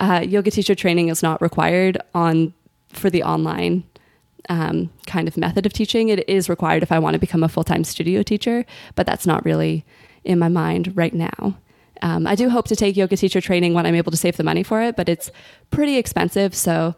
uh, 0.00 0.24
yoga 0.26 0.50
teacher 0.50 0.74
training 0.74 1.08
is 1.08 1.22
not 1.22 1.40
required 1.42 1.98
on 2.14 2.54
for 2.90 3.10
the 3.10 3.22
online 3.22 3.84
um, 4.48 4.90
kind 5.06 5.28
of 5.28 5.36
method 5.36 5.66
of 5.66 5.72
teaching. 5.72 6.08
It 6.08 6.28
is 6.28 6.48
required 6.48 6.82
if 6.82 6.92
I 6.92 6.98
want 6.98 7.14
to 7.14 7.18
become 7.18 7.42
a 7.42 7.48
full 7.48 7.64
time 7.64 7.84
studio 7.84 8.22
teacher, 8.22 8.64
but 8.94 9.06
that's 9.06 9.26
not 9.26 9.44
really 9.44 9.84
in 10.24 10.38
my 10.38 10.48
mind 10.48 10.96
right 10.96 11.14
now. 11.14 11.56
Um, 12.02 12.26
I 12.26 12.34
do 12.34 12.48
hope 12.48 12.68
to 12.68 12.76
take 12.76 12.96
yoga 12.96 13.16
teacher 13.16 13.40
training 13.40 13.74
when 13.74 13.84
I'm 13.84 13.94
able 13.94 14.12
to 14.12 14.16
save 14.16 14.36
the 14.36 14.44
money 14.44 14.62
for 14.62 14.80
it, 14.80 14.94
but 14.96 15.08
it's 15.08 15.30
pretty 15.70 15.96
expensive, 15.96 16.54
so 16.54 16.94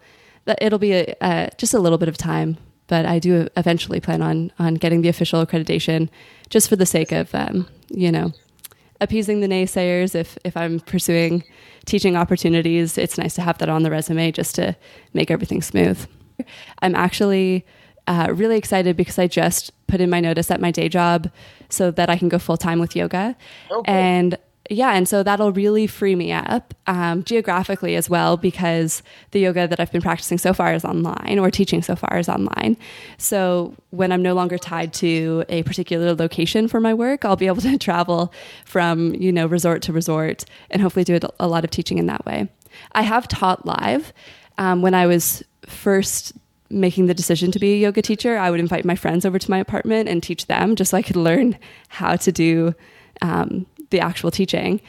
it'll 0.60 0.78
be 0.78 0.92
a, 0.92 1.14
a, 1.22 1.50
just 1.56 1.72
a 1.72 1.78
little 1.78 1.96
bit 1.98 2.08
of 2.08 2.18
time. 2.18 2.58
But 2.86 3.06
I 3.06 3.18
do 3.18 3.48
eventually 3.56 4.00
plan 4.00 4.20
on 4.20 4.52
on 4.58 4.74
getting 4.74 5.00
the 5.02 5.08
official 5.08 5.44
accreditation, 5.44 6.08
just 6.50 6.68
for 6.68 6.76
the 6.76 6.86
sake 6.86 7.12
of 7.12 7.34
um, 7.34 7.66
you 7.88 8.10
know 8.10 8.32
appeasing 9.00 9.40
the 9.40 9.46
naysayers. 9.46 10.14
If 10.14 10.36
if 10.44 10.56
I'm 10.56 10.80
pursuing 10.80 11.44
teaching 11.87 12.16
opportunities, 12.16 12.99
it's 12.99 13.19
nice 13.19 13.35
to 13.35 13.43
have 13.43 13.59
that 13.59 13.69
on 13.69 13.83
the 13.83 13.90
resume 13.90 14.33
just 14.33 14.55
to 14.57 14.77
make 15.12 15.31
everything 15.31 15.62
smooth. 15.62 16.07
I'm 16.83 16.95
actually 16.95 17.66
uh, 18.07 18.29
really 18.33 18.57
excited 18.57 18.97
because 18.97 19.19
I 19.19 19.27
just 19.27 19.73
put 19.87 20.01
in 20.01 20.11
my 20.11 20.21
notice 20.21 20.51
at 20.51 20.61
my 20.61 20.71
day 20.71 20.88
job 20.88 21.31
so 21.69 21.90
that 21.90 22.11
I 22.11 22.16
can 22.16 22.29
go 22.29 22.38
full 22.38 22.57
time 22.57 22.81
with 22.81 22.97
yoga. 22.97 23.37
Oh, 23.71 23.83
And 23.87 24.37
yeah, 24.72 24.92
and 24.92 25.09
so 25.09 25.24
that'll 25.24 25.50
really 25.50 25.88
free 25.88 26.14
me 26.14 26.30
up 26.30 26.74
um, 26.87 27.24
geographically 27.24 27.96
as 27.96 28.09
well 28.09 28.37
because 28.37 29.02
the 29.33 29.40
yoga 29.40 29.66
that 29.66 29.80
I've 29.80 29.90
been 29.90 30.00
practicing 30.00 30.38
so 30.38 30.54
far 30.54 30.72
is 30.72 30.85
online 30.85 31.40
or 31.40 31.50
teaching 31.50 31.83
so 31.83 31.96
far 31.96 32.18
is 32.18 32.28
online. 32.28 32.76
So 33.18 33.74
when 33.90 34.12
I'm 34.12 34.22
no 34.22 34.33
longer 34.33 34.59
tied 34.59 34.92
to 34.94 35.44
a 35.48 35.64
particular 35.64 36.14
location 36.14 36.68
for 36.68 36.78
my 36.78 36.94
work, 36.94 37.24
I'll 37.24 37.35
be 37.35 37.48
able 37.48 37.61
to 37.62 37.76
travel 37.78 38.33
from 38.64 39.12
you 39.14 39.33
know 39.33 39.46
resort 39.48 39.83
to 39.83 39.92
resort 39.92 40.44
and 40.70 40.80
hopefully 40.80 41.04
do 41.04 41.18
a 41.40 41.48
lot 41.48 41.64
of 41.64 41.70
teaching 41.70 41.98
in 41.98 42.06
that 42.06 42.24
way. 42.24 42.48
I 42.92 43.02
have 43.02 43.26
taught 43.26 43.66
live 43.66 44.12
um, 44.56 44.83
when 44.83 44.94
I 44.94 45.09
was 45.09 45.42
first 45.66 46.33
making 46.72 47.06
the 47.06 47.14
decision 47.14 47.50
to 47.50 47.59
be 47.59 47.72
a 47.72 47.76
yoga 47.76 48.02
teacher. 48.02 48.38
I 48.38 48.52
would 48.52 48.61
invite 48.61 48.85
my 48.85 48.94
friends 48.94 49.26
over 49.26 49.40
to 49.40 49.50
my 49.50 49.59
apartment 49.59 50.09
and 50.09 50.22
teach 50.22 50.46
them 50.46 50.76
just 50.76 50.92
so 50.92 50.96
I 50.96 51.02
could 51.02 51.16
learn 51.16 51.59
how 51.88 52.14
to 52.14 52.30
do. 52.30 52.72
Um, 53.20 53.66
the 53.90 54.00
actual 54.00 54.31
teaching, 54.31 54.81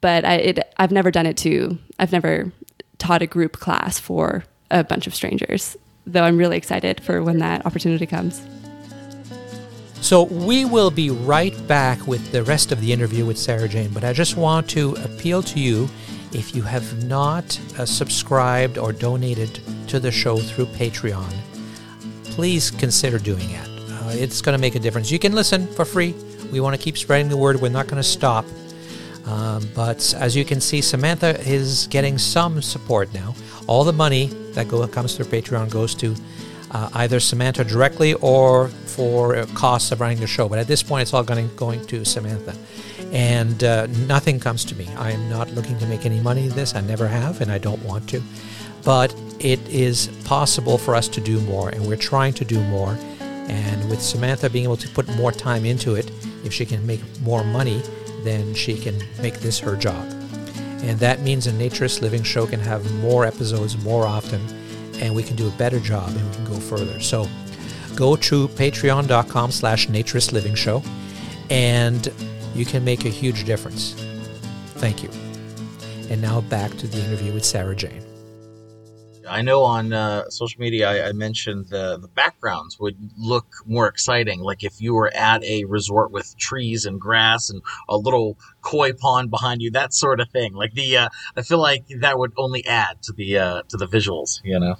but 0.00 0.24
I, 0.24 0.34
it, 0.34 0.74
I've 0.76 0.92
never 0.92 1.10
done 1.10 1.26
it 1.26 1.36
to. 1.38 1.78
I've 1.98 2.12
never 2.12 2.52
taught 2.98 3.22
a 3.22 3.26
group 3.26 3.58
class 3.58 3.98
for 3.98 4.44
a 4.70 4.84
bunch 4.84 5.06
of 5.06 5.14
strangers. 5.14 5.76
Though 6.06 6.22
I'm 6.22 6.38
really 6.38 6.56
excited 6.56 7.02
for 7.02 7.22
when 7.22 7.38
that 7.38 7.66
opportunity 7.66 8.06
comes. 8.06 8.42
So 10.00 10.22
we 10.22 10.64
will 10.64 10.90
be 10.90 11.10
right 11.10 11.54
back 11.68 12.06
with 12.06 12.32
the 12.32 12.42
rest 12.42 12.72
of 12.72 12.80
the 12.80 12.92
interview 12.92 13.26
with 13.26 13.36
Sarah 13.36 13.68
Jane, 13.68 13.90
but 13.92 14.02
I 14.02 14.14
just 14.14 14.36
want 14.36 14.68
to 14.70 14.94
appeal 15.04 15.42
to 15.42 15.60
you 15.60 15.88
if 16.32 16.54
you 16.54 16.62
have 16.62 17.04
not 17.04 17.60
uh, 17.78 17.84
subscribed 17.84 18.78
or 18.78 18.92
donated 18.92 19.60
to 19.88 20.00
the 20.00 20.10
show 20.10 20.38
through 20.38 20.66
Patreon, 20.66 21.30
please 22.24 22.70
consider 22.70 23.18
doing 23.18 23.50
it. 23.50 23.68
Uh, 23.68 24.10
it's 24.12 24.40
going 24.40 24.56
to 24.56 24.60
make 24.60 24.74
a 24.74 24.78
difference. 24.78 25.10
You 25.10 25.18
can 25.18 25.32
listen 25.32 25.66
for 25.66 25.84
free 25.84 26.14
we 26.50 26.60
want 26.60 26.76
to 26.76 26.82
keep 26.82 26.96
spreading 26.96 27.28
the 27.28 27.36
word. 27.36 27.60
We're 27.60 27.68
not 27.70 27.86
going 27.86 28.02
to 28.02 28.08
stop. 28.08 28.44
Um, 29.26 29.68
but 29.74 30.14
as 30.18 30.34
you 30.34 30.44
can 30.44 30.60
see, 30.60 30.80
Samantha 30.80 31.38
is 31.48 31.86
getting 31.88 32.18
some 32.18 32.62
support 32.62 33.12
now. 33.14 33.34
All 33.66 33.84
the 33.84 33.92
money 33.92 34.26
that 34.54 34.68
go, 34.68 34.86
comes 34.88 35.16
through 35.16 35.26
Patreon 35.26 35.70
goes 35.70 35.94
to 35.96 36.14
uh, 36.72 36.90
either 36.94 37.20
Samantha 37.20 37.64
directly 37.64 38.14
or 38.14 38.68
for 38.68 39.36
uh, 39.36 39.46
costs 39.54 39.92
of 39.92 40.00
running 40.00 40.20
the 40.20 40.26
show. 40.26 40.48
But 40.48 40.58
at 40.58 40.66
this 40.66 40.82
point, 40.82 41.02
it's 41.02 41.14
all 41.14 41.22
going, 41.22 41.54
going 41.56 41.84
to 41.86 42.04
Samantha. 42.04 42.56
And 43.12 43.62
uh, 43.64 43.86
nothing 44.06 44.38
comes 44.38 44.64
to 44.66 44.74
me. 44.74 44.88
I 44.96 45.10
am 45.12 45.28
not 45.28 45.50
looking 45.50 45.78
to 45.78 45.86
make 45.86 46.06
any 46.06 46.20
money 46.20 46.46
in 46.46 46.50
this. 46.50 46.74
I 46.74 46.80
never 46.80 47.08
have, 47.08 47.40
and 47.40 47.50
I 47.50 47.58
don't 47.58 47.82
want 47.84 48.08
to. 48.10 48.22
But 48.84 49.14
it 49.40 49.60
is 49.68 50.08
possible 50.24 50.78
for 50.78 50.94
us 50.94 51.08
to 51.08 51.20
do 51.20 51.40
more, 51.40 51.70
and 51.70 51.86
we're 51.86 51.96
trying 51.96 52.32
to 52.34 52.44
do 52.44 52.60
more. 52.64 52.96
And 53.20 53.90
with 53.90 54.00
Samantha 54.00 54.48
being 54.48 54.64
able 54.64 54.76
to 54.76 54.88
put 54.90 55.08
more 55.16 55.32
time 55.32 55.64
into 55.64 55.96
it, 55.96 56.10
if 56.44 56.52
she 56.52 56.66
can 56.66 56.86
make 56.86 57.00
more 57.20 57.44
money, 57.44 57.82
then 58.22 58.54
she 58.54 58.76
can 58.76 58.96
make 59.20 59.34
this 59.40 59.58
her 59.58 59.76
job. 59.76 60.04
And 60.82 60.98
that 60.98 61.20
means 61.20 61.46
a 61.46 61.52
Naturist 61.52 62.00
Living 62.00 62.22
show 62.22 62.46
can 62.46 62.60
have 62.60 62.90
more 62.94 63.24
episodes 63.24 63.76
more 63.82 64.06
often, 64.06 64.40
and 65.00 65.14
we 65.14 65.22
can 65.22 65.36
do 65.36 65.48
a 65.48 65.52
better 65.52 65.80
job 65.80 66.08
and 66.08 66.28
we 66.28 66.34
can 66.36 66.44
go 66.44 66.58
further. 66.58 67.00
So 67.00 67.28
go 67.96 68.16
to 68.16 68.48
patreon.com 68.48 69.50
slash 69.50 69.88
naturist 69.88 70.32
living 70.32 70.54
show 70.54 70.82
and 71.50 72.12
you 72.54 72.64
can 72.64 72.84
make 72.84 73.04
a 73.04 73.08
huge 73.08 73.44
difference. 73.44 73.94
Thank 74.76 75.02
you. 75.02 75.10
And 76.08 76.22
now 76.22 76.40
back 76.42 76.70
to 76.78 76.86
the 76.86 76.98
interview 77.04 77.32
with 77.32 77.44
Sarah 77.44 77.76
Jane. 77.76 78.09
I 79.30 79.42
know 79.42 79.62
on 79.62 79.92
uh, 79.92 80.28
social 80.28 80.60
media 80.60 80.90
I, 80.90 81.08
I 81.08 81.12
mentioned 81.12 81.68
the, 81.68 81.98
the 81.98 82.08
backgrounds 82.08 82.78
would 82.80 82.96
look 83.16 83.46
more 83.64 83.86
exciting. 83.86 84.40
Like 84.40 84.64
if 84.64 84.80
you 84.80 84.94
were 84.94 85.10
at 85.14 85.42
a 85.44 85.64
resort 85.64 86.10
with 86.10 86.36
trees 86.36 86.84
and 86.84 87.00
grass 87.00 87.48
and 87.48 87.62
a 87.88 87.96
little 87.96 88.36
koi 88.60 88.92
pond 88.92 89.30
behind 89.30 89.62
you, 89.62 89.70
that 89.70 89.94
sort 89.94 90.20
of 90.20 90.28
thing. 90.30 90.52
Like 90.52 90.74
the, 90.74 90.96
uh, 90.96 91.08
I 91.36 91.42
feel 91.42 91.58
like 91.58 91.84
that 92.00 92.18
would 92.18 92.32
only 92.36 92.66
add 92.66 93.02
to 93.04 93.12
the 93.12 93.38
uh, 93.38 93.62
to 93.68 93.76
the 93.76 93.86
visuals. 93.86 94.40
You 94.42 94.58
know. 94.58 94.76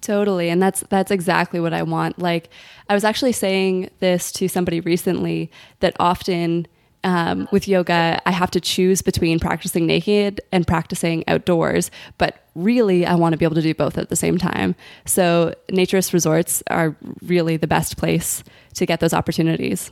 Totally, 0.00 0.48
and 0.48 0.60
that's 0.60 0.80
that's 0.88 1.10
exactly 1.10 1.60
what 1.60 1.72
I 1.72 1.82
want. 1.82 2.18
Like 2.18 2.50
I 2.88 2.94
was 2.94 3.04
actually 3.04 3.32
saying 3.32 3.90
this 4.00 4.32
to 4.32 4.48
somebody 4.48 4.80
recently 4.80 5.50
that 5.80 5.94
often 6.00 6.66
um, 7.04 7.48
with 7.52 7.66
yoga, 7.68 8.20
I 8.26 8.30
have 8.30 8.50
to 8.52 8.60
choose 8.60 9.02
between 9.02 9.38
practicing 9.38 9.86
naked 9.86 10.40
and 10.52 10.66
practicing 10.66 11.24
outdoors. 11.28 11.90
But 12.18 12.46
really, 12.54 13.06
I 13.06 13.14
want 13.14 13.32
to 13.32 13.36
be 13.36 13.44
able 13.44 13.56
to 13.56 13.62
do 13.62 13.74
both 13.74 13.98
at 13.98 14.08
the 14.08 14.16
same 14.16 14.38
time. 14.38 14.74
So, 15.04 15.54
naturist 15.70 16.12
resorts 16.12 16.62
are 16.68 16.96
really 17.22 17.56
the 17.56 17.66
best 17.66 17.96
place 17.96 18.44
to 18.74 18.86
get 18.86 19.00
those 19.00 19.12
opportunities. 19.12 19.90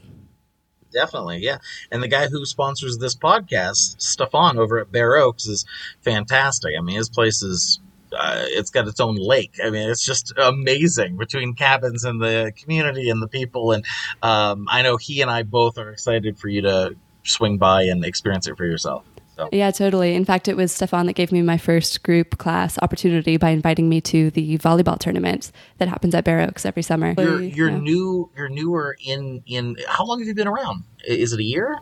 Definitely, 0.93 1.39
yeah. 1.39 1.59
And 1.91 2.03
the 2.03 2.09
guy 2.09 2.29
who 2.29 2.45
sponsors 2.45 2.99
this 2.99 3.15
podcast, 3.15 3.97
Stéphane 3.99 4.57
over 4.57 4.79
at 4.79 4.91
Bare 4.91 5.17
Oaks, 5.17 5.47
is 5.47 5.65
fantastic. 6.01 6.73
I 6.77 6.81
mean, 6.81 6.97
his 6.97 7.09
place 7.09 7.43
is 7.43 7.81
uh, 8.17 8.45
it's 8.47 8.71
got 8.71 8.89
its 8.89 9.01
own 9.01 9.17
lake. 9.17 9.55
I 9.63 9.71
mean, 9.71 9.89
it's 9.89 10.05
just 10.05 10.33
amazing 10.37 11.17
between 11.17 11.55
cabins 11.55 12.05
and 12.05 12.21
the 12.21 12.53
community 12.57 13.11
and 13.11 13.23
the 13.23 13.29
people. 13.29 13.73
And 13.73 13.85
um, 14.23 14.67
I 14.71 14.83
know 14.83 14.97
he 14.97 15.21
and 15.23 15.31
I 15.31 15.43
both 15.43 15.79
are 15.79 15.91
excited 15.91 16.39
for 16.39 16.49
you 16.49 16.63
to 16.63 16.97
swing 17.25 17.59
by 17.59 17.83
and 17.83 18.05
experience 18.05 18.47
it 18.47 18.57
for 18.57 18.65
yourself. 18.65 19.05
So. 19.37 19.49
Yeah, 19.53 19.71
totally. 19.71 20.15
In 20.15 20.27
fact, 20.27 20.49
it 20.49 20.57
was 20.57 20.71
Stéphane 20.71 21.07
that 21.07 21.15
gave 21.15 21.33
me 21.33 21.41
my 21.41 21.57
first 21.57 22.03
group 22.03 22.37
class 22.37 22.79
opportunity 22.83 23.39
by 23.39 23.51
inviting 23.51 23.89
me 23.89 24.03
to 24.03 24.31
the 24.31 24.59
volleyball 24.59 24.99
tournament 24.99 25.51
that 25.79 25.89
happens 25.89 26.15
at 26.15 26.25
Bare 26.25 26.43
Oaks 26.43 26.67
every 26.67 26.83
summer. 26.83 27.15
You're, 27.17 27.41
you're 27.41 27.71
yeah. 27.71 27.79
new. 27.79 28.31
You're 28.37 28.51
newer 28.51 28.99
in 29.03 29.43
in. 29.47 29.79
How 29.89 30.05
long 30.05 30.19
have 30.19 30.29
you 30.29 30.35
been 30.35 30.49
around? 30.49 30.85
Is 31.07 31.33
it 31.33 31.41
a 31.41 31.45
year? 31.45 31.79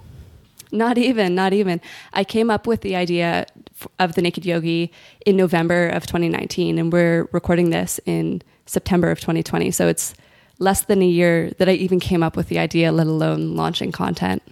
Not 0.70 0.98
even, 0.98 1.34
not 1.34 1.52
even. 1.52 1.80
I 2.12 2.24
came 2.24 2.50
up 2.50 2.66
with 2.66 2.82
the 2.82 2.96
idea 2.96 3.46
of 3.98 4.14
the 4.14 4.22
Naked 4.22 4.44
Yogi 4.44 4.92
in 5.24 5.36
November 5.36 5.88
of 5.88 6.06
2019, 6.06 6.78
and 6.78 6.92
we're 6.92 7.28
recording 7.32 7.70
this 7.70 7.98
in 8.04 8.42
September 8.66 9.10
of 9.10 9.20
2020. 9.20 9.70
So 9.70 9.88
it's 9.88 10.14
less 10.58 10.82
than 10.82 11.00
a 11.02 11.06
year 11.06 11.50
that 11.58 11.68
I 11.68 11.72
even 11.72 12.00
came 12.00 12.22
up 12.22 12.36
with 12.36 12.48
the 12.48 12.58
idea, 12.58 12.92
let 12.92 13.06
alone 13.06 13.54
launching 13.54 13.92
content. 13.92 14.42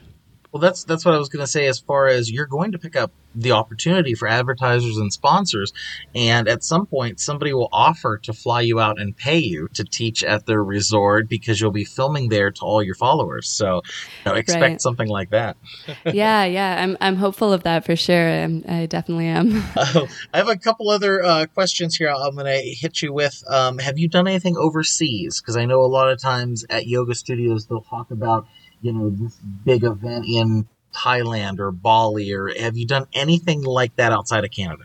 Well, 0.52 0.60
that's 0.60 0.84
that's 0.84 1.04
what 1.04 1.14
I 1.14 1.18
was 1.18 1.28
going 1.28 1.44
to 1.44 1.46
say. 1.46 1.66
As 1.66 1.78
far 1.78 2.06
as 2.06 2.30
you're 2.30 2.46
going 2.46 2.72
to 2.72 2.78
pick 2.78 2.96
up 2.96 3.12
the 3.34 3.52
opportunity 3.52 4.14
for 4.14 4.26
advertisers 4.26 4.96
and 4.96 5.12
sponsors, 5.12 5.72
and 6.14 6.48
at 6.48 6.64
some 6.64 6.86
point 6.86 7.20
somebody 7.20 7.52
will 7.52 7.68
offer 7.72 8.18
to 8.18 8.32
fly 8.32 8.62
you 8.62 8.80
out 8.80 9.00
and 9.00 9.16
pay 9.16 9.38
you 9.38 9.68
to 9.74 9.84
teach 9.84 10.24
at 10.24 10.46
their 10.46 10.62
resort 10.62 11.28
because 11.28 11.60
you'll 11.60 11.70
be 11.70 11.84
filming 11.84 12.28
there 12.28 12.50
to 12.50 12.62
all 12.62 12.82
your 12.82 12.94
followers. 12.94 13.48
So, 13.48 13.82
you 14.24 14.32
know, 14.32 14.34
expect 14.34 14.62
right. 14.62 14.80
something 14.80 15.08
like 15.08 15.30
that. 15.30 15.56
yeah, 16.06 16.44
yeah, 16.44 16.82
I'm 16.82 16.96
I'm 17.00 17.16
hopeful 17.16 17.52
of 17.52 17.62
that 17.64 17.84
for 17.84 17.96
sure. 17.96 18.28
I'm, 18.28 18.64
i 18.68 18.86
definitely 18.86 19.26
am. 19.26 19.62
uh, 19.76 20.06
I 20.32 20.38
have 20.38 20.48
a 20.48 20.56
couple 20.56 20.90
other 20.90 21.22
uh, 21.22 21.46
questions 21.46 21.96
here. 21.96 22.08
I'm 22.08 22.34
going 22.34 22.46
to 22.46 22.60
hit 22.60 23.02
you 23.02 23.12
with. 23.12 23.42
Um, 23.48 23.78
have 23.78 23.98
you 23.98 24.08
done 24.08 24.26
anything 24.26 24.56
overseas? 24.56 25.40
Because 25.40 25.56
I 25.56 25.66
know 25.66 25.80
a 25.80 25.86
lot 25.86 26.08
of 26.08 26.20
times 26.20 26.64
at 26.70 26.86
yoga 26.86 27.14
studios 27.14 27.66
they'll 27.66 27.82
talk 27.82 28.10
about 28.10 28.46
you 28.82 28.92
know, 28.92 29.10
this 29.10 29.36
big 29.64 29.84
event 29.84 30.26
in 30.26 30.68
Thailand 30.94 31.58
or 31.58 31.70
Bali, 31.70 32.32
or 32.32 32.48
have 32.58 32.76
you 32.76 32.86
done 32.86 33.06
anything 33.12 33.62
like 33.62 33.96
that 33.96 34.12
outside 34.12 34.44
of 34.44 34.50
Canada? 34.50 34.84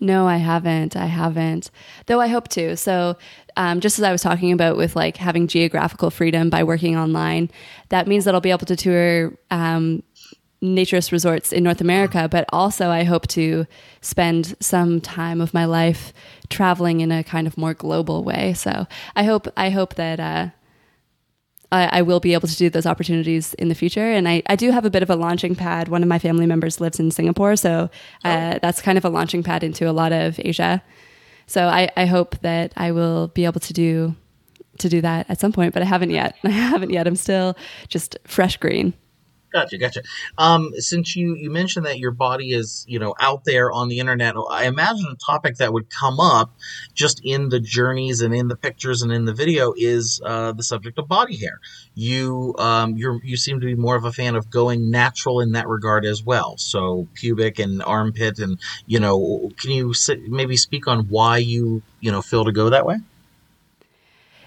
No, 0.00 0.26
I 0.26 0.36
haven't. 0.36 0.96
I 0.96 1.06
haven't. 1.06 1.70
Though 2.06 2.20
I 2.20 2.28
hope 2.28 2.48
to. 2.48 2.76
So, 2.76 3.16
um, 3.56 3.80
just 3.80 3.98
as 3.98 4.04
I 4.04 4.12
was 4.12 4.22
talking 4.22 4.52
about 4.52 4.76
with 4.76 4.96
like 4.96 5.16
having 5.16 5.46
geographical 5.46 6.10
freedom 6.10 6.50
by 6.50 6.64
working 6.64 6.96
online, 6.96 7.50
that 7.88 8.06
means 8.06 8.24
that 8.24 8.34
I'll 8.34 8.40
be 8.40 8.50
able 8.50 8.66
to 8.66 8.76
tour 8.76 9.32
um, 9.50 10.02
naturist 10.62 11.12
resorts 11.12 11.52
in 11.52 11.62
North 11.62 11.80
America. 11.80 12.28
But 12.30 12.44
also, 12.52 12.90
I 12.90 13.04
hope 13.04 13.26
to 13.28 13.66
spend 14.00 14.56
some 14.60 15.00
time 15.00 15.40
of 15.40 15.54
my 15.54 15.64
life 15.64 16.12
traveling 16.50 17.00
in 17.00 17.10
a 17.12 17.24
kind 17.24 17.46
of 17.46 17.56
more 17.56 17.74
global 17.74 18.24
way. 18.24 18.52
So, 18.52 18.86
I 19.16 19.24
hope 19.24 19.48
I 19.56 19.70
hope 19.70 19.94
that 19.94 20.20
uh, 20.20 20.48
I, 21.74 21.98
I, 21.98 22.02
will 22.02 22.20
be 22.20 22.34
able 22.34 22.48
to 22.48 22.56
do 22.56 22.70
those 22.70 22.86
opportunities 22.86 23.54
in 23.54 23.68
the 23.68 23.74
future. 23.74 24.10
And 24.10 24.28
I, 24.28 24.42
I 24.46 24.56
do 24.56 24.70
have 24.70 24.84
a 24.84 24.90
bit 24.90 25.02
of 25.02 25.10
a 25.10 25.16
launching 25.16 25.54
pad. 25.54 25.88
One 25.88 26.02
of 26.02 26.08
my 26.08 26.18
family 26.18 26.46
members 26.46 26.80
lives 26.80 27.00
in 27.00 27.10
Singapore, 27.10 27.56
so 27.56 27.90
uh, 28.24 28.54
oh. 28.54 28.58
that's 28.62 28.80
kind 28.80 28.96
of 28.96 29.04
a 29.04 29.08
launching 29.08 29.42
pad 29.42 29.64
into 29.64 29.88
a 29.88 29.92
lot 29.92 30.12
of 30.12 30.38
Asia. 30.38 30.82
So 31.46 31.66
I, 31.66 31.90
I 31.96 32.06
hope 32.06 32.38
that 32.40 32.72
I 32.76 32.92
will 32.92 33.28
be 33.28 33.44
able 33.44 33.60
to 33.60 33.72
do 33.72 34.14
to 34.78 34.88
do 34.88 35.00
that 35.00 35.30
at 35.30 35.38
some 35.38 35.52
point, 35.52 35.72
but 35.72 35.82
I 35.82 35.86
haven't 35.86 36.10
yet. 36.10 36.36
I 36.44 36.50
haven't 36.50 36.90
yet. 36.90 37.06
I'm 37.06 37.16
still 37.16 37.56
just 37.88 38.16
fresh 38.26 38.56
green. 38.56 38.94
Gotcha, 39.54 39.78
gotcha. 39.78 40.02
Um, 40.36 40.70
since 40.78 41.14
you 41.14 41.36
you 41.36 41.48
mentioned 41.48 41.86
that 41.86 42.00
your 42.00 42.10
body 42.10 42.52
is 42.52 42.84
you 42.88 42.98
know 42.98 43.14
out 43.20 43.44
there 43.44 43.70
on 43.70 43.86
the 43.88 44.00
internet, 44.00 44.34
I 44.50 44.64
imagine 44.66 45.06
a 45.12 45.16
topic 45.24 45.58
that 45.58 45.72
would 45.72 45.88
come 45.90 46.18
up 46.18 46.50
just 46.92 47.20
in 47.22 47.50
the 47.50 47.60
journeys 47.60 48.20
and 48.20 48.34
in 48.34 48.48
the 48.48 48.56
pictures 48.56 49.02
and 49.02 49.12
in 49.12 49.26
the 49.26 49.32
video 49.32 49.72
is 49.76 50.20
uh, 50.26 50.52
the 50.54 50.64
subject 50.64 50.98
of 50.98 51.06
body 51.06 51.36
hair. 51.38 51.60
You 51.94 52.56
um, 52.58 52.96
you 52.96 53.20
you 53.22 53.36
seem 53.36 53.60
to 53.60 53.66
be 53.66 53.76
more 53.76 53.94
of 53.94 54.04
a 54.04 54.12
fan 54.12 54.34
of 54.34 54.50
going 54.50 54.90
natural 54.90 55.38
in 55.38 55.52
that 55.52 55.68
regard 55.68 56.04
as 56.04 56.20
well. 56.24 56.56
So 56.58 57.08
pubic 57.14 57.60
and 57.60 57.80
armpit, 57.84 58.40
and 58.40 58.58
you 58.86 58.98
know, 58.98 59.52
can 59.60 59.70
you 59.70 59.94
maybe 60.26 60.56
speak 60.56 60.88
on 60.88 61.06
why 61.06 61.38
you 61.38 61.84
you 62.00 62.10
know 62.10 62.22
feel 62.22 62.44
to 62.44 62.52
go 62.52 62.70
that 62.70 62.86
way? 62.86 62.96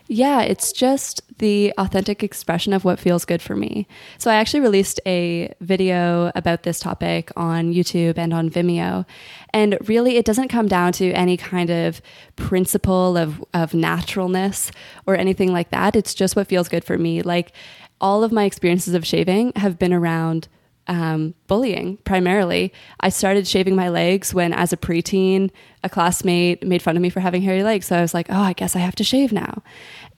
Yeah, 0.09 0.41
it's 0.41 0.71
just 0.71 1.21
the 1.39 1.73
authentic 1.77 2.23
expression 2.23 2.71
of 2.71 2.85
what 2.85 2.99
feels 2.99 3.25
good 3.25 3.41
for 3.41 3.55
me. 3.55 3.87
So 4.17 4.31
I 4.31 4.35
actually 4.35 4.61
released 4.61 5.01
a 5.05 5.53
video 5.59 6.31
about 6.33 6.63
this 6.63 6.79
topic 6.79 7.29
on 7.35 7.73
YouTube 7.73 8.17
and 8.17 8.33
on 8.33 8.49
Vimeo. 8.49 9.05
And 9.53 9.77
really, 9.87 10.15
it 10.15 10.25
doesn't 10.25 10.47
come 10.47 10.67
down 10.67 10.93
to 10.93 11.11
any 11.11 11.35
kind 11.35 11.69
of 11.69 12.01
principle 12.37 13.17
of, 13.17 13.43
of 13.53 13.73
naturalness 13.73 14.71
or 15.05 15.15
anything 15.15 15.51
like 15.51 15.71
that. 15.71 15.95
It's 15.95 16.13
just 16.13 16.35
what 16.35 16.47
feels 16.47 16.69
good 16.69 16.85
for 16.85 16.97
me. 16.97 17.21
Like 17.21 17.51
all 17.99 18.23
of 18.23 18.31
my 18.31 18.45
experiences 18.45 18.93
of 18.93 19.05
shaving 19.05 19.51
have 19.57 19.77
been 19.77 19.93
around 19.93 20.47
um, 20.87 21.33
bullying 21.47 21.97
primarily. 21.97 22.73
I 22.99 23.09
started 23.09 23.47
shaving 23.47 23.75
my 23.75 23.89
legs 23.89 24.33
when, 24.33 24.53
as 24.53 24.71
a 24.71 24.77
preteen, 24.77 25.51
a 25.83 25.89
classmate 25.89 26.65
made 26.65 26.81
fun 26.81 26.95
of 26.95 27.01
me 27.01 27.09
for 27.09 27.19
having 27.19 27.41
hairy 27.41 27.63
legs. 27.63 27.87
So 27.87 27.97
I 27.97 28.01
was 28.01 28.13
like, 28.13 28.27
oh, 28.29 28.41
I 28.41 28.53
guess 28.53 28.75
I 28.75 28.79
have 28.79 28.95
to 28.95 29.03
shave 29.03 29.31
now. 29.31 29.61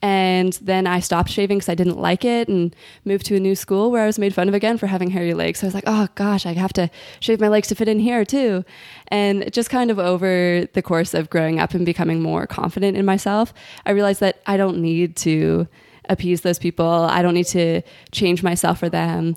And 0.02 0.54
then 0.54 0.86
I 0.86 1.00
stopped 1.00 1.28
shaving 1.28 1.58
because 1.58 1.68
I 1.68 1.74
didn't 1.74 1.98
like 1.98 2.24
it 2.24 2.48
and 2.48 2.74
moved 3.04 3.26
to 3.26 3.36
a 3.36 3.40
new 3.40 3.54
school 3.54 3.90
where 3.90 4.02
I 4.02 4.06
was 4.06 4.18
made 4.18 4.34
fun 4.34 4.48
of 4.48 4.54
again 4.54 4.78
for 4.78 4.86
having 4.86 5.10
hairy 5.10 5.34
legs. 5.34 5.58
So 5.58 5.66
I 5.66 5.68
was 5.68 5.74
like, 5.74 5.84
oh 5.86 6.08
gosh, 6.14 6.46
I 6.46 6.54
have 6.54 6.72
to 6.74 6.90
shave 7.20 7.40
my 7.40 7.48
legs 7.48 7.68
to 7.68 7.74
fit 7.74 7.88
in 7.88 7.98
here 7.98 8.24
too. 8.24 8.64
And 9.08 9.52
just 9.52 9.70
kind 9.70 9.90
of 9.90 9.98
over 9.98 10.66
the 10.72 10.82
course 10.82 11.14
of 11.14 11.30
growing 11.30 11.60
up 11.60 11.74
and 11.74 11.84
becoming 11.84 12.22
more 12.22 12.46
confident 12.46 12.96
in 12.96 13.04
myself, 13.04 13.52
I 13.84 13.90
realized 13.90 14.20
that 14.20 14.40
I 14.46 14.56
don't 14.56 14.78
need 14.78 15.16
to 15.16 15.68
appease 16.08 16.40
those 16.40 16.58
people. 16.58 16.86
I 16.86 17.22
don't 17.22 17.34
need 17.34 17.46
to 17.48 17.82
change 18.12 18.42
myself 18.42 18.78
for 18.78 18.88
them. 18.88 19.36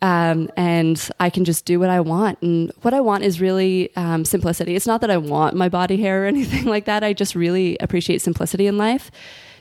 Um, 0.00 0.48
and 0.56 1.10
I 1.18 1.28
can 1.30 1.44
just 1.44 1.64
do 1.64 1.80
what 1.80 1.90
I 1.90 2.00
want. 2.00 2.40
And 2.40 2.72
what 2.82 2.94
I 2.94 3.00
want 3.00 3.24
is 3.24 3.40
really 3.40 3.94
um, 3.96 4.24
simplicity. 4.24 4.76
It's 4.76 4.86
not 4.86 5.00
that 5.00 5.10
I 5.10 5.16
want 5.16 5.56
my 5.56 5.68
body 5.68 5.96
hair 5.96 6.24
or 6.24 6.26
anything 6.34 6.64
like 6.66 6.84
that. 6.84 7.02
I 7.02 7.12
just 7.12 7.34
really 7.34 7.76
appreciate 7.80 8.22
simplicity 8.22 8.66
in 8.66 8.78
life. 8.78 9.10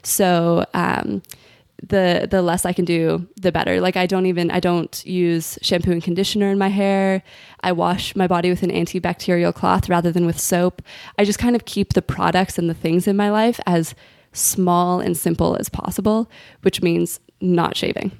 So 0.03 0.65
um, 0.73 1.21
the 1.81 2.27
the 2.29 2.41
less 2.41 2.65
I 2.65 2.73
can 2.73 2.85
do, 2.85 3.27
the 3.35 3.51
better. 3.51 3.79
Like 3.81 3.97
I 3.97 4.05
don't 4.05 4.25
even 4.25 4.49
I 4.49 4.59
don't 4.59 5.05
use 5.05 5.59
shampoo 5.61 5.91
and 5.91 6.03
conditioner 6.03 6.49
in 6.49 6.57
my 6.57 6.69
hair. 6.69 7.23
I 7.61 7.71
wash 7.71 8.15
my 8.15 8.27
body 8.27 8.49
with 8.49 8.63
an 8.63 8.71
antibacterial 8.71 9.53
cloth 9.53 9.89
rather 9.89 10.11
than 10.11 10.25
with 10.25 10.39
soap. 10.39 10.81
I 11.17 11.25
just 11.25 11.39
kind 11.39 11.55
of 11.55 11.65
keep 11.65 11.93
the 11.93 12.01
products 12.01 12.57
and 12.57 12.69
the 12.69 12.73
things 12.73 13.07
in 13.07 13.15
my 13.15 13.29
life 13.29 13.59
as 13.65 13.95
small 14.33 14.99
and 14.99 15.15
simple 15.15 15.55
as 15.55 15.69
possible, 15.69 16.29
which 16.61 16.81
means 16.81 17.19
not 17.41 17.75
shaving. 17.75 18.11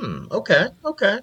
Hmm. 0.00 0.24
Okay. 0.32 0.66
Okay. 0.84 1.18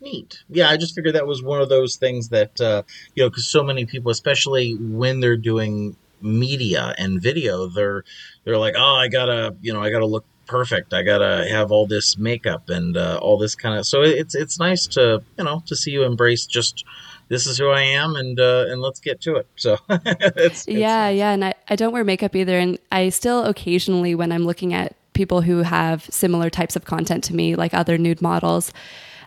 Neat. 0.00 0.42
Yeah, 0.48 0.68
I 0.68 0.76
just 0.76 0.94
figured 0.94 1.14
that 1.14 1.26
was 1.26 1.42
one 1.42 1.60
of 1.60 1.68
those 1.68 1.96
things 1.96 2.30
that 2.30 2.60
uh, 2.60 2.82
you 3.14 3.22
know, 3.22 3.30
because 3.30 3.46
so 3.46 3.62
many 3.62 3.86
people, 3.86 4.10
especially 4.10 4.74
when 4.74 5.20
they're 5.20 5.36
doing 5.36 5.96
media 6.20 6.94
and 6.98 7.22
video, 7.22 7.66
they're 7.66 8.04
they're 8.44 8.58
like, 8.58 8.74
oh, 8.76 8.94
I 8.94 9.08
gotta, 9.08 9.54
you 9.60 9.72
know, 9.72 9.82
I 9.82 9.90
gotta 9.90 10.06
look 10.06 10.24
perfect. 10.46 10.92
I 10.92 11.02
gotta 11.02 11.46
have 11.48 11.70
all 11.70 11.86
this 11.86 12.18
makeup 12.18 12.68
and 12.68 12.96
uh, 12.96 13.18
all 13.22 13.38
this 13.38 13.54
kind 13.54 13.78
of. 13.78 13.86
So 13.86 14.02
it's 14.02 14.34
it's 14.34 14.58
nice 14.58 14.86
to 14.88 15.22
you 15.38 15.44
know 15.44 15.62
to 15.66 15.76
see 15.76 15.92
you 15.92 16.02
embrace 16.02 16.46
just 16.46 16.84
this 17.28 17.46
is 17.46 17.58
who 17.58 17.68
I 17.68 17.82
am 17.82 18.16
and 18.16 18.40
uh, 18.40 18.66
and 18.68 18.80
let's 18.82 19.00
get 19.00 19.20
to 19.22 19.36
it. 19.36 19.46
So 19.56 19.76
it's, 19.88 20.66
it's 20.66 20.68
yeah, 20.68 21.08
nice. 21.08 21.16
yeah, 21.18 21.30
and 21.32 21.44
I, 21.44 21.54
I 21.68 21.76
don't 21.76 21.92
wear 21.92 22.04
makeup 22.04 22.34
either, 22.34 22.58
and 22.58 22.78
I 22.90 23.10
still 23.10 23.44
occasionally 23.44 24.14
when 24.14 24.32
I'm 24.32 24.44
looking 24.44 24.72
at 24.74 24.96
people 25.12 25.42
who 25.42 25.58
have 25.58 26.04
similar 26.04 26.50
types 26.50 26.76
of 26.76 26.84
content 26.84 27.24
to 27.24 27.34
me, 27.34 27.54
like 27.54 27.74
other 27.74 27.98
nude 27.98 28.22
models. 28.22 28.72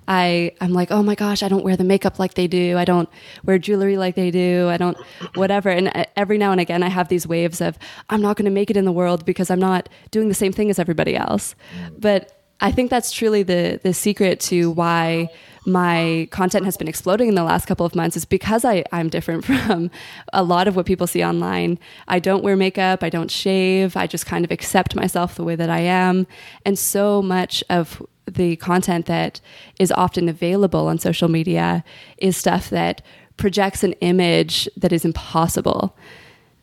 I 0.08 0.52
I'm 0.60 0.74
like, 0.74 0.92
oh 0.92 1.02
my 1.02 1.16
gosh, 1.16 1.44
I 1.44 1.48
don't 1.48 1.64
wear 1.64 1.78
the 1.78 1.84
makeup 1.84 2.20
like 2.20 2.34
they 2.34 2.48
do. 2.48 2.78
I 2.78 2.86
don't 2.86 3.10
wear 3.44 3.58
jewelry 3.58 3.98
like 3.98 4.16
they 4.16 4.32
do. 4.32 4.68
I 4.70 4.78
don't 4.78 4.98
whatever. 5.36 5.70
And 5.70 5.90
uh, 5.96 6.06
every 6.16 6.38
now 6.38 6.52
and 6.52 6.60
again, 6.60 6.84
I 6.84 6.90
have 6.90 7.08
these 7.08 7.26
waves 7.26 7.62
of 7.62 7.78
I'm 8.10 8.22
not 8.22 8.36
going 8.36 8.46
to 8.46 8.52
make 8.52 8.70
it 8.70 8.78
in 8.78 8.86
the 8.86 8.92
world 8.92 9.26
because 9.26 9.50
I'm 9.50 9.60
not 9.60 9.90
doing 10.12 10.28
the 10.28 10.34
same 10.34 10.52
thing 10.52 10.70
as 10.70 10.80
everybody 10.80 11.16
else. 11.16 11.56
But 11.98 12.43
I 12.64 12.72
think 12.72 12.90
that's 12.90 13.12
truly 13.12 13.44
the 13.44 13.80
the 13.84 13.94
secret 13.94 14.40
to 14.42 14.72
why 14.72 15.30
my 15.66 16.28
content 16.32 16.64
has 16.66 16.78
been 16.78 16.88
exploding 16.88 17.28
in 17.28 17.36
the 17.36 17.44
last 17.44 17.66
couple 17.66 17.86
of 17.86 17.94
months 17.94 18.18
is 18.18 18.26
because 18.26 18.66
I, 18.66 18.84
I'm 18.92 19.10
different 19.10 19.46
from 19.50 19.92
a 20.32 20.44
lot 20.44 20.68
of 20.68 20.76
what 20.76 20.86
people 20.86 21.06
see 21.06 21.24
online. 21.24 21.78
I 22.08 22.20
don't 22.20 22.44
wear 22.44 22.56
makeup, 22.56 23.04
I 23.04 23.10
don't 23.10 23.30
shave, 23.30 23.98
I 23.98 24.08
just 24.08 24.26
kind 24.26 24.46
of 24.46 24.52
accept 24.52 24.96
myself 24.96 25.36
the 25.36 25.44
way 25.44 25.56
that 25.56 25.70
I 25.70 25.80
am. 25.80 26.26
And 26.66 26.80
so 26.80 27.22
much 27.22 27.64
of 27.70 28.02
the 28.26 28.56
content 28.56 29.08
that 29.08 29.42
is 29.78 29.92
often 29.92 30.30
available 30.30 30.88
on 30.88 30.98
social 31.00 31.28
media 31.28 31.84
is 32.18 32.38
stuff 32.38 32.70
that 32.70 33.02
projects 33.36 33.84
an 33.84 33.92
image 33.94 34.70
that 34.78 34.94
is 34.94 35.04
impossible. 35.04 35.98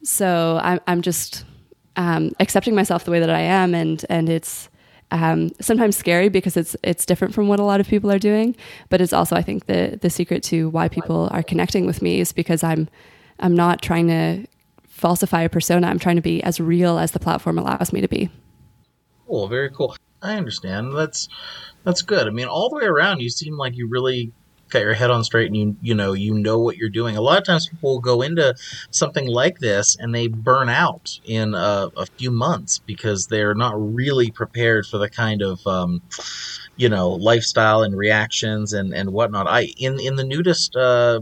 So 0.02 0.60
I'm, 0.62 0.80
I'm 0.86 1.02
just 1.02 1.44
um, 1.96 2.32
accepting 2.40 2.74
myself 2.74 3.04
the 3.04 3.10
way 3.10 3.20
that 3.20 3.28
I 3.28 3.40
am, 3.40 3.74
and 3.74 4.02
and 4.08 4.30
it's 4.30 4.69
um, 5.10 5.50
sometimes 5.60 5.96
scary 5.96 6.28
because 6.28 6.56
it's 6.56 6.76
it's 6.82 7.04
different 7.04 7.34
from 7.34 7.48
what 7.48 7.60
a 7.60 7.64
lot 7.64 7.80
of 7.80 7.88
people 7.88 8.10
are 8.10 8.18
doing. 8.18 8.56
But 8.88 9.00
it's 9.00 9.12
also, 9.12 9.36
I 9.36 9.42
think, 9.42 9.66
the 9.66 9.98
the 10.00 10.10
secret 10.10 10.42
to 10.44 10.68
why 10.70 10.88
people 10.88 11.28
are 11.32 11.42
connecting 11.42 11.86
with 11.86 12.02
me 12.02 12.20
is 12.20 12.32
because 12.32 12.62
I'm 12.62 12.88
I'm 13.38 13.54
not 13.54 13.82
trying 13.82 14.08
to 14.08 14.46
falsify 14.88 15.42
a 15.42 15.48
persona. 15.48 15.86
I'm 15.86 15.98
trying 15.98 16.16
to 16.16 16.22
be 16.22 16.42
as 16.42 16.60
real 16.60 16.98
as 16.98 17.12
the 17.12 17.20
platform 17.20 17.58
allows 17.58 17.92
me 17.92 18.00
to 18.00 18.08
be. 18.08 18.30
Cool, 19.26 19.48
very 19.48 19.70
cool. 19.70 19.96
I 20.22 20.34
understand. 20.34 20.94
That's 20.96 21.28
that's 21.84 22.02
good. 22.02 22.26
I 22.26 22.30
mean, 22.30 22.46
all 22.46 22.68
the 22.68 22.76
way 22.76 22.84
around, 22.84 23.20
you 23.20 23.30
seem 23.30 23.56
like 23.56 23.76
you 23.76 23.88
really 23.88 24.32
got 24.70 24.82
your 24.82 24.94
head 24.94 25.10
on 25.10 25.24
straight 25.24 25.48
and 25.48 25.56
you 25.56 25.76
you 25.82 25.94
know 25.94 26.12
you 26.12 26.34
know 26.34 26.58
what 26.58 26.76
you're 26.76 26.88
doing. 26.88 27.16
A 27.16 27.20
lot 27.20 27.38
of 27.38 27.44
times 27.44 27.68
people 27.68 27.90
will 27.90 28.00
go 28.00 28.22
into 28.22 28.54
something 28.90 29.26
like 29.26 29.58
this 29.58 29.96
and 29.98 30.14
they 30.14 30.28
burn 30.28 30.68
out 30.68 31.18
in 31.24 31.54
a, 31.54 31.90
a 31.96 32.06
few 32.18 32.30
months 32.30 32.78
because 32.78 33.26
they're 33.26 33.54
not 33.54 33.74
really 33.76 34.30
prepared 34.30 34.86
for 34.86 34.98
the 34.98 35.10
kind 35.10 35.42
of 35.42 35.66
um, 35.66 36.02
you 36.76 36.88
know 36.88 37.10
lifestyle 37.10 37.82
and 37.82 37.96
reactions 37.96 38.72
and 38.72 38.94
and 38.94 39.10
whatnot. 39.12 39.46
I 39.46 39.68
in 39.76 40.00
in 40.00 40.16
the 40.16 40.24
nudist 40.24 40.76
uh, 40.76 41.20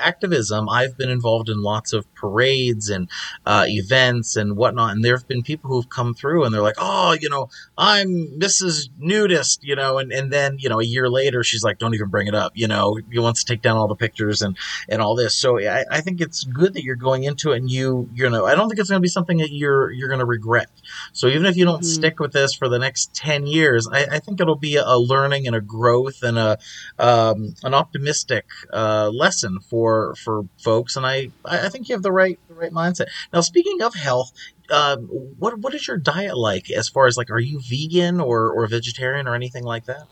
activism, 0.00 0.68
I've 0.68 0.96
been 0.96 1.10
involved 1.10 1.48
in 1.48 1.62
lots 1.62 1.92
of 1.92 2.12
parades 2.14 2.88
and 2.88 3.08
uh, 3.46 3.64
events 3.68 4.36
and 4.36 4.56
whatnot. 4.56 4.92
And 4.92 5.04
there 5.04 5.16
have 5.16 5.28
been 5.28 5.42
people 5.42 5.70
who've 5.70 5.88
come 5.88 6.14
through 6.14 6.44
and 6.44 6.54
they're 6.54 6.62
like, 6.62 6.76
oh, 6.78 7.16
you 7.20 7.28
know, 7.28 7.48
I'm 7.76 8.38
Mrs. 8.38 8.88
Nudist, 8.98 9.60
you 9.62 9.76
know, 9.76 9.98
and, 9.98 10.12
and 10.12 10.32
then, 10.32 10.56
you 10.58 10.68
know, 10.68 10.80
a 10.80 10.84
year 10.84 11.08
later, 11.08 11.42
she's 11.42 11.62
like, 11.62 11.78
don't 11.78 11.94
even 11.94 12.08
bring 12.08 12.26
it 12.26 12.34
up, 12.34 12.52
you 12.54 12.68
know, 12.68 12.98
he 13.10 13.18
wants 13.18 13.44
to 13.44 13.52
take 13.52 13.62
down 13.62 13.76
all 13.76 13.88
the 13.88 13.94
pictures 13.94 14.42
and, 14.42 14.56
and 14.88 15.02
all 15.02 15.14
this. 15.14 15.36
So 15.36 15.58
I, 15.60 15.84
I 15.90 16.00
think 16.00 16.20
it's 16.20 16.44
good 16.44 16.74
that 16.74 16.82
you're 16.82 16.96
going 16.96 17.24
into 17.24 17.52
it 17.52 17.58
and 17.58 17.70
you, 17.70 18.08
you 18.14 18.28
know, 18.28 18.46
I 18.46 18.54
don't 18.54 18.68
think 18.68 18.80
it's 18.80 18.90
going 18.90 19.00
to 19.00 19.04
be 19.04 19.08
something 19.08 19.38
that 19.38 19.50
you're, 19.50 19.90
you're 19.90 20.08
going 20.08 20.20
to 20.20 20.26
regret. 20.26 20.68
So 21.12 21.28
even 21.28 21.46
if 21.46 21.56
you 21.56 21.64
don't 21.64 21.82
mm-hmm. 21.82 22.00
stick 22.00 22.18
with 22.18 22.32
this 22.32 22.54
for 22.54 22.68
the 22.68 22.78
next 22.78 23.14
10 23.14 23.46
years, 23.46 23.88
I, 23.90 24.06
I 24.06 24.18
think 24.18 24.40
it'll 24.40 24.56
be 24.56 24.76
a, 24.76 24.98
learning 24.98 25.46
and 25.46 25.54
a 25.54 25.60
growth 25.60 26.24
and 26.24 26.36
a, 26.36 26.58
um, 26.98 27.54
an 27.62 27.72
optimistic, 27.72 28.46
uh, 28.72 29.10
lesson 29.14 29.60
for, 29.60 30.16
for 30.16 30.42
folks. 30.58 30.96
And 30.96 31.06
I, 31.06 31.30
I 31.44 31.68
think 31.68 31.88
you 31.88 31.94
have 31.94 32.02
the 32.02 32.08
the 32.08 32.12
right 32.12 32.38
the 32.48 32.54
right 32.54 32.72
mindset. 32.72 33.06
Now, 33.32 33.42
speaking 33.42 33.82
of 33.82 33.94
health, 33.94 34.32
uh, 34.70 34.96
what 34.96 35.58
what 35.58 35.74
is 35.74 35.86
your 35.86 35.98
diet 35.98 36.36
like 36.36 36.70
as 36.70 36.88
far 36.88 37.06
as 37.06 37.16
like 37.16 37.30
are 37.30 37.38
you 37.38 37.60
vegan 37.60 38.20
or 38.20 38.50
or 38.50 38.66
vegetarian 38.66 39.28
or 39.28 39.34
anything 39.34 39.64
like 39.64 39.84
that? 39.84 40.06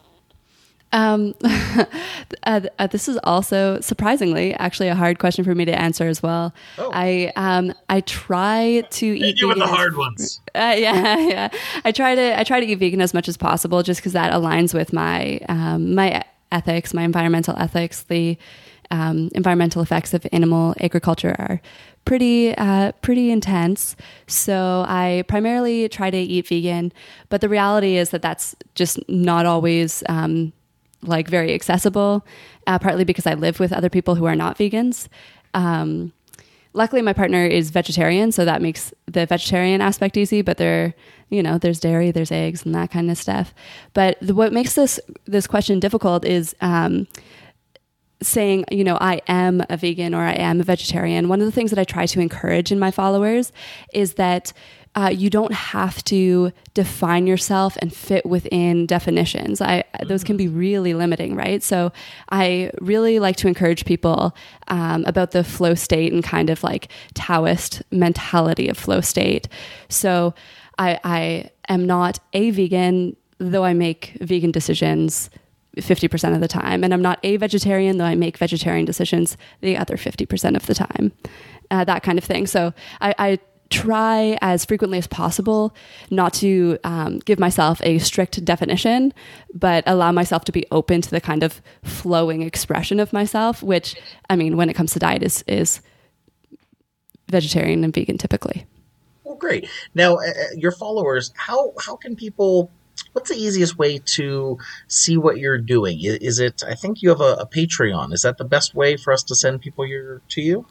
Um, 0.97 1.35
uh, 1.45 2.61
uh, 2.79 2.87
this 2.87 3.07
is 3.07 3.19
also 3.23 3.79
surprisingly 3.81 4.55
actually 4.55 4.89
a 4.89 4.95
hard 4.95 5.19
question 5.19 5.45
for 5.45 5.55
me 5.55 5.67
to 5.67 5.79
answer 5.79 6.09
as 6.09 6.23
well. 6.23 6.55
Oh. 6.79 6.91
I 6.93 7.33
um, 7.37 7.75
I 7.91 8.01
try 8.01 8.83
to 8.89 9.07
eat. 9.07 9.39
You 9.39 9.49
with 9.49 9.59
the 9.59 9.67
hard 9.67 9.97
ones. 9.97 10.41
Uh, 10.57 10.75
yeah, 10.75 11.19
yeah. 11.29 11.49
I 11.85 11.93
try 11.93 12.15
to 12.15 12.41
I 12.41 12.43
try 12.43 12.61
to 12.61 12.67
eat 12.67 12.77
vegan 12.77 13.03
as 13.03 13.13
much 13.13 13.29
as 13.29 13.37
possible, 13.37 13.83
just 13.83 14.01
because 14.01 14.15
that 14.15 14.33
aligns 14.33 14.73
with 14.73 14.91
my 14.91 15.39
um, 15.51 15.95
my 15.95 16.25
ethics, 16.51 16.95
my 16.95 17.03
environmental 17.03 17.55
ethics, 17.59 18.05
the 18.05 18.39
um, 18.91 19.29
environmental 19.35 19.83
effects 19.83 20.15
of 20.15 20.27
animal 20.33 20.75
agriculture 20.81 21.37
are 21.39 21.61
pretty 22.07 22.57
uh, 22.57 22.93
pretty 23.03 23.31
intense. 23.31 23.97
So 24.27 24.87
I 24.89 25.25
primarily 25.29 25.91
try 25.91 26.11
to 26.11 26.17
eat 26.17 26.49
vegan, 26.49 26.91
but 27.29 27.43
the 27.43 27.51
reality 27.51 27.99
is 27.99 28.09
that 28.11 28.23
that's 28.23 28.57
just 28.75 28.99
not 29.11 29.45
always 29.45 30.03
um, 30.09 30.55
like 31.03 31.29
very 31.29 31.53
accessible. 31.55 32.27
Uh, 32.67 32.79
partly 32.79 33.05
because 33.05 33.27
I 33.27 33.35
live 33.35 33.61
with 33.61 33.73
other 33.73 33.89
people 33.89 34.17
who 34.17 34.25
are 34.25 34.35
not 34.35 34.59
vegans. 34.59 35.09
Um, 35.55 36.13
luckily, 36.73 37.01
my 37.01 37.13
partner 37.13 37.47
is 37.47 37.71
vegetarian, 37.71 38.33
so 38.33 38.45
that 38.45 38.61
makes 38.61 38.93
the 39.07 39.25
vegetarian 39.27 39.81
aspect 39.81 40.17
easy. 40.17 40.43
But 40.43 40.57
there, 40.57 40.95
you 41.31 41.43
know, 41.43 41.59
there's 41.59 41.79
dairy, 41.79 42.11
there's 42.11 42.33
eggs, 42.33 42.65
and 42.65 42.75
that 42.75 42.91
kind 42.91 43.11
of 43.11 43.19
stuff. 43.19 43.55
But 43.95 44.19
the, 44.21 44.35
what 44.35 44.53
makes 44.53 44.75
this 44.75 44.99
this 45.27 45.47
question 45.47 45.79
difficult 45.79 46.25
is 46.25 46.57
um, 46.61 47.07
saying, 48.23 48.65
you 48.71 48.85
know, 48.85 48.97
I 49.01 49.21
am 49.29 49.63
a 49.69 49.77
vegan 49.77 50.15
or 50.15 50.23
I 50.23 50.33
am 50.33 50.61
a 50.61 50.65
vegetarian, 50.65 51.29
one 51.29 51.41
of 51.41 51.47
the 51.47 51.53
things 51.53 51.71
that 51.71 51.79
I 51.79 51.85
try 51.85 52.07
to 52.07 52.21
encourage 52.21 52.73
in 52.73 52.79
my 52.79 52.91
followers 52.91 53.53
is 53.93 54.15
that 54.15 54.53
uh, 54.97 55.11
you 55.15 55.29
don't 55.29 55.53
have 55.53 56.03
to 56.05 56.53
define 56.73 57.27
yourself 57.27 57.77
and 57.83 57.93
fit 57.93 58.25
within 58.25 58.87
definitions. 58.87 59.61
I 59.61 59.85
those 60.07 60.25
can 60.25 60.39
be 60.39 60.49
really 60.49 60.95
limiting, 60.95 61.37
right? 61.37 61.63
So 61.63 61.93
I 62.31 62.71
really 62.81 63.19
like 63.19 63.37
to 63.37 63.49
encourage 63.49 63.85
people 63.85 64.35
um, 64.69 65.05
about 65.05 65.33
the 65.33 65.45
flow 65.45 65.75
state 65.75 66.13
and 66.13 66.25
kind 66.25 66.49
of 66.49 66.65
like 66.65 66.89
Taoist 67.15 67.83
mentality 67.91 68.69
of 68.69 68.79
flow 68.79 69.03
state. 69.03 69.49
So 69.91 70.35
I, 70.79 70.99
I 71.05 71.51
am 71.69 71.87
not 71.87 72.19
a 72.33 72.51
vegan, 72.51 73.17
though 73.39 73.65
I 73.65 73.75
make 73.75 74.17
vegan 74.21 74.51
decisions 74.51 75.31
50% 75.77 76.35
of 76.35 76.41
the 76.41 76.49
time. 76.49 76.83
And 76.83 76.95
I'm 76.95 77.03
not 77.03 77.19
a 77.23 77.37
vegetarian, 77.37 77.99
though 77.99 78.05
I 78.05 78.15
make 78.15 78.39
vegetarian 78.39 78.87
decisions 78.87 79.37
the 79.61 79.77
other 79.77 79.97
50% 79.97 80.57
of 80.57 80.67
the 80.67 80.75
time, 80.75 81.13
uh, 81.71 81.85
that 81.85 82.03
kind 82.03 82.17
of 82.17 82.25
thing. 82.25 82.47
So 82.47 82.73
I, 83.01 83.15
I, 83.19 83.39
try 83.71 84.39
as 84.41 84.65
frequently 84.65 84.99
as 84.99 85.07
possible 85.07 85.75
not 86.11 86.33
to 86.35 86.79
um, 86.85 87.19
give 87.21 87.39
myself 87.39 87.81
a 87.83 87.99
strict 87.99 88.45
definition, 88.45 89.13
but 89.55 89.83
allow 89.87 90.13
myself 90.13 90.45
to 90.45 90.53
be 90.53 90.65
open 90.71 91.01
to 91.01 91.11
the 91.11 91.21
kind 91.21 91.43
of 91.43 91.61
flowing 91.83 92.43
expression 92.43 93.01
of 93.01 93.13
myself, 93.13 93.63
which, 93.63 93.97
I 94.31 94.37
mean, 94.37 94.57
when 94.57 94.71
it 94.71 94.75
comes 94.75 94.93
to 94.93 94.99
diet, 94.99 95.23
is, 95.23 95.43
is 95.47 95.81
vegetarian 97.29 97.83
and 97.83 97.93
vegan 97.93 98.19
typically. 98.19 98.67
Well, 99.25 99.35
great. 99.35 99.69
Now, 99.95 100.17
uh, 100.17 100.21
uh 100.21 100.33
your 100.57 100.73
followers, 100.73 101.33
how, 101.37 101.73
how 101.79 101.97
can 101.97 102.15
people 102.15 102.71
what's 103.13 103.31
the 103.31 103.37
easiest 103.37 103.79
way 103.79 103.99
to 103.99 104.59
see 104.89 105.17
what 105.17 105.39
you're 105.39 105.59
doing? 105.59 105.99
Is 106.03 106.39
it? 106.39 106.63
I 106.67 106.75
think 106.75 107.03
you 107.03 107.09
have 107.09 107.21
a, 107.21 107.35
a 107.35 107.47
Patreon. 107.47 108.13
Is 108.13 108.23
that 108.23 108.39
the 108.39 108.45
best 108.45 108.75
way 108.75 108.97
for 108.97 109.13
us 109.13 109.23
to 109.25 109.35
send 109.35 109.61
people 109.61 109.87
your 109.87 110.21
to 110.31 110.41
you? 110.41 110.67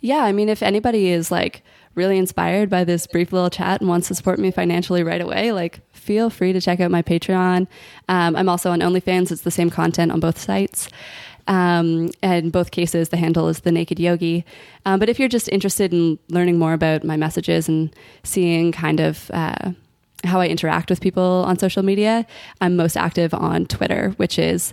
Yeah, 0.00 0.22
I 0.22 0.32
mean, 0.32 0.48
if 0.48 0.62
anybody 0.62 1.08
is 1.08 1.30
like 1.30 1.62
really 1.98 2.16
inspired 2.16 2.70
by 2.70 2.84
this 2.84 3.06
brief 3.06 3.32
little 3.32 3.50
chat 3.50 3.80
and 3.80 3.88
wants 3.88 4.08
to 4.08 4.14
support 4.14 4.38
me 4.38 4.50
financially 4.50 5.02
right 5.02 5.20
away, 5.20 5.52
like 5.52 5.80
feel 5.92 6.30
free 6.30 6.54
to 6.54 6.60
check 6.60 6.80
out 6.80 6.90
my 6.90 7.02
Patreon. 7.02 7.66
Um, 8.08 8.36
I'm 8.36 8.48
also 8.48 8.70
on 8.70 8.80
OnlyFans. 8.80 9.30
It's 9.30 9.42
the 9.42 9.50
same 9.50 9.68
content 9.68 10.12
on 10.12 10.20
both 10.20 10.38
sites. 10.38 10.88
Um, 11.48 12.10
in 12.22 12.50
both 12.50 12.70
cases, 12.70 13.08
the 13.08 13.16
handle 13.16 13.48
is 13.48 13.60
the 13.60 13.72
Naked 13.72 13.98
Yogi. 13.98 14.44
Um, 14.86 14.98
but 14.98 15.08
if 15.08 15.18
you're 15.18 15.28
just 15.28 15.48
interested 15.48 15.92
in 15.92 16.18
learning 16.28 16.58
more 16.58 16.72
about 16.72 17.04
my 17.04 17.16
messages 17.16 17.68
and 17.68 17.94
seeing 18.22 18.70
kind 18.70 19.00
of 19.00 19.30
uh, 19.32 19.72
how 20.24 20.40
I 20.40 20.48
interact 20.48 20.90
with 20.90 21.00
people 21.00 21.44
on 21.46 21.58
social 21.58 21.82
media, 21.82 22.26
I'm 22.60 22.76
most 22.76 22.96
active 22.96 23.34
on 23.34 23.66
Twitter, 23.66 24.10
which 24.18 24.38
is 24.38 24.72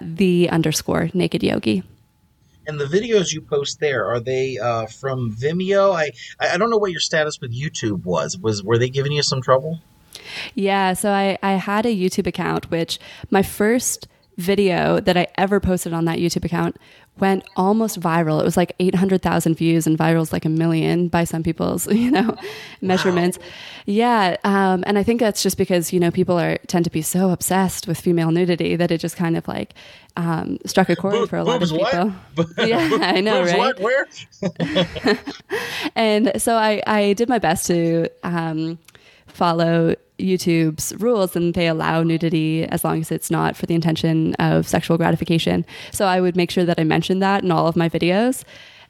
the 0.00 0.48
underscore 0.50 1.10
naked 1.14 1.42
yogi. 1.42 1.82
And 2.66 2.80
the 2.80 2.86
videos 2.86 3.32
you 3.32 3.40
post 3.40 3.80
there 3.80 4.06
are 4.06 4.20
they 4.20 4.58
uh, 4.58 4.86
from 4.86 5.34
Vimeo? 5.34 5.94
I 5.94 6.12
I 6.40 6.56
don't 6.56 6.70
know 6.70 6.78
what 6.78 6.90
your 6.90 7.00
status 7.00 7.40
with 7.40 7.52
YouTube 7.52 8.04
was. 8.04 8.38
Was 8.38 8.62
were 8.62 8.78
they 8.78 8.90
giving 8.90 9.12
you 9.12 9.22
some 9.22 9.42
trouble? 9.42 9.80
Yeah, 10.54 10.92
so 10.94 11.10
I 11.10 11.38
I 11.42 11.52
had 11.52 11.86
a 11.86 11.94
YouTube 11.94 12.26
account, 12.26 12.70
which 12.70 12.98
my 13.30 13.42
first 13.42 14.08
video 14.36 15.00
that 15.00 15.16
I 15.16 15.28
ever 15.36 15.60
posted 15.60 15.92
on 15.92 16.06
that 16.06 16.18
YouTube 16.18 16.44
account 16.44 16.76
went 17.20 17.44
almost 17.56 18.00
viral. 18.00 18.40
It 18.40 18.44
was 18.44 18.56
like 18.56 18.74
800,000 18.80 19.54
views 19.54 19.86
and 19.86 19.96
viral's 19.96 20.32
like 20.32 20.44
a 20.44 20.48
million 20.48 21.08
by 21.08 21.24
some 21.24 21.42
people's, 21.42 21.86
you 21.92 22.10
know, 22.10 22.36
measurements. 22.80 23.38
Yeah. 23.86 24.36
Um, 24.44 24.82
and 24.86 24.98
I 24.98 25.02
think 25.02 25.20
that's 25.20 25.42
just 25.42 25.56
because, 25.56 25.92
you 25.92 26.00
know, 26.00 26.10
people 26.10 26.38
are 26.38 26.58
tend 26.66 26.84
to 26.86 26.90
be 26.90 27.02
so 27.02 27.30
obsessed 27.30 27.86
with 27.86 28.00
female 28.00 28.30
nudity 28.30 28.76
that 28.76 28.90
it 28.90 28.98
just 28.98 29.16
kind 29.16 29.36
of 29.36 29.46
like 29.46 29.74
um, 30.16 30.58
struck 30.66 30.88
a 30.88 30.96
chord 30.96 31.28
for 31.28 31.36
a 31.36 31.44
lot 31.44 31.62
of 31.62 31.70
people. 31.70 32.12
yeah, 32.66 32.88
I 33.00 33.20
know, 33.20 33.42
right? 33.42 33.58
What? 33.58 33.80
Where? 33.80 34.06
and 35.94 36.32
so 36.40 36.56
I, 36.56 36.82
I 36.86 37.12
did 37.12 37.28
my 37.28 37.38
best 37.38 37.66
to 37.66 38.08
um, 38.22 38.78
follow 39.26 39.94
YouTube's 40.18 40.94
rules 41.00 41.34
and 41.34 41.54
they 41.54 41.66
allow 41.66 42.02
nudity 42.02 42.64
as 42.64 42.84
long 42.84 43.00
as 43.00 43.10
it's 43.10 43.30
not 43.30 43.56
for 43.56 43.66
the 43.66 43.74
intention 43.74 44.34
of 44.34 44.68
sexual 44.68 44.96
gratification. 44.96 45.66
So 45.90 46.06
I 46.06 46.20
would 46.20 46.36
make 46.36 46.50
sure 46.50 46.64
that 46.64 46.78
I 46.78 46.84
mentioned 46.84 47.22
that 47.22 47.42
in 47.42 47.50
all 47.50 47.66
of 47.66 47.76
my 47.76 47.88
videos 47.88 48.44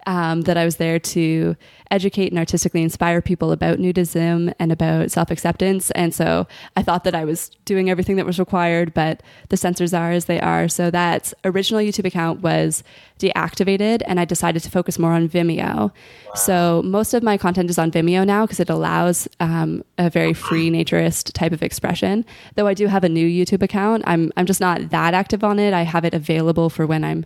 um, 0.06 0.42
that 0.42 0.56
I 0.56 0.64
was 0.64 0.76
there 0.76 0.98
to 0.98 1.56
educate 1.90 2.32
and 2.32 2.38
artistically 2.38 2.82
inspire 2.82 3.22
people 3.22 3.52
about 3.52 3.78
nudism 3.78 4.52
and 4.58 4.72
about 4.72 5.10
self 5.10 5.30
acceptance. 5.30 5.90
And 5.92 6.14
so 6.14 6.46
I 6.76 6.82
thought 6.82 7.04
that 7.04 7.14
I 7.14 7.24
was 7.24 7.50
doing 7.64 7.88
everything 7.88 8.16
that 8.16 8.26
was 8.26 8.38
required, 8.38 8.92
but 8.94 9.22
the 9.48 9.56
censors 9.56 9.94
are 9.94 10.10
as 10.10 10.24
they 10.24 10.40
are. 10.40 10.68
So 10.68 10.90
that 10.90 11.32
original 11.44 11.80
YouTube 11.80 12.04
account 12.04 12.40
was 12.40 12.82
deactivated, 13.18 14.02
and 14.06 14.18
I 14.18 14.24
decided 14.24 14.62
to 14.64 14.70
focus 14.70 14.98
more 14.98 15.12
on 15.12 15.28
Vimeo. 15.28 15.58
Wow. 15.64 15.92
So 16.34 16.82
most 16.84 17.14
of 17.14 17.22
my 17.22 17.38
content 17.38 17.70
is 17.70 17.78
on 17.78 17.90
Vimeo 17.90 18.26
now 18.26 18.44
because 18.44 18.60
it 18.60 18.70
allows 18.70 19.28
um, 19.40 19.84
a 19.98 20.10
very 20.10 20.34
free 20.34 20.70
naturist 20.70 21.32
type 21.32 21.52
of 21.52 21.62
expression. 21.62 22.24
Though 22.56 22.66
I 22.66 22.74
do 22.74 22.86
have 22.86 23.04
a 23.04 23.08
new 23.08 23.26
YouTube 23.26 23.62
account, 23.62 24.02
I'm 24.06 24.32
I'm 24.36 24.46
just 24.46 24.60
not 24.60 24.90
that 24.90 25.14
active 25.14 25.44
on 25.44 25.58
it. 25.58 25.72
I 25.72 25.82
have 25.82 26.04
it 26.04 26.14
available 26.14 26.70
for 26.70 26.86
when 26.86 27.04
I'm 27.04 27.24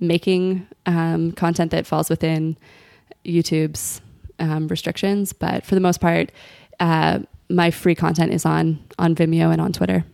making 0.00 0.66
um, 0.86 1.32
content 1.32 1.70
that 1.70 1.86
falls 1.86 2.10
within 2.10 2.56
YouTube's 3.24 4.00
um, 4.38 4.68
restrictions. 4.68 5.32
But 5.32 5.64
for 5.64 5.74
the 5.74 5.80
most 5.80 6.00
part, 6.00 6.32
uh, 6.80 7.20
my 7.50 7.70
free 7.70 7.94
content 7.94 8.32
is 8.32 8.44
on 8.44 8.84
on 8.98 9.14
Vimeo 9.14 9.52
and 9.52 9.60
on 9.60 9.72
Twitter. 9.72 10.04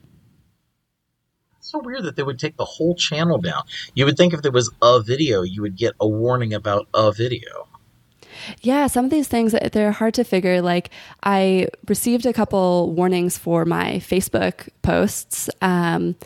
It's 1.59 1.71
so 1.71 1.79
weird 1.79 2.05
that 2.05 2.17
they 2.17 2.23
would 2.23 2.39
take 2.39 2.57
the 2.57 2.65
whole 2.65 2.95
channel 2.95 3.39
down. 3.39 3.63
You 3.95 4.05
would 4.05 4.17
think 4.17 4.35
if 4.35 4.43
there 4.43 4.53
was 4.53 4.71
a 4.83 5.01
video, 5.01 5.43
you 5.43 5.63
would 5.63 5.77
get 5.77 5.95
a 6.01 6.07
warning 6.07 6.53
about 6.53 6.89
a 6.95 7.11
video. 7.13 7.69
Yeah, 8.61 8.87
some 8.89 9.05
of 9.05 9.11
these 9.11 9.29
things 9.29 9.55
they're 9.73 9.93
hard 9.93 10.15
to 10.15 10.25
figure. 10.25 10.61
Like 10.61 10.91
I 11.23 11.69
received 11.89 12.27
a 12.27 12.33
couple 12.33 12.93
warnings 12.93 13.39
for 13.39 13.65
my 13.65 13.95
Facebook 13.97 14.69
posts, 14.83 15.49
um, 15.63 16.17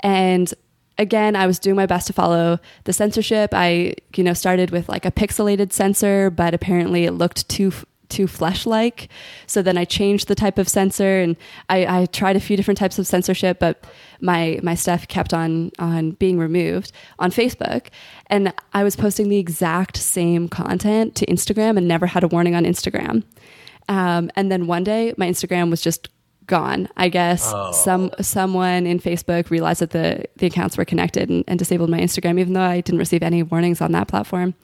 and 0.00 0.52
again, 0.98 1.36
I 1.36 1.46
was 1.46 1.58
doing 1.58 1.76
my 1.76 1.86
best 1.86 2.06
to 2.08 2.12
follow 2.12 2.58
the 2.84 2.92
censorship. 2.92 3.50
I, 3.52 3.94
you 4.16 4.24
know, 4.24 4.34
started 4.34 4.70
with 4.70 4.88
like 4.88 5.04
a 5.04 5.10
pixelated 5.10 5.72
censor, 5.72 6.30
but 6.30 6.54
apparently 6.54 7.04
it 7.04 7.12
looked 7.12 7.48
too 7.48 7.72
too 8.10 8.26
flesh-like. 8.26 9.08
So 9.46 9.62
then 9.62 9.78
I 9.78 9.84
changed 9.84 10.28
the 10.28 10.34
type 10.34 10.58
of 10.58 10.68
censor, 10.68 11.20
and 11.20 11.36
I, 11.68 12.02
I, 12.02 12.06
tried 12.06 12.36
a 12.36 12.40
few 12.40 12.56
different 12.56 12.78
types 12.78 12.98
of 12.98 13.06
censorship, 13.06 13.58
but 13.58 13.84
my 14.20 14.60
my 14.62 14.74
stuff 14.74 15.08
kept 15.08 15.34
on 15.34 15.72
on 15.78 16.12
being 16.12 16.38
removed 16.38 16.92
on 17.18 17.30
Facebook. 17.30 17.88
And 18.26 18.52
I 18.72 18.84
was 18.84 18.94
posting 18.94 19.28
the 19.30 19.38
exact 19.38 19.96
same 19.96 20.48
content 20.48 21.14
to 21.16 21.26
Instagram 21.26 21.76
and 21.76 21.88
never 21.88 22.06
had 22.06 22.22
a 22.22 22.28
warning 22.28 22.54
on 22.54 22.64
Instagram. 22.64 23.24
Um, 23.88 24.30
and 24.36 24.50
then 24.50 24.66
one 24.66 24.84
day, 24.84 25.14
my 25.16 25.28
Instagram 25.28 25.70
was 25.70 25.80
just 25.80 26.08
gone. 26.46 26.88
I 26.96 27.08
guess 27.08 27.52
oh. 27.54 27.72
some 27.72 28.10
someone 28.20 28.86
in 28.86 29.00
Facebook 29.00 29.50
realized 29.50 29.80
that 29.80 29.90
the 29.90 30.24
the 30.36 30.46
accounts 30.46 30.76
were 30.76 30.84
connected 30.84 31.30
and, 31.30 31.44
and, 31.46 31.58
disabled 31.58 31.90
my 31.90 32.00
Instagram, 32.00 32.38
even 32.38 32.52
though 32.52 32.60
I 32.60 32.80
didn't 32.80 32.98
receive 32.98 33.22
any 33.22 33.42
warnings 33.42 33.80
on 33.80 33.92
that 33.92 34.08
platform. 34.08 34.54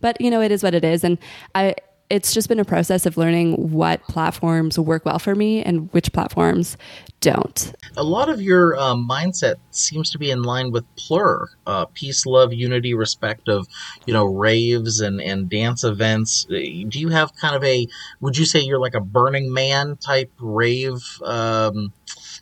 But 0.00 0.20
you 0.20 0.30
know, 0.30 0.40
it 0.40 0.52
is 0.52 0.62
what 0.62 0.74
it 0.74 0.84
is, 0.84 1.04
and 1.04 1.18
I. 1.54 1.74
It's 2.08 2.32
just 2.32 2.48
been 2.48 2.60
a 2.60 2.64
process 2.64 3.04
of 3.06 3.16
learning 3.16 3.72
what 3.72 4.02
platforms 4.02 4.78
work 4.78 5.04
well 5.04 5.18
for 5.18 5.34
me 5.34 5.62
and 5.62 5.92
which 5.92 6.12
platforms 6.12 6.76
don't. 7.20 7.74
A 7.96 8.04
lot 8.04 8.28
of 8.28 8.40
your 8.40 8.78
um, 8.78 9.08
mindset 9.08 9.54
seems 9.70 10.10
to 10.10 10.18
be 10.18 10.30
in 10.30 10.42
line 10.42 10.70
with 10.70 10.84
Plur, 10.96 11.48
uh, 11.66 11.86
peace, 11.86 12.26
love, 12.26 12.52
unity, 12.52 12.94
respect 12.94 13.48
of, 13.48 13.66
you 14.06 14.12
know, 14.12 14.24
raves 14.24 15.00
and, 15.00 15.20
and 15.20 15.48
dance 15.48 15.82
events. 15.82 16.44
Do 16.44 16.56
you 16.56 17.08
have 17.08 17.34
kind 17.34 17.56
of 17.56 17.64
a, 17.64 17.88
would 18.20 18.36
you 18.36 18.44
say 18.44 18.60
you're 18.60 18.80
like 18.80 18.94
a 18.94 19.00
Burning 19.00 19.52
Man 19.52 19.96
type 19.96 20.30
rave 20.38 21.02
um, 21.24 21.92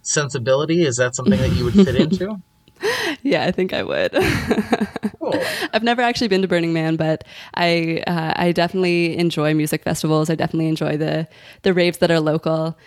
sensibility? 0.03 0.85
Is 0.85 0.97
that 0.97 1.15
something 1.15 1.39
that 1.39 1.53
you 1.53 1.65
would 1.65 1.75
fit 1.75 1.97
into? 1.97 2.43
Yeah, 3.25 3.45
I 3.45 3.51
think 3.51 3.73
I 3.73 3.83
would. 3.83 4.13
cool. 5.19 5.35
I've 5.73 5.83
never 5.83 6.03
actually 6.03 6.29
been 6.29 6.43
to 6.43 6.49
Burning 6.49 6.75
Man, 6.75 6.97
but 6.97 7.25
I 7.55 8.05
uh, 8.07 8.35
I 8.37 8.53
definitely 8.53 9.17
enjoy 9.17 9.55
music 9.55 9.83
festivals. 9.83 10.29
I 10.29 10.35
definitely 10.35 10.69
enjoy 10.69 10.99
the 10.99 11.27
the 11.63 11.73
raves 11.73 11.99
that 11.99 12.11
are 12.11 12.21
local. 12.21 12.79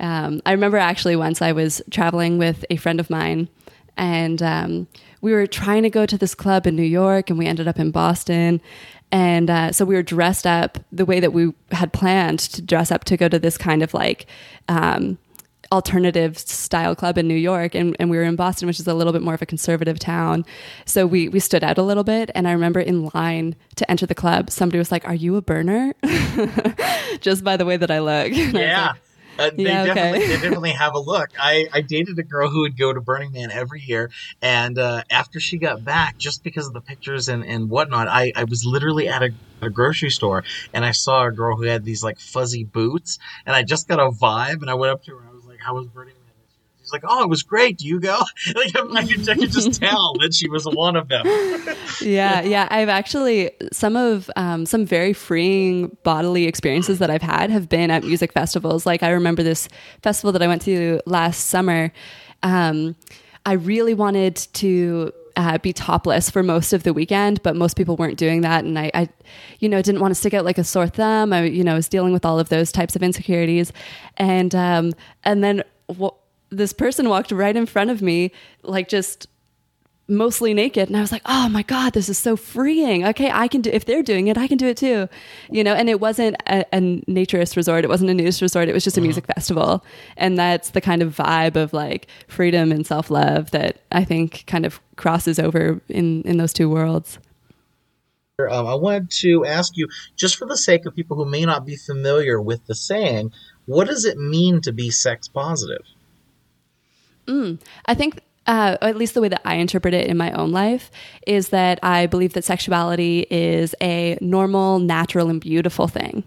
Um, 0.00 0.42
I 0.44 0.50
remember 0.50 0.76
actually 0.76 1.14
once 1.14 1.40
I 1.40 1.52
was 1.52 1.80
traveling 1.90 2.38
with 2.38 2.64
a 2.70 2.76
friend 2.76 2.98
of 2.98 3.08
mine, 3.08 3.48
and 3.96 4.42
um, 4.42 4.88
we 5.20 5.32
were 5.32 5.46
trying 5.46 5.84
to 5.84 5.90
go 5.90 6.06
to 6.06 6.18
this 6.18 6.34
club 6.34 6.66
in 6.66 6.74
New 6.74 6.82
York, 6.82 7.30
and 7.30 7.38
we 7.38 7.46
ended 7.46 7.68
up 7.68 7.78
in 7.78 7.92
Boston. 7.92 8.60
And 9.12 9.48
uh, 9.48 9.70
so 9.70 9.84
we 9.84 9.94
were 9.94 10.02
dressed 10.02 10.44
up 10.44 10.78
the 10.90 11.04
way 11.04 11.20
that 11.20 11.32
we 11.32 11.52
had 11.70 11.92
planned 11.92 12.40
to 12.40 12.60
dress 12.60 12.90
up 12.90 13.04
to 13.04 13.16
go 13.16 13.28
to 13.28 13.38
this 13.38 13.56
kind 13.56 13.84
of 13.84 13.94
like 13.94 14.26
um, 14.68 15.18
alternative 15.72 16.38
style 16.38 16.94
club 16.94 17.18
in 17.18 17.28
New 17.28 17.34
York 17.34 17.74
and, 17.74 17.96
and 17.98 18.10
we 18.10 18.16
were 18.16 18.22
in 18.22 18.36
Boston, 18.36 18.66
which 18.66 18.80
is 18.80 18.86
a 18.86 18.94
little 18.94 19.12
bit 19.12 19.22
more 19.22 19.34
of 19.34 19.42
a 19.42 19.46
conservative 19.46 19.98
town. 19.98 20.44
So 20.84 21.06
we 21.06 21.28
we 21.28 21.40
stood 21.40 21.64
out 21.64 21.78
a 21.78 21.82
little 21.82 22.04
bit. 22.04 22.30
And 22.34 22.48
I 22.48 22.52
remember 22.52 22.80
in 22.80 23.10
line 23.14 23.56
to 23.76 23.90
enter 23.90 24.06
the 24.06 24.14
club, 24.14 24.50
somebody 24.50 24.78
was 24.78 24.92
like, 24.92 25.06
Are 25.06 25.14
you 25.14 25.36
a 25.36 25.42
burner? 25.42 25.94
Just 27.20 27.44
by 27.44 27.56
the 27.56 27.64
way 27.64 27.76
that 27.76 27.90
I 27.90 27.98
look. 28.00 28.32
yeah. 28.54 28.94
Uh, 29.36 29.50
they, 29.56 29.64
yeah, 29.64 29.82
okay. 29.82 29.94
definitely, 29.94 30.26
they 30.28 30.34
definitely 30.42 30.70
have 30.70 30.94
a 30.94 30.98
look. 31.00 31.30
I, 31.40 31.66
I 31.72 31.80
dated 31.80 32.16
a 32.20 32.22
girl 32.22 32.48
who 32.48 32.60
would 32.60 32.78
go 32.78 32.92
to 32.92 33.00
Burning 33.00 33.32
Man 33.32 33.50
every 33.50 33.80
year, 33.80 34.12
and 34.40 34.78
uh, 34.78 35.02
after 35.10 35.40
she 35.40 35.58
got 35.58 35.84
back, 35.84 36.18
just 36.18 36.44
because 36.44 36.68
of 36.68 36.72
the 36.72 36.80
pictures 36.80 37.28
and, 37.28 37.44
and 37.44 37.68
whatnot, 37.68 38.06
I, 38.06 38.32
I 38.36 38.44
was 38.44 38.64
literally 38.64 39.08
at 39.08 39.24
a, 39.24 39.30
a 39.60 39.70
grocery 39.70 40.10
store 40.10 40.44
and 40.72 40.84
I 40.84 40.92
saw 40.92 41.26
a 41.26 41.32
girl 41.32 41.56
who 41.56 41.64
had 41.64 41.84
these 41.84 42.04
like 42.04 42.20
fuzzy 42.20 42.62
boots, 42.62 43.18
and 43.44 43.56
I 43.56 43.64
just 43.64 43.88
got 43.88 43.98
a 43.98 44.10
vibe, 44.10 44.60
and 44.60 44.70
I 44.70 44.74
went 44.74 44.92
up 44.92 45.02
to 45.04 45.16
her 45.16 45.33
and 45.64 45.70
I 45.70 45.72
was 45.72 45.86
"How 45.86 45.86
was 45.86 45.86
Burning 45.88 46.14
Man?" 46.14 46.20
She's 46.80 46.92
like, 46.92 47.02
"Oh, 47.06 47.22
it 47.22 47.28
was 47.28 47.42
great. 47.42 47.78
Do 47.78 47.86
you 47.86 48.00
go?" 48.00 48.18
like 48.54 48.74
I 48.76 49.06
could, 49.06 49.28
I 49.28 49.34
could 49.34 49.50
just 49.52 49.74
tell 49.80 50.14
that 50.20 50.34
she 50.34 50.48
was 50.48 50.64
one 50.64 50.96
of 50.96 51.08
them. 51.08 51.26
yeah, 52.02 52.42
yeah. 52.42 52.68
I've 52.70 52.88
actually 52.88 53.50
some 53.72 53.96
of 53.96 54.30
um, 54.36 54.66
some 54.66 54.84
very 54.84 55.12
freeing 55.12 55.96
bodily 56.02 56.46
experiences 56.46 56.98
that 56.98 57.10
I've 57.10 57.22
had 57.22 57.50
have 57.50 57.68
been 57.68 57.90
at 57.90 58.04
music 58.04 58.32
festivals. 58.32 58.86
Like 58.86 59.02
I 59.02 59.10
remember 59.10 59.42
this 59.42 59.68
festival 60.02 60.32
that 60.32 60.42
I 60.42 60.46
went 60.46 60.62
to 60.62 61.00
last 61.06 61.46
summer. 61.48 61.92
Um, 62.42 62.96
I 63.46 63.52
really 63.52 63.94
wanted 63.94 64.36
to 64.36 65.12
uh, 65.36 65.58
be 65.58 65.72
topless 65.72 66.30
for 66.30 66.42
most 66.42 66.72
of 66.72 66.82
the 66.82 66.92
weekend, 66.92 67.42
but 67.42 67.56
most 67.56 67.76
people 67.76 67.96
weren't 67.96 68.18
doing 68.18 68.42
that, 68.42 68.64
and 68.64 68.78
I, 68.78 68.90
I, 68.94 69.08
you 69.58 69.68
know, 69.68 69.82
didn't 69.82 70.00
want 70.00 70.12
to 70.12 70.14
stick 70.14 70.34
out 70.34 70.44
like 70.44 70.58
a 70.58 70.64
sore 70.64 70.88
thumb. 70.88 71.32
I, 71.32 71.44
you 71.44 71.64
know, 71.64 71.74
was 71.74 71.88
dealing 71.88 72.12
with 72.12 72.24
all 72.24 72.38
of 72.38 72.48
those 72.48 72.70
types 72.70 72.94
of 72.96 73.02
insecurities, 73.02 73.72
and 74.16 74.54
um, 74.54 74.94
and 75.24 75.42
then 75.42 75.62
what 75.86 76.14
this 76.50 76.72
person 76.72 77.08
walked 77.08 77.32
right 77.32 77.56
in 77.56 77.66
front 77.66 77.90
of 77.90 78.00
me, 78.00 78.30
like 78.62 78.88
just 78.88 79.26
mostly 80.06 80.54
naked. 80.54 80.88
And 80.88 80.96
i 80.96 81.00
was 81.00 81.12
like 81.12 81.22
oh 81.26 81.48
my 81.48 81.62
god 81.62 81.92
this 81.92 82.08
is 82.08 82.18
so 82.18 82.36
freeing. 82.36 83.06
Okay 83.06 83.30
i 83.30 83.48
can 83.48 83.60
do 83.60 83.70
if 83.70 83.84
they're 83.84 84.02
doing 84.02 84.28
it 84.28 84.36
i 84.36 84.46
can 84.46 84.58
do 84.58 84.66
it 84.66 84.76
too. 84.76 85.08
You 85.50 85.64
know 85.64 85.74
and 85.74 85.88
it 85.88 86.00
wasn't 86.00 86.36
a, 86.46 86.64
a 86.72 86.80
naturist 87.08 87.56
resort. 87.56 87.84
It 87.84 87.88
wasn't 87.88 88.10
a 88.10 88.14
nudist 88.14 88.42
resort. 88.42 88.68
It 88.68 88.72
was 88.72 88.84
just 88.84 88.96
a 88.96 89.00
uh-huh. 89.00 89.06
music 89.06 89.26
festival. 89.26 89.84
And 90.16 90.38
that's 90.38 90.70
the 90.70 90.80
kind 90.80 91.02
of 91.02 91.14
vibe 91.14 91.56
of 91.56 91.72
like 91.72 92.06
freedom 92.28 92.72
and 92.72 92.86
self-love 92.86 93.50
that 93.52 93.78
i 93.92 94.04
think 94.04 94.44
kind 94.46 94.66
of 94.66 94.80
crosses 94.96 95.38
over 95.38 95.80
in 95.88 96.22
in 96.22 96.36
those 96.36 96.52
two 96.52 96.68
worlds. 96.68 97.18
Um, 98.50 98.66
i 98.66 98.74
wanted 98.74 99.10
to 99.22 99.44
ask 99.44 99.76
you 99.76 99.88
just 100.16 100.36
for 100.36 100.46
the 100.46 100.56
sake 100.56 100.86
of 100.86 100.94
people 100.94 101.16
who 101.16 101.24
may 101.24 101.44
not 101.44 101.64
be 101.64 101.76
familiar 101.76 102.40
with 102.40 102.66
the 102.66 102.74
saying 102.74 103.32
what 103.66 103.86
does 103.86 104.04
it 104.04 104.18
mean 104.18 104.60
to 104.62 104.72
be 104.72 104.90
sex 104.90 105.28
positive? 105.28 105.84
Mm, 107.26 107.58
I 107.86 107.94
think, 107.94 108.20
uh, 108.46 108.76
at 108.82 108.96
least 108.96 109.14
the 109.14 109.20
way 109.20 109.28
that 109.28 109.42
I 109.44 109.56
interpret 109.56 109.94
it 109.94 110.06
in 110.06 110.16
my 110.16 110.32
own 110.32 110.52
life, 110.52 110.90
is 111.26 111.48
that 111.48 111.78
I 111.82 112.06
believe 112.06 112.34
that 112.34 112.44
sexuality 112.44 113.26
is 113.30 113.74
a 113.80 114.18
normal, 114.20 114.78
natural, 114.78 115.28
and 115.28 115.40
beautiful 115.40 115.88
thing. 115.88 116.24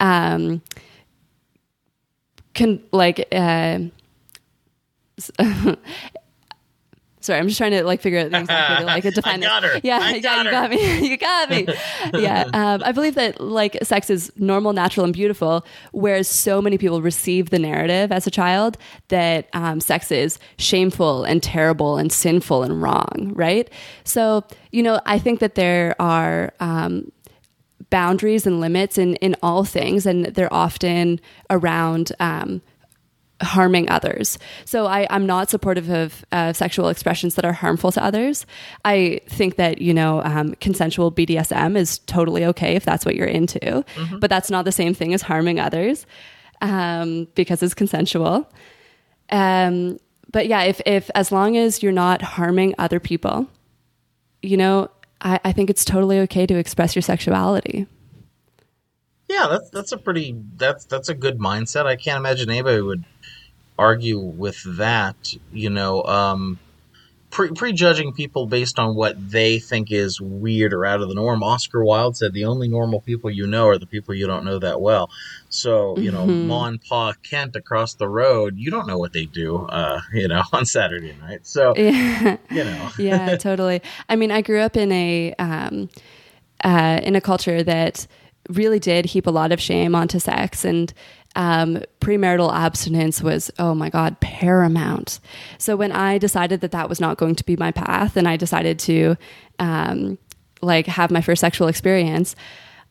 Um, 0.00 0.62
can 2.54 2.82
like. 2.92 3.26
Uh, 3.32 3.80
Sorry, 7.24 7.38
I'm 7.38 7.48
just 7.48 7.56
trying 7.56 7.70
to 7.70 7.84
like 7.84 8.02
figure 8.02 8.18
out 8.18 8.26
exactly 8.26 8.76
to, 8.76 8.84
like 8.84 9.02
define 9.14 9.42
I 9.42 9.46
got 9.46 9.64
it. 9.64 9.70
her. 9.72 9.80
Yeah, 9.82 9.98
I 10.02 10.10
yeah, 10.16 10.20
got 10.20 10.38
you 10.38 10.44
her. 10.44 10.50
got 10.50 10.70
me. 10.70 11.08
you 11.08 11.16
got 11.16 11.48
me. 11.48 11.66
yeah, 12.20 12.44
um, 12.52 12.82
I 12.84 12.92
believe 12.92 13.14
that 13.14 13.40
like 13.40 13.78
sex 13.82 14.10
is 14.10 14.30
normal, 14.36 14.74
natural, 14.74 15.04
and 15.04 15.14
beautiful. 15.14 15.64
Whereas 15.92 16.28
so 16.28 16.60
many 16.60 16.76
people 16.76 17.00
receive 17.00 17.48
the 17.48 17.58
narrative 17.58 18.12
as 18.12 18.26
a 18.26 18.30
child 18.30 18.76
that 19.08 19.48
um, 19.54 19.80
sex 19.80 20.12
is 20.12 20.38
shameful 20.58 21.24
and 21.24 21.42
terrible 21.42 21.96
and 21.96 22.12
sinful 22.12 22.62
and 22.62 22.82
wrong. 22.82 23.32
Right. 23.34 23.70
So 24.04 24.44
you 24.70 24.82
know, 24.82 25.00
I 25.06 25.18
think 25.18 25.40
that 25.40 25.54
there 25.54 25.96
are. 25.98 26.52
Um, 26.60 27.10
boundaries 27.90 28.44
and 28.44 28.60
limits 28.60 28.98
in, 28.98 29.14
in 29.16 29.36
all 29.40 29.62
things, 29.62 30.04
and 30.04 30.24
they're 30.24 30.52
often 30.52 31.20
around 31.48 32.10
um, 32.18 32.60
harming 33.42 33.90
others. 33.90 34.38
So 34.64 34.86
I, 34.86 35.06
I'm 35.10 35.26
not 35.26 35.50
supportive 35.50 35.90
of 35.90 36.24
uh, 36.32 36.52
sexual 36.52 36.88
expressions 36.88 37.34
that 37.34 37.44
are 37.44 37.52
harmful 37.52 37.92
to 37.92 38.04
others. 38.04 38.46
I 38.84 39.20
think 39.26 39.56
that, 39.56 39.80
you 39.80 39.92
know, 39.92 40.22
um, 40.22 40.54
consensual 40.54 41.10
BDSM 41.10 41.76
is 41.76 41.98
totally 42.00 42.44
okay 42.46 42.76
if 42.76 42.84
that's 42.84 43.04
what 43.04 43.16
you're 43.16 43.26
into, 43.26 43.84
but 44.20 44.30
that's 44.30 44.50
not 44.50 44.64
the 44.64 44.72
same 44.72 44.94
thing 44.94 45.14
as 45.14 45.22
harming 45.22 45.60
others 45.60 46.06
um, 46.60 47.26
because 47.34 47.62
it's 47.62 47.74
consensual. 47.74 48.50
Um, 49.30 49.98
but 50.30 50.46
yeah, 50.46 50.62
if, 50.62 50.80
if 50.86 51.10
as 51.14 51.32
long 51.32 51.56
as 51.56 51.82
you're 51.82 51.92
not 51.92 52.22
harming 52.22 52.74
other 52.78 53.00
people, 53.00 53.48
you 54.42 54.56
know, 54.56 54.90
I, 55.20 55.40
I 55.44 55.52
think 55.52 55.70
it's 55.70 55.84
totally 55.84 56.20
okay 56.20 56.46
to 56.46 56.56
express 56.56 56.94
your 56.94 57.02
sexuality. 57.02 57.86
Yeah, 59.28 59.46
that's 59.48 59.70
that's 59.70 59.92
a 59.92 59.96
pretty 59.96 60.36
that's 60.56 60.84
that's 60.84 61.08
a 61.08 61.14
good 61.14 61.38
mindset. 61.38 61.86
I 61.86 61.96
can't 61.96 62.18
imagine 62.18 62.50
anybody 62.50 62.80
would 62.82 63.04
argue 63.78 64.18
with 64.18 64.62
that. 64.78 65.16
You 65.52 65.70
know, 65.70 66.02
um, 66.04 66.58
pre- 67.30 67.50
prejudging 67.52 68.12
people 68.12 68.46
based 68.46 68.78
on 68.78 68.94
what 68.94 69.16
they 69.30 69.58
think 69.58 69.90
is 69.90 70.20
weird 70.20 70.72
or 70.72 70.84
out 70.86 71.00
of 71.00 71.08
the 71.08 71.14
norm. 71.14 71.42
Oscar 71.42 71.84
Wilde 71.84 72.16
said, 72.16 72.32
"The 72.32 72.44
only 72.44 72.68
normal 72.68 73.00
people 73.00 73.30
you 73.30 73.46
know 73.46 73.66
are 73.68 73.78
the 73.78 73.86
people 73.86 74.14
you 74.14 74.26
don't 74.26 74.44
know 74.44 74.58
that 74.60 74.80
well." 74.80 75.10
So, 75.48 75.98
you 75.98 76.10
know, 76.12 76.26
Mhm. 76.26 76.46
Ma 76.46 76.66
and 76.66 76.80
Pa 76.80 77.12
Kent 77.28 77.56
across 77.56 77.94
the 77.94 78.08
road, 78.08 78.54
you 78.56 78.70
don't 78.70 78.86
know 78.86 78.98
what 78.98 79.12
they 79.12 79.24
do, 79.26 79.66
uh, 79.68 80.00
you 80.14 80.28
know, 80.28 80.42
on 80.52 80.64
Saturday 80.64 81.14
night. 81.20 81.40
So, 81.46 81.74
Yeah. 81.78 82.36
you 82.50 82.64
know, 82.64 82.88
yeah, 82.98 83.36
totally. 83.36 83.82
I 84.08 84.16
mean, 84.16 84.30
I 84.30 84.40
grew 84.40 84.60
up 84.60 84.76
in 84.76 84.90
a 84.92 85.34
um, 85.38 85.88
uh, 86.62 87.00
in 87.02 87.14
a 87.16 87.20
culture 87.20 87.62
that 87.62 88.06
really 88.48 88.78
did 88.78 89.06
heap 89.06 89.26
a 89.26 89.30
lot 89.30 89.52
of 89.52 89.60
shame 89.60 89.94
onto 89.94 90.18
sex, 90.18 90.64
and 90.64 90.92
um, 91.36 91.82
premarital 92.00 92.52
abstinence 92.52 93.22
was, 93.22 93.50
oh 93.58 93.74
my 93.74 93.90
god, 93.90 94.20
paramount. 94.20 95.20
So 95.58 95.74
when 95.76 95.92
I 95.92 96.18
decided 96.18 96.60
that 96.60 96.70
that 96.72 96.88
was 96.88 97.00
not 97.00 97.18
going 97.18 97.34
to 97.36 97.44
be 97.44 97.56
my 97.56 97.72
path, 97.72 98.16
and 98.16 98.28
I 98.28 98.36
decided 98.36 98.78
to 98.80 99.16
um, 99.58 100.18
like 100.62 100.86
have 100.86 101.10
my 101.10 101.20
first 101.20 101.40
sexual 101.40 101.68
experience. 101.68 102.36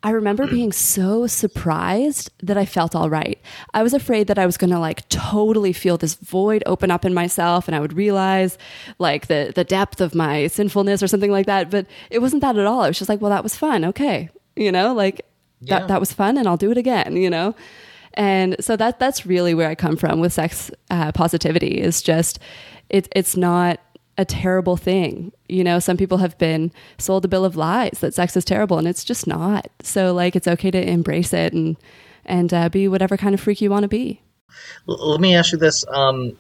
I 0.06 0.10
remember 0.10 0.46
being 0.48 0.74
so 0.74 1.28
surprised 1.28 2.30
that 2.42 2.58
I 2.58 2.66
felt 2.66 2.94
all 2.94 3.10
right. 3.10 3.40
I 3.74 3.84
was 3.84 3.94
afraid 3.94 4.28
that 4.28 4.38
I 4.38 4.46
was 4.46 4.58
going 4.58 4.72
to 4.72 4.80
like 4.80 5.08
totally 5.08 5.72
feel 5.72 5.96
this 5.98 6.16
void 6.16 6.62
open 6.66 6.92
up 6.92 7.06
in 7.06 7.14
myself 7.14 7.70
and 7.70 7.76
I 7.76 7.80
would 7.80 7.94
realize 7.94 8.58
like 9.00 9.28
the 9.28 9.54
the 9.56 9.64
depth 9.64 10.02
of 10.02 10.14
my 10.14 10.48
sinfulness 10.48 11.02
or 11.02 11.08
something 11.08 11.32
like 11.32 11.46
that, 11.46 11.72
but 11.72 11.86
it 12.10 12.20
wasn't 12.20 12.42
that 12.42 12.58
at 12.58 12.66
all. 12.66 12.82
I 12.82 12.90
was 12.90 12.98
just 13.00 13.08
like, 13.08 13.22
well 13.22 13.32
that 13.32 13.44
was 13.44 13.56
fun. 13.56 13.86
Okay. 13.86 14.30
You 14.58 14.74
know, 14.74 14.94
like 14.94 15.26
Yeah. 15.62 15.80
that 15.80 15.88
that 15.88 16.00
was 16.02 16.12
fun 16.12 16.38
and 16.38 16.50
I'll 16.50 16.58
do 16.58 16.70
it 16.72 16.78
again, 16.78 17.16
you 17.16 17.30
know. 17.30 17.56
And 18.16 18.56
so 18.60 18.76
that 18.78 19.00
that's 19.00 19.26
really 19.26 19.54
where 19.54 19.70
I 19.70 19.76
come 19.76 19.98
from 19.98 20.20
with 20.20 20.34
sex 20.34 20.70
uh, 20.90 21.12
positivity 21.12 21.80
is 21.80 22.02
just 22.02 22.40
it, 22.90 23.08
it's 23.16 23.36
not 23.36 23.80
a 24.18 24.26
terrible 24.26 24.78
thing. 24.78 25.32
You 25.50 25.64
know, 25.64 25.80
some 25.80 25.98
people 25.98 26.20
have 26.20 26.38
been 26.38 26.72
sold 26.98 27.26
a 27.26 27.28
bill 27.28 27.46
of 27.46 27.56
lies 27.56 28.00
that 28.02 28.14
sex 28.14 28.38
is 28.38 28.46
terrible, 28.46 28.78
and 28.78 28.88
it's 28.88 29.04
just 29.04 29.26
not. 29.28 29.68
So, 29.82 30.14
like, 30.14 30.36
it's 30.36 30.48
okay 30.48 30.72
to 30.72 30.90
embrace 30.90 31.34
it 31.34 31.54
and 31.54 31.78
and 32.26 32.54
uh, 32.54 32.70
be 32.70 32.88
whatever 32.88 33.18
kind 33.18 33.34
of 33.34 33.42
freak 33.42 33.62
you 33.62 33.70
want 33.70 33.84
to 33.84 33.90
be. 33.90 34.22
Let 34.86 35.20
me 35.20 35.36
ask 35.36 35.52
you 35.52 35.58
this: 35.58 35.86
um, 35.88 36.38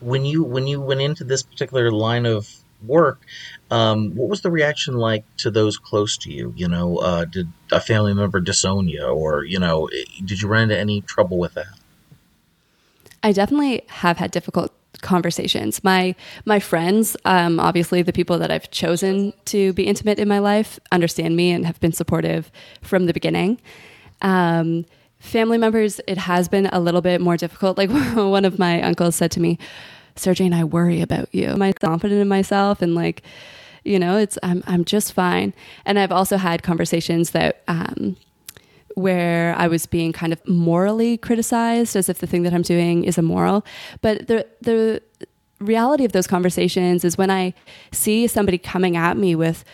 when 0.00 0.24
you 0.24 0.42
when 0.42 0.66
you 0.66 0.80
went 0.80 1.00
into 1.00 1.24
this 1.24 1.42
particular 1.42 1.90
line 1.90 2.26
of 2.26 2.48
work, 2.86 3.20
um, 3.70 4.14
what 4.14 4.28
was 4.28 4.42
the 4.42 4.50
reaction 4.50 4.94
like 4.94 5.24
to 5.38 5.50
those 5.50 5.76
close 5.76 6.16
to 6.18 6.32
you? 6.32 6.52
You 6.56 6.68
know, 6.68 6.98
uh, 6.98 7.24
did 7.24 7.48
a 7.72 7.80
family 7.80 8.14
member 8.14 8.40
disown 8.40 8.88
you, 8.88 9.04
or 9.04 9.44
you 9.44 9.58
know, 9.58 9.86
eh, 9.86 10.04
did 10.24 10.40
you 10.42 10.48
run 10.48 10.62
into 10.64 10.78
any 10.78 11.00
trouble 11.02 11.38
with 11.38 11.54
that? 11.54 11.78
I 13.22 13.32
definitely 13.32 13.82
have 13.88 14.18
had 14.18 14.30
difficult 14.30 14.72
conversations. 15.00 15.82
My 15.84 16.14
my 16.44 16.58
friends, 16.58 17.16
um, 17.24 17.60
obviously 17.60 18.02
the 18.02 18.12
people 18.12 18.38
that 18.38 18.50
I've 18.50 18.70
chosen 18.70 19.32
to 19.46 19.72
be 19.72 19.84
intimate 19.84 20.18
in 20.18 20.28
my 20.28 20.38
life, 20.38 20.78
understand 20.92 21.36
me 21.36 21.50
and 21.50 21.66
have 21.66 21.80
been 21.80 21.92
supportive 21.92 22.50
from 22.82 23.06
the 23.06 23.12
beginning. 23.12 23.60
Um, 24.22 24.86
family 25.18 25.58
members, 25.58 26.00
it 26.06 26.18
has 26.18 26.48
been 26.48 26.66
a 26.66 26.80
little 26.80 27.00
bit 27.00 27.20
more 27.20 27.36
difficult. 27.36 27.78
Like 27.78 27.90
one 28.14 28.44
of 28.44 28.58
my 28.58 28.82
uncles 28.82 29.16
said 29.16 29.30
to 29.32 29.40
me, 29.40 29.58
"Sarah 30.18 30.34
Jane, 30.36 30.52
I 30.52 30.64
worry 30.64 31.00
about 31.00 31.34
you. 31.34 31.46
Am 31.46 31.62
I 31.62 31.72
confident 31.72 32.20
in 32.20 32.28
myself?" 32.28 32.82
And 32.82 32.94
like, 32.94 33.22
you 33.84 33.98
know, 33.98 34.16
it's 34.16 34.38
I'm 34.42 34.62
I'm 34.66 34.84
just 34.84 35.12
fine. 35.12 35.54
And 35.84 35.98
I've 35.98 36.12
also 36.12 36.36
had 36.36 36.62
conversations 36.62 37.30
that. 37.30 37.62
Um, 37.68 38.16
where 38.94 39.54
I 39.56 39.68
was 39.68 39.86
being 39.86 40.12
kind 40.12 40.32
of 40.32 40.46
morally 40.48 41.16
criticized 41.16 41.94
as 41.94 42.08
if 42.08 42.18
the 42.18 42.26
thing 42.26 42.42
that 42.42 42.52
I'm 42.52 42.62
doing 42.62 43.04
is 43.04 43.16
immoral. 43.16 43.64
But 44.00 44.26
the 44.26 44.44
the 44.60 45.00
reality 45.60 46.04
of 46.04 46.12
those 46.12 46.26
conversations 46.26 47.04
is 47.04 47.16
when 47.18 47.30
I 47.30 47.54
see 47.92 48.26
somebody 48.26 48.58
coming 48.58 48.96
at 48.96 49.16
me 49.16 49.34
with 49.34 49.64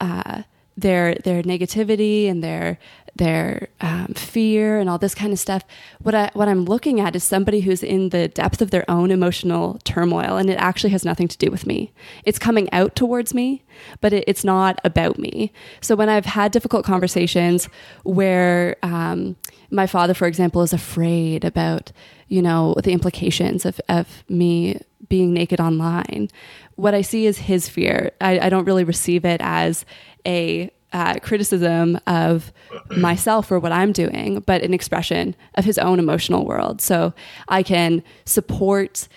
uh, 0.00 0.42
their 0.76 1.14
their 1.16 1.42
negativity 1.42 2.28
and 2.28 2.42
their 2.42 2.78
their 3.14 3.68
um, 3.80 4.08
fear 4.14 4.78
and 4.78 4.88
all 4.88 4.98
this 4.98 5.14
kind 5.14 5.32
of 5.32 5.38
stuff. 5.38 5.64
What 6.00 6.14
I 6.14 6.30
what 6.34 6.48
I'm 6.48 6.64
looking 6.64 7.00
at 7.00 7.14
is 7.14 7.22
somebody 7.22 7.60
who's 7.60 7.82
in 7.82 8.08
the 8.08 8.28
depth 8.28 8.62
of 8.62 8.70
their 8.70 8.88
own 8.90 9.10
emotional 9.10 9.78
turmoil, 9.84 10.36
and 10.36 10.48
it 10.48 10.54
actually 10.54 10.90
has 10.90 11.04
nothing 11.04 11.28
to 11.28 11.38
do 11.38 11.50
with 11.50 11.66
me. 11.66 11.92
It's 12.24 12.38
coming 12.38 12.72
out 12.72 12.96
towards 12.96 13.34
me, 13.34 13.64
but 14.00 14.12
it, 14.12 14.24
it's 14.26 14.44
not 14.44 14.80
about 14.84 15.18
me. 15.18 15.52
So 15.80 15.94
when 15.94 16.08
I've 16.08 16.26
had 16.26 16.52
difficult 16.52 16.84
conversations 16.84 17.68
where 18.02 18.76
um, 18.82 19.36
my 19.70 19.86
father, 19.86 20.14
for 20.14 20.26
example, 20.26 20.62
is 20.62 20.72
afraid 20.72 21.44
about 21.44 21.92
you 22.28 22.40
know 22.40 22.74
the 22.82 22.92
implications 22.92 23.66
of 23.66 23.80
of 23.88 24.24
me 24.28 24.80
being 25.08 25.34
naked 25.34 25.60
online, 25.60 26.30
what 26.76 26.94
I 26.94 27.02
see 27.02 27.26
is 27.26 27.38
his 27.38 27.68
fear. 27.68 28.12
I, 28.20 28.38
I 28.38 28.48
don't 28.48 28.64
really 28.64 28.84
receive 28.84 29.26
it 29.26 29.40
as 29.42 29.84
a 30.26 30.70
uh, 30.92 31.18
criticism 31.20 31.98
of 32.06 32.52
myself 32.96 33.50
or 33.50 33.58
what 33.58 33.72
I'm 33.72 33.92
doing, 33.92 34.40
but 34.40 34.62
an 34.62 34.74
expression 34.74 35.34
of 35.54 35.64
his 35.64 35.78
own 35.78 35.98
emotional 35.98 36.44
world. 36.44 36.80
So 36.80 37.14
I 37.48 37.62
can 37.62 38.02
support 38.24 39.08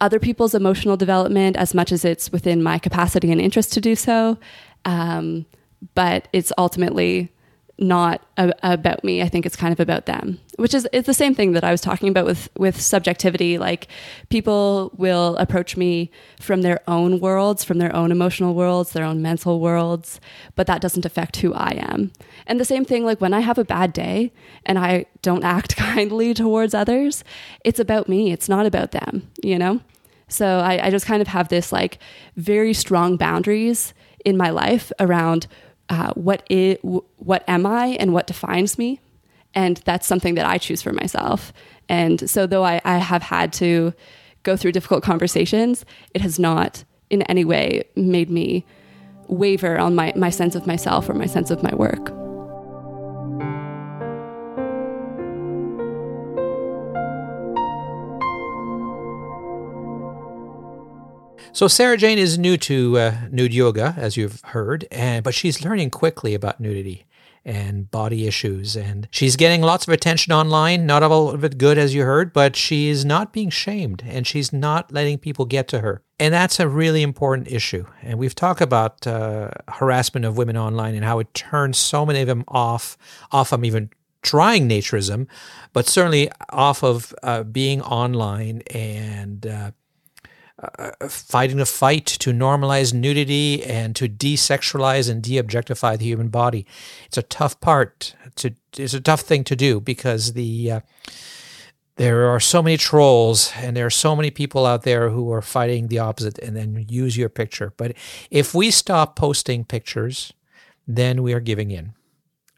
other 0.00 0.18
people's 0.18 0.54
emotional 0.54 0.96
development 0.96 1.56
as 1.56 1.74
much 1.74 1.92
as 1.92 2.04
it's 2.04 2.30
within 2.30 2.62
my 2.62 2.78
capacity 2.78 3.30
and 3.30 3.40
interest 3.40 3.72
to 3.72 3.80
do 3.80 3.94
so. 3.94 4.38
Um, 4.84 5.46
but 5.94 6.28
it's 6.32 6.52
ultimately 6.58 7.30
not 7.78 8.22
a, 8.36 8.52
about 8.62 9.02
me. 9.02 9.20
I 9.20 9.28
think 9.28 9.46
it's 9.46 9.56
kind 9.56 9.72
of 9.72 9.80
about 9.80 10.06
them, 10.06 10.38
which 10.56 10.74
is 10.74 10.86
it's 10.92 11.06
the 11.06 11.14
same 11.14 11.34
thing 11.34 11.52
that 11.52 11.64
I 11.64 11.72
was 11.72 11.80
talking 11.80 12.08
about 12.08 12.24
with 12.24 12.48
with 12.56 12.80
subjectivity. 12.80 13.58
Like 13.58 13.88
people 14.28 14.92
will 14.96 15.36
approach 15.36 15.76
me 15.76 16.10
from 16.40 16.62
their 16.62 16.80
own 16.88 17.18
worlds, 17.18 17.64
from 17.64 17.78
their 17.78 17.94
own 17.94 18.12
emotional 18.12 18.54
worlds, 18.54 18.92
their 18.92 19.04
own 19.04 19.22
mental 19.22 19.60
worlds, 19.60 20.20
but 20.54 20.66
that 20.68 20.80
doesn't 20.80 21.04
affect 21.04 21.36
who 21.38 21.52
I 21.52 21.70
am. 21.78 22.12
And 22.46 22.60
the 22.60 22.64
same 22.64 22.84
thing, 22.84 23.04
like 23.04 23.20
when 23.20 23.34
I 23.34 23.40
have 23.40 23.58
a 23.58 23.64
bad 23.64 23.92
day 23.92 24.32
and 24.64 24.78
I 24.78 25.06
don't 25.22 25.44
act 25.56 25.76
kindly 25.76 26.32
towards 26.32 26.74
others, 26.74 27.24
it's 27.64 27.80
about 27.80 28.08
me. 28.08 28.30
It's 28.32 28.48
not 28.48 28.66
about 28.66 28.92
them. 28.92 29.30
You 29.42 29.58
know. 29.58 29.80
So 30.28 30.60
I, 30.60 30.86
I 30.86 30.90
just 30.90 31.06
kind 31.06 31.20
of 31.20 31.28
have 31.28 31.48
this 31.48 31.72
like 31.72 31.98
very 32.36 32.72
strong 32.72 33.16
boundaries 33.16 33.92
in 34.24 34.36
my 34.36 34.50
life 34.50 34.90
around 34.98 35.46
uh, 35.88 36.12
what 36.14 36.44
is 36.48 36.78
what 36.82 37.44
am 37.48 37.66
I 37.66 37.88
and 38.00 38.12
what 38.12 38.26
defines 38.26 38.78
me, 38.78 39.00
and 39.54 39.78
that's 39.78 40.06
something 40.06 40.34
that 40.34 40.46
I 40.46 40.58
choose 40.58 40.82
for 40.82 40.92
myself. 40.92 41.52
And 41.88 42.28
so, 42.28 42.46
though 42.46 42.64
I, 42.64 42.80
I 42.84 42.98
have 42.98 43.22
had 43.22 43.52
to 43.54 43.92
go 44.42 44.56
through 44.56 44.72
difficult 44.72 45.02
conversations, 45.02 45.84
it 46.14 46.20
has 46.20 46.38
not 46.38 46.84
in 47.10 47.22
any 47.22 47.44
way 47.44 47.84
made 47.96 48.30
me 48.30 48.64
waver 49.28 49.78
on 49.78 49.94
my, 49.94 50.12
my 50.16 50.30
sense 50.30 50.54
of 50.54 50.66
myself 50.66 51.08
or 51.08 51.14
my 51.14 51.26
sense 51.26 51.50
of 51.50 51.62
my 51.62 51.74
work. 51.74 52.23
So 61.54 61.68
Sarah 61.68 61.96
Jane 61.96 62.18
is 62.18 62.36
new 62.36 62.56
to 62.56 62.98
uh, 62.98 63.14
nude 63.30 63.54
yoga, 63.54 63.94
as 63.96 64.16
you've 64.16 64.40
heard, 64.40 64.88
and 64.90 65.22
but 65.22 65.34
she's 65.34 65.64
learning 65.64 65.90
quickly 65.90 66.34
about 66.34 66.58
nudity 66.58 67.06
and 67.44 67.88
body 67.92 68.26
issues, 68.26 68.76
and 68.76 69.06
she's 69.12 69.36
getting 69.36 69.62
lots 69.62 69.86
of 69.86 69.92
attention 69.92 70.32
online. 70.32 70.84
Not 70.84 71.04
all 71.04 71.30
of 71.30 71.44
it 71.44 71.56
good, 71.56 71.78
as 71.78 71.94
you 71.94 72.02
heard, 72.02 72.32
but 72.32 72.56
she 72.56 72.88
is 72.88 73.04
not 73.04 73.32
being 73.32 73.50
shamed, 73.50 74.02
and 74.04 74.26
she's 74.26 74.52
not 74.52 74.90
letting 74.90 75.16
people 75.16 75.44
get 75.44 75.68
to 75.68 75.78
her. 75.78 76.02
And 76.18 76.34
that's 76.34 76.58
a 76.58 76.66
really 76.66 77.02
important 77.02 77.46
issue. 77.46 77.86
And 78.02 78.18
we've 78.18 78.34
talked 78.34 78.60
about 78.60 79.06
uh, 79.06 79.50
harassment 79.68 80.26
of 80.26 80.36
women 80.36 80.56
online 80.56 80.96
and 80.96 81.04
how 81.04 81.20
it 81.20 81.32
turns 81.34 81.78
so 81.78 82.04
many 82.04 82.20
of 82.22 82.26
them 82.26 82.42
off, 82.48 82.98
off 83.30 83.52
of 83.52 83.62
even 83.62 83.90
trying 84.22 84.68
naturism, 84.68 85.28
but 85.72 85.86
certainly 85.86 86.32
off 86.50 86.82
of 86.82 87.14
uh, 87.22 87.44
being 87.44 87.80
online 87.80 88.62
and 88.72 89.46
uh, 90.78 91.08
fighting 91.08 91.56
the 91.56 91.66
fight 91.66 92.06
to 92.06 92.32
normalize 92.32 92.92
nudity 92.92 93.62
and 93.64 93.94
to 93.96 94.08
desexualize 94.08 95.10
and 95.10 95.22
de-objectify 95.22 95.96
the 95.96 96.04
human 96.04 96.28
body. 96.28 96.66
It's 97.06 97.18
a 97.18 97.22
tough 97.22 97.60
part 97.60 98.14
to. 98.36 98.54
It's 98.76 98.94
a 98.94 99.00
tough 99.00 99.20
thing 99.20 99.44
to 99.44 99.56
do 99.56 99.80
because 99.80 100.32
the 100.32 100.70
uh, 100.70 100.80
there 101.96 102.28
are 102.28 102.40
so 102.40 102.62
many 102.62 102.76
trolls 102.76 103.52
and 103.56 103.76
there 103.76 103.86
are 103.86 103.90
so 103.90 104.16
many 104.16 104.30
people 104.30 104.66
out 104.66 104.82
there 104.82 105.10
who 105.10 105.32
are 105.32 105.42
fighting 105.42 105.88
the 105.88 106.00
opposite 106.00 106.38
and 106.40 106.56
then 106.56 106.86
use 106.88 107.16
your 107.16 107.28
picture. 107.28 107.72
But 107.76 107.94
if 108.30 108.54
we 108.54 108.70
stop 108.70 109.14
posting 109.14 109.64
pictures, 109.64 110.32
then 110.88 111.22
we 111.22 111.32
are 111.32 111.40
giving 111.40 111.70
in. 111.70 111.94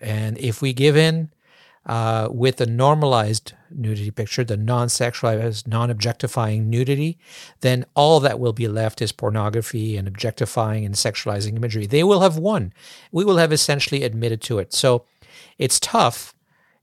And 0.01 0.39
if 0.39 0.63
we 0.63 0.73
give 0.73 0.97
in 0.97 1.31
uh, 1.87 2.29
with 2.31 2.61
a 2.61 2.67
normalized 2.67 3.53
nudity 3.71 4.11
picture, 4.11 4.45
the 4.45 4.57
non 4.57 4.89
sexualized, 4.89 5.67
non 5.67 5.91
objectifying 5.91 6.69
nudity, 6.69 7.19
then 7.61 7.87
all 7.95 8.21
that 8.21 8.39
will 8.39 8.53
be 8.53 8.69
left 8.69 9.01
is 9.01 9.13
pornography 9.13 9.97
and 9.97 10.09
objectifying 10.09 10.85
and 10.85 10.95
sexualizing 10.95 11.57
imagery. 11.57 11.87
They 11.87 12.03
will 12.03 12.21
have 12.21 12.37
won. 12.37 12.73
We 13.13 13.25
will 13.25 13.37
have 13.37 13.53
essentially 13.53 14.03
admitted 14.03 14.41
to 14.43 14.59
it. 14.59 14.73
So 14.75 15.05
it's 15.59 15.81
tough 15.81 16.35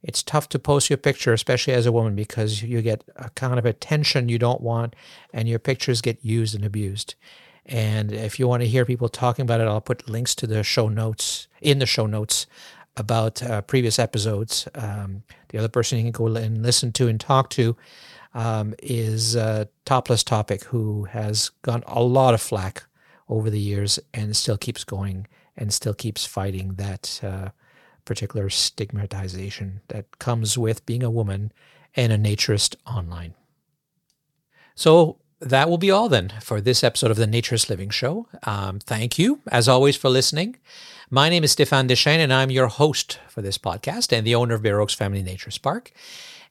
it's 0.04 0.22
tough 0.22 0.50
to 0.50 0.60
post 0.60 0.90
your 0.90 0.98
picture, 0.98 1.32
especially 1.32 1.74
as 1.74 1.86
a 1.86 1.92
woman, 1.92 2.14
because 2.14 2.62
you 2.62 2.82
get 2.82 3.04
a 3.16 3.30
kind 3.32 3.58
of 3.58 3.66
attention 3.66 4.28
you 4.28 4.38
don't 4.38 4.60
want, 4.60 4.96
and 5.34 5.48
your 5.48 5.60
pictures 5.60 6.02
get 6.02 6.24
used 6.24 6.54
and 6.54 6.66
abused. 6.66 7.16
And 7.66 8.12
if 8.12 8.38
you 8.38 8.48
want 8.48 8.62
to 8.62 8.68
hear 8.68 8.84
people 8.84 9.08
talking 9.08 9.44
about 9.44 9.62
it, 9.62 9.68
I'll 9.68 9.80
put 9.80 10.10
links 10.10 10.36
to 10.36 10.48
the 10.48 10.62
show 10.64 10.90
notes 10.90 11.48
in 11.62 11.80
the 11.80 11.86
show 11.86 12.06
notes 12.06 12.46
about 12.98 13.42
uh, 13.44 13.62
previous 13.62 14.00
episodes. 14.00 14.68
Um, 14.76 15.24
the 15.50 15.58
other 15.58 15.68
person 15.68 15.98
you 15.98 16.04
can 16.06 16.12
go 16.12 16.28
and 16.28 16.64
listen 16.64 16.92
to 16.94 17.08
and 17.08 17.20
talk 17.20 17.50
to 17.52 17.76
um, 18.34 18.74
is 18.82 19.36
uh, 19.36 19.66
Topless 19.86 20.24
Topics, 20.24 20.66
who 20.66 21.06
has 21.06 21.50
gotten 21.62 21.84
a 21.88 22.04
lot 22.04 22.34
of 22.34 22.42
flack 22.42 22.84
over 23.30 23.50
the 23.50 23.60
years 23.60 24.00
and 24.14 24.36
still 24.36 24.58
keeps 24.58 24.84
going 24.84 25.28
and 25.56 25.74
still 25.74 25.94
keeps 25.94 26.26
fighting 26.26 26.76
that 26.76 27.20
uh, 27.24 27.50
particular 28.06 28.50
stigmatization 28.50 29.82
that 29.88 30.20
comes 30.20 30.58
with 30.58 30.86
being 30.86 31.04
a 31.04 31.12
woman 31.12 31.52
and 31.96 32.12
a 32.12 32.18
naturist 32.18 32.76
online. 32.88 33.34
So 34.76 35.20
that 35.40 35.70
will 35.70 35.78
be 35.78 35.92
all 35.92 36.10
then 36.10 36.34
for 36.42 36.62
this 36.62 36.84
episode 36.84 37.12
of 37.12 37.18
the 37.18 37.28
Naturist 37.28 37.70
Living 37.70 37.90
Show. 37.90 38.28
Um, 38.44 38.80
thank 38.80 39.20
you, 39.20 39.42
as 39.52 39.68
always, 39.68 39.96
for 39.96 40.10
listening. 40.10 40.58
My 41.14 41.30
name 41.30 41.44
is 41.44 41.56
Stéphane 41.56 41.88
Deschênes, 41.88 42.18
and 42.18 42.34
I'm 42.34 42.50
your 42.50 42.66
host 42.66 43.20
for 43.28 43.44
this 43.44 43.60
podcast 43.60 44.12
and 44.12 44.26
the 44.26 44.34
owner 44.34 44.56
of 44.56 44.64
Bare 44.64 44.82
Oaks 44.82 44.96
Family 44.96 45.22
Nature 45.22 45.52
Park. 45.62 45.92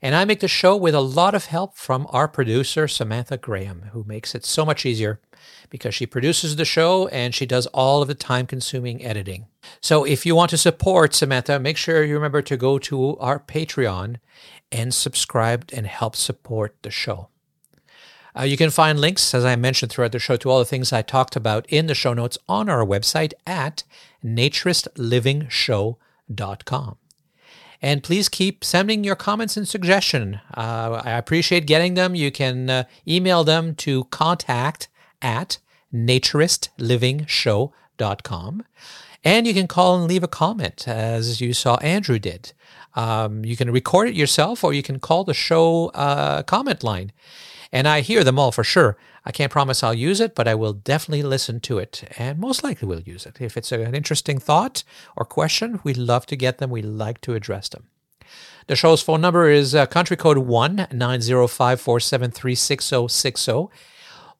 And 0.00 0.14
I 0.14 0.24
make 0.24 0.38
the 0.38 0.46
show 0.46 0.76
with 0.76 0.94
a 0.94 1.00
lot 1.00 1.34
of 1.34 1.46
help 1.46 1.76
from 1.76 2.06
our 2.10 2.28
producer, 2.28 2.86
Samantha 2.86 3.36
Graham, 3.36 3.90
who 3.92 4.04
makes 4.04 4.36
it 4.36 4.44
so 4.44 4.64
much 4.64 4.86
easier 4.86 5.20
because 5.68 5.96
she 5.96 6.06
produces 6.06 6.54
the 6.54 6.64
show 6.64 7.08
and 7.08 7.34
she 7.34 7.44
does 7.44 7.66
all 7.74 8.02
of 8.02 8.06
the 8.06 8.14
time 8.14 8.46
consuming 8.46 9.04
editing. 9.04 9.46
So 9.80 10.04
if 10.04 10.24
you 10.24 10.36
want 10.36 10.50
to 10.50 10.56
support 10.56 11.12
Samantha, 11.12 11.58
make 11.58 11.76
sure 11.76 12.04
you 12.04 12.14
remember 12.14 12.42
to 12.42 12.56
go 12.56 12.78
to 12.78 13.16
our 13.18 13.40
Patreon 13.40 14.20
and 14.70 14.94
subscribe 14.94 15.70
and 15.72 15.88
help 15.88 16.14
support 16.14 16.76
the 16.82 16.90
show. 16.92 17.30
Uh, 18.38 18.44
you 18.44 18.56
can 18.56 18.70
find 18.70 18.98
links, 18.98 19.34
as 19.34 19.44
I 19.44 19.56
mentioned 19.56 19.92
throughout 19.92 20.12
the 20.12 20.18
show, 20.18 20.36
to 20.36 20.48
all 20.48 20.58
the 20.58 20.64
things 20.64 20.90
I 20.92 21.02
talked 21.02 21.36
about 21.36 21.66
in 21.68 21.86
the 21.86 21.94
show 21.94 22.14
notes 22.14 22.38
on 22.48 22.68
our 22.68 22.84
website 22.84 23.32
at 23.46 23.84
naturistlivingshow.com. 24.24 26.96
And 27.84 28.04
please 28.04 28.28
keep 28.28 28.64
sending 28.64 29.02
your 29.02 29.16
comments 29.16 29.56
and 29.56 29.66
suggestions. 29.66 30.36
Uh, 30.56 31.02
I 31.04 31.10
appreciate 31.12 31.66
getting 31.66 31.94
them. 31.94 32.14
You 32.14 32.30
can 32.30 32.70
uh, 32.70 32.84
email 33.06 33.42
them 33.42 33.74
to 33.76 34.04
contact 34.04 34.88
at 35.20 35.58
naturistlivingshow.com. 35.92 38.64
And 39.24 39.46
you 39.46 39.54
can 39.54 39.68
call 39.68 39.98
and 39.98 40.08
leave 40.08 40.24
a 40.24 40.28
comment, 40.28 40.88
as 40.88 41.40
you 41.40 41.52
saw 41.52 41.76
Andrew 41.76 42.18
did. 42.18 42.52
Um, 42.94 43.44
you 43.44 43.56
can 43.56 43.70
record 43.70 44.08
it 44.08 44.14
yourself, 44.14 44.64
or 44.64 44.72
you 44.72 44.82
can 44.82 44.98
call 45.00 45.24
the 45.24 45.34
show 45.34 45.88
uh, 45.88 46.42
comment 46.42 46.82
line. 46.84 47.12
And 47.72 47.88
I 47.88 48.02
hear 48.02 48.22
them 48.22 48.38
all 48.38 48.52
for 48.52 48.62
sure. 48.62 48.96
I 49.24 49.32
can't 49.32 49.50
promise 49.50 49.82
I'll 49.82 49.94
use 49.94 50.20
it, 50.20 50.34
but 50.34 50.46
I 50.46 50.54
will 50.54 50.72
definitely 50.72 51.22
listen 51.22 51.60
to 51.60 51.78
it, 51.78 52.04
and 52.18 52.38
most 52.38 52.62
likely 52.62 52.86
will 52.86 53.00
use 53.00 53.24
it. 53.24 53.40
If 53.40 53.56
it's 53.56 53.72
an 53.72 53.94
interesting 53.94 54.38
thought 54.38 54.84
or 55.16 55.24
question, 55.24 55.80
we 55.82 55.94
love 55.94 56.26
to 56.26 56.36
get 56.36 56.58
them. 56.58 56.70
We 56.70 56.82
like 56.82 57.20
to 57.22 57.34
address 57.34 57.68
them. 57.68 57.86
The 58.66 58.76
show's 58.76 59.02
phone 59.02 59.20
number 59.20 59.48
is 59.48 59.74
uh, 59.74 59.86
country 59.86 60.16
code 60.16 60.38
1 60.38 60.88
905 60.92 61.80
473 61.80 62.54
6060 62.54 63.68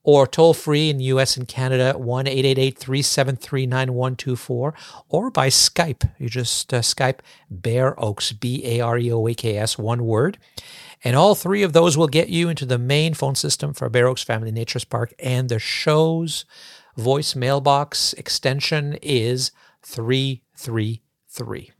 or 0.04 0.26
toll 0.26 0.54
free 0.54 0.90
in 0.90 1.00
US 1.00 1.36
and 1.36 1.46
Canada 1.46 1.94
1 1.96 2.26
888 2.26 2.78
373 2.78 3.66
9124 3.66 4.74
or 5.08 5.30
by 5.30 5.48
Skype. 5.48 6.10
You 6.18 6.28
just 6.28 6.72
uh, 6.72 6.80
Skype 6.80 7.18
Bare 7.50 7.98
Oaks, 8.02 8.32
B 8.32 8.62
A 8.64 8.80
R 8.80 8.98
E 8.98 9.12
O 9.12 9.26
A 9.26 9.34
K 9.34 9.56
S, 9.56 9.78
one 9.78 10.04
word. 10.04 10.38
And 11.04 11.16
all 11.16 11.34
three 11.34 11.62
of 11.62 11.72
those 11.72 11.96
will 11.96 12.08
get 12.08 12.28
you 12.28 12.48
into 12.48 12.64
the 12.64 12.78
main 12.78 13.14
phone 13.14 13.34
system 13.34 13.74
for 13.74 13.88
Bare 13.88 14.06
Oaks 14.06 14.22
Family 14.22 14.52
Naturist 14.52 14.88
Park. 14.88 15.12
And 15.18 15.48
the 15.48 15.58
show's 15.58 16.44
voice 16.96 17.34
mailbox 17.34 18.12
extension 18.14 18.98
is 19.02 19.50
333. 19.82 21.70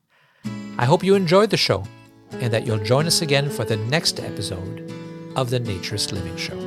I 0.79 0.85
hope 0.85 1.05
you 1.05 1.15
enjoyed 1.15 1.51
the 1.51 1.57
show 1.57 1.85
and 2.33 2.53
that 2.53 2.67
you'll 2.67 2.79
join 2.79 3.07
us 3.07 3.23
again 3.23 3.49
for 3.51 3.65
the 3.65 3.77
next 3.77 4.19
episode 4.19 4.91
of 5.37 5.51
the 5.51 5.61
Naturist 5.61 6.13
Living 6.13 6.37
Show. 6.37 6.59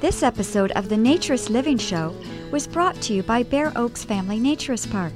This 0.00 0.22
episode 0.22 0.70
of 0.72 0.88
the 0.88 0.94
Naturist 0.94 1.50
Living 1.50 1.78
Show 1.78 2.14
was 2.52 2.68
brought 2.68 2.94
to 3.02 3.12
you 3.12 3.22
by 3.24 3.42
Bare 3.42 3.72
Oaks 3.76 4.04
Family 4.04 4.38
Naturist 4.38 4.90
Park. 4.92 5.12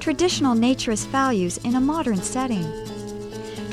Traditional 0.00 0.54
naturist 0.56 1.06
values 1.08 1.58
in 1.58 1.74
a 1.74 1.80
modern 1.80 2.22
setting. 2.22 2.64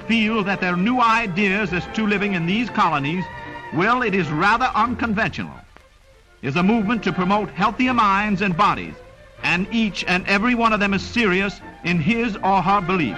feel 0.07 0.43
that 0.43 0.61
their 0.61 0.75
new 0.75 0.99
ideas 1.01 1.73
as 1.73 1.85
to 1.95 2.05
living 2.07 2.33
in 2.33 2.45
these 2.45 2.69
colonies, 2.69 3.23
well, 3.73 4.01
it 4.01 4.15
is 4.15 4.29
rather 4.29 4.69
unconventional, 4.75 5.59
is 6.41 6.55
a 6.55 6.63
movement 6.63 7.03
to 7.03 7.13
promote 7.13 7.49
healthier 7.49 7.93
minds 7.93 8.41
and 8.41 8.55
bodies, 8.55 8.95
and 9.43 9.67
each 9.71 10.03
and 10.07 10.25
every 10.27 10.55
one 10.55 10.73
of 10.73 10.79
them 10.79 10.93
is 10.93 11.01
serious 11.01 11.59
in 11.83 11.99
his 11.99 12.35
or 12.37 12.61
her 12.61 12.81
belief. 12.81 13.17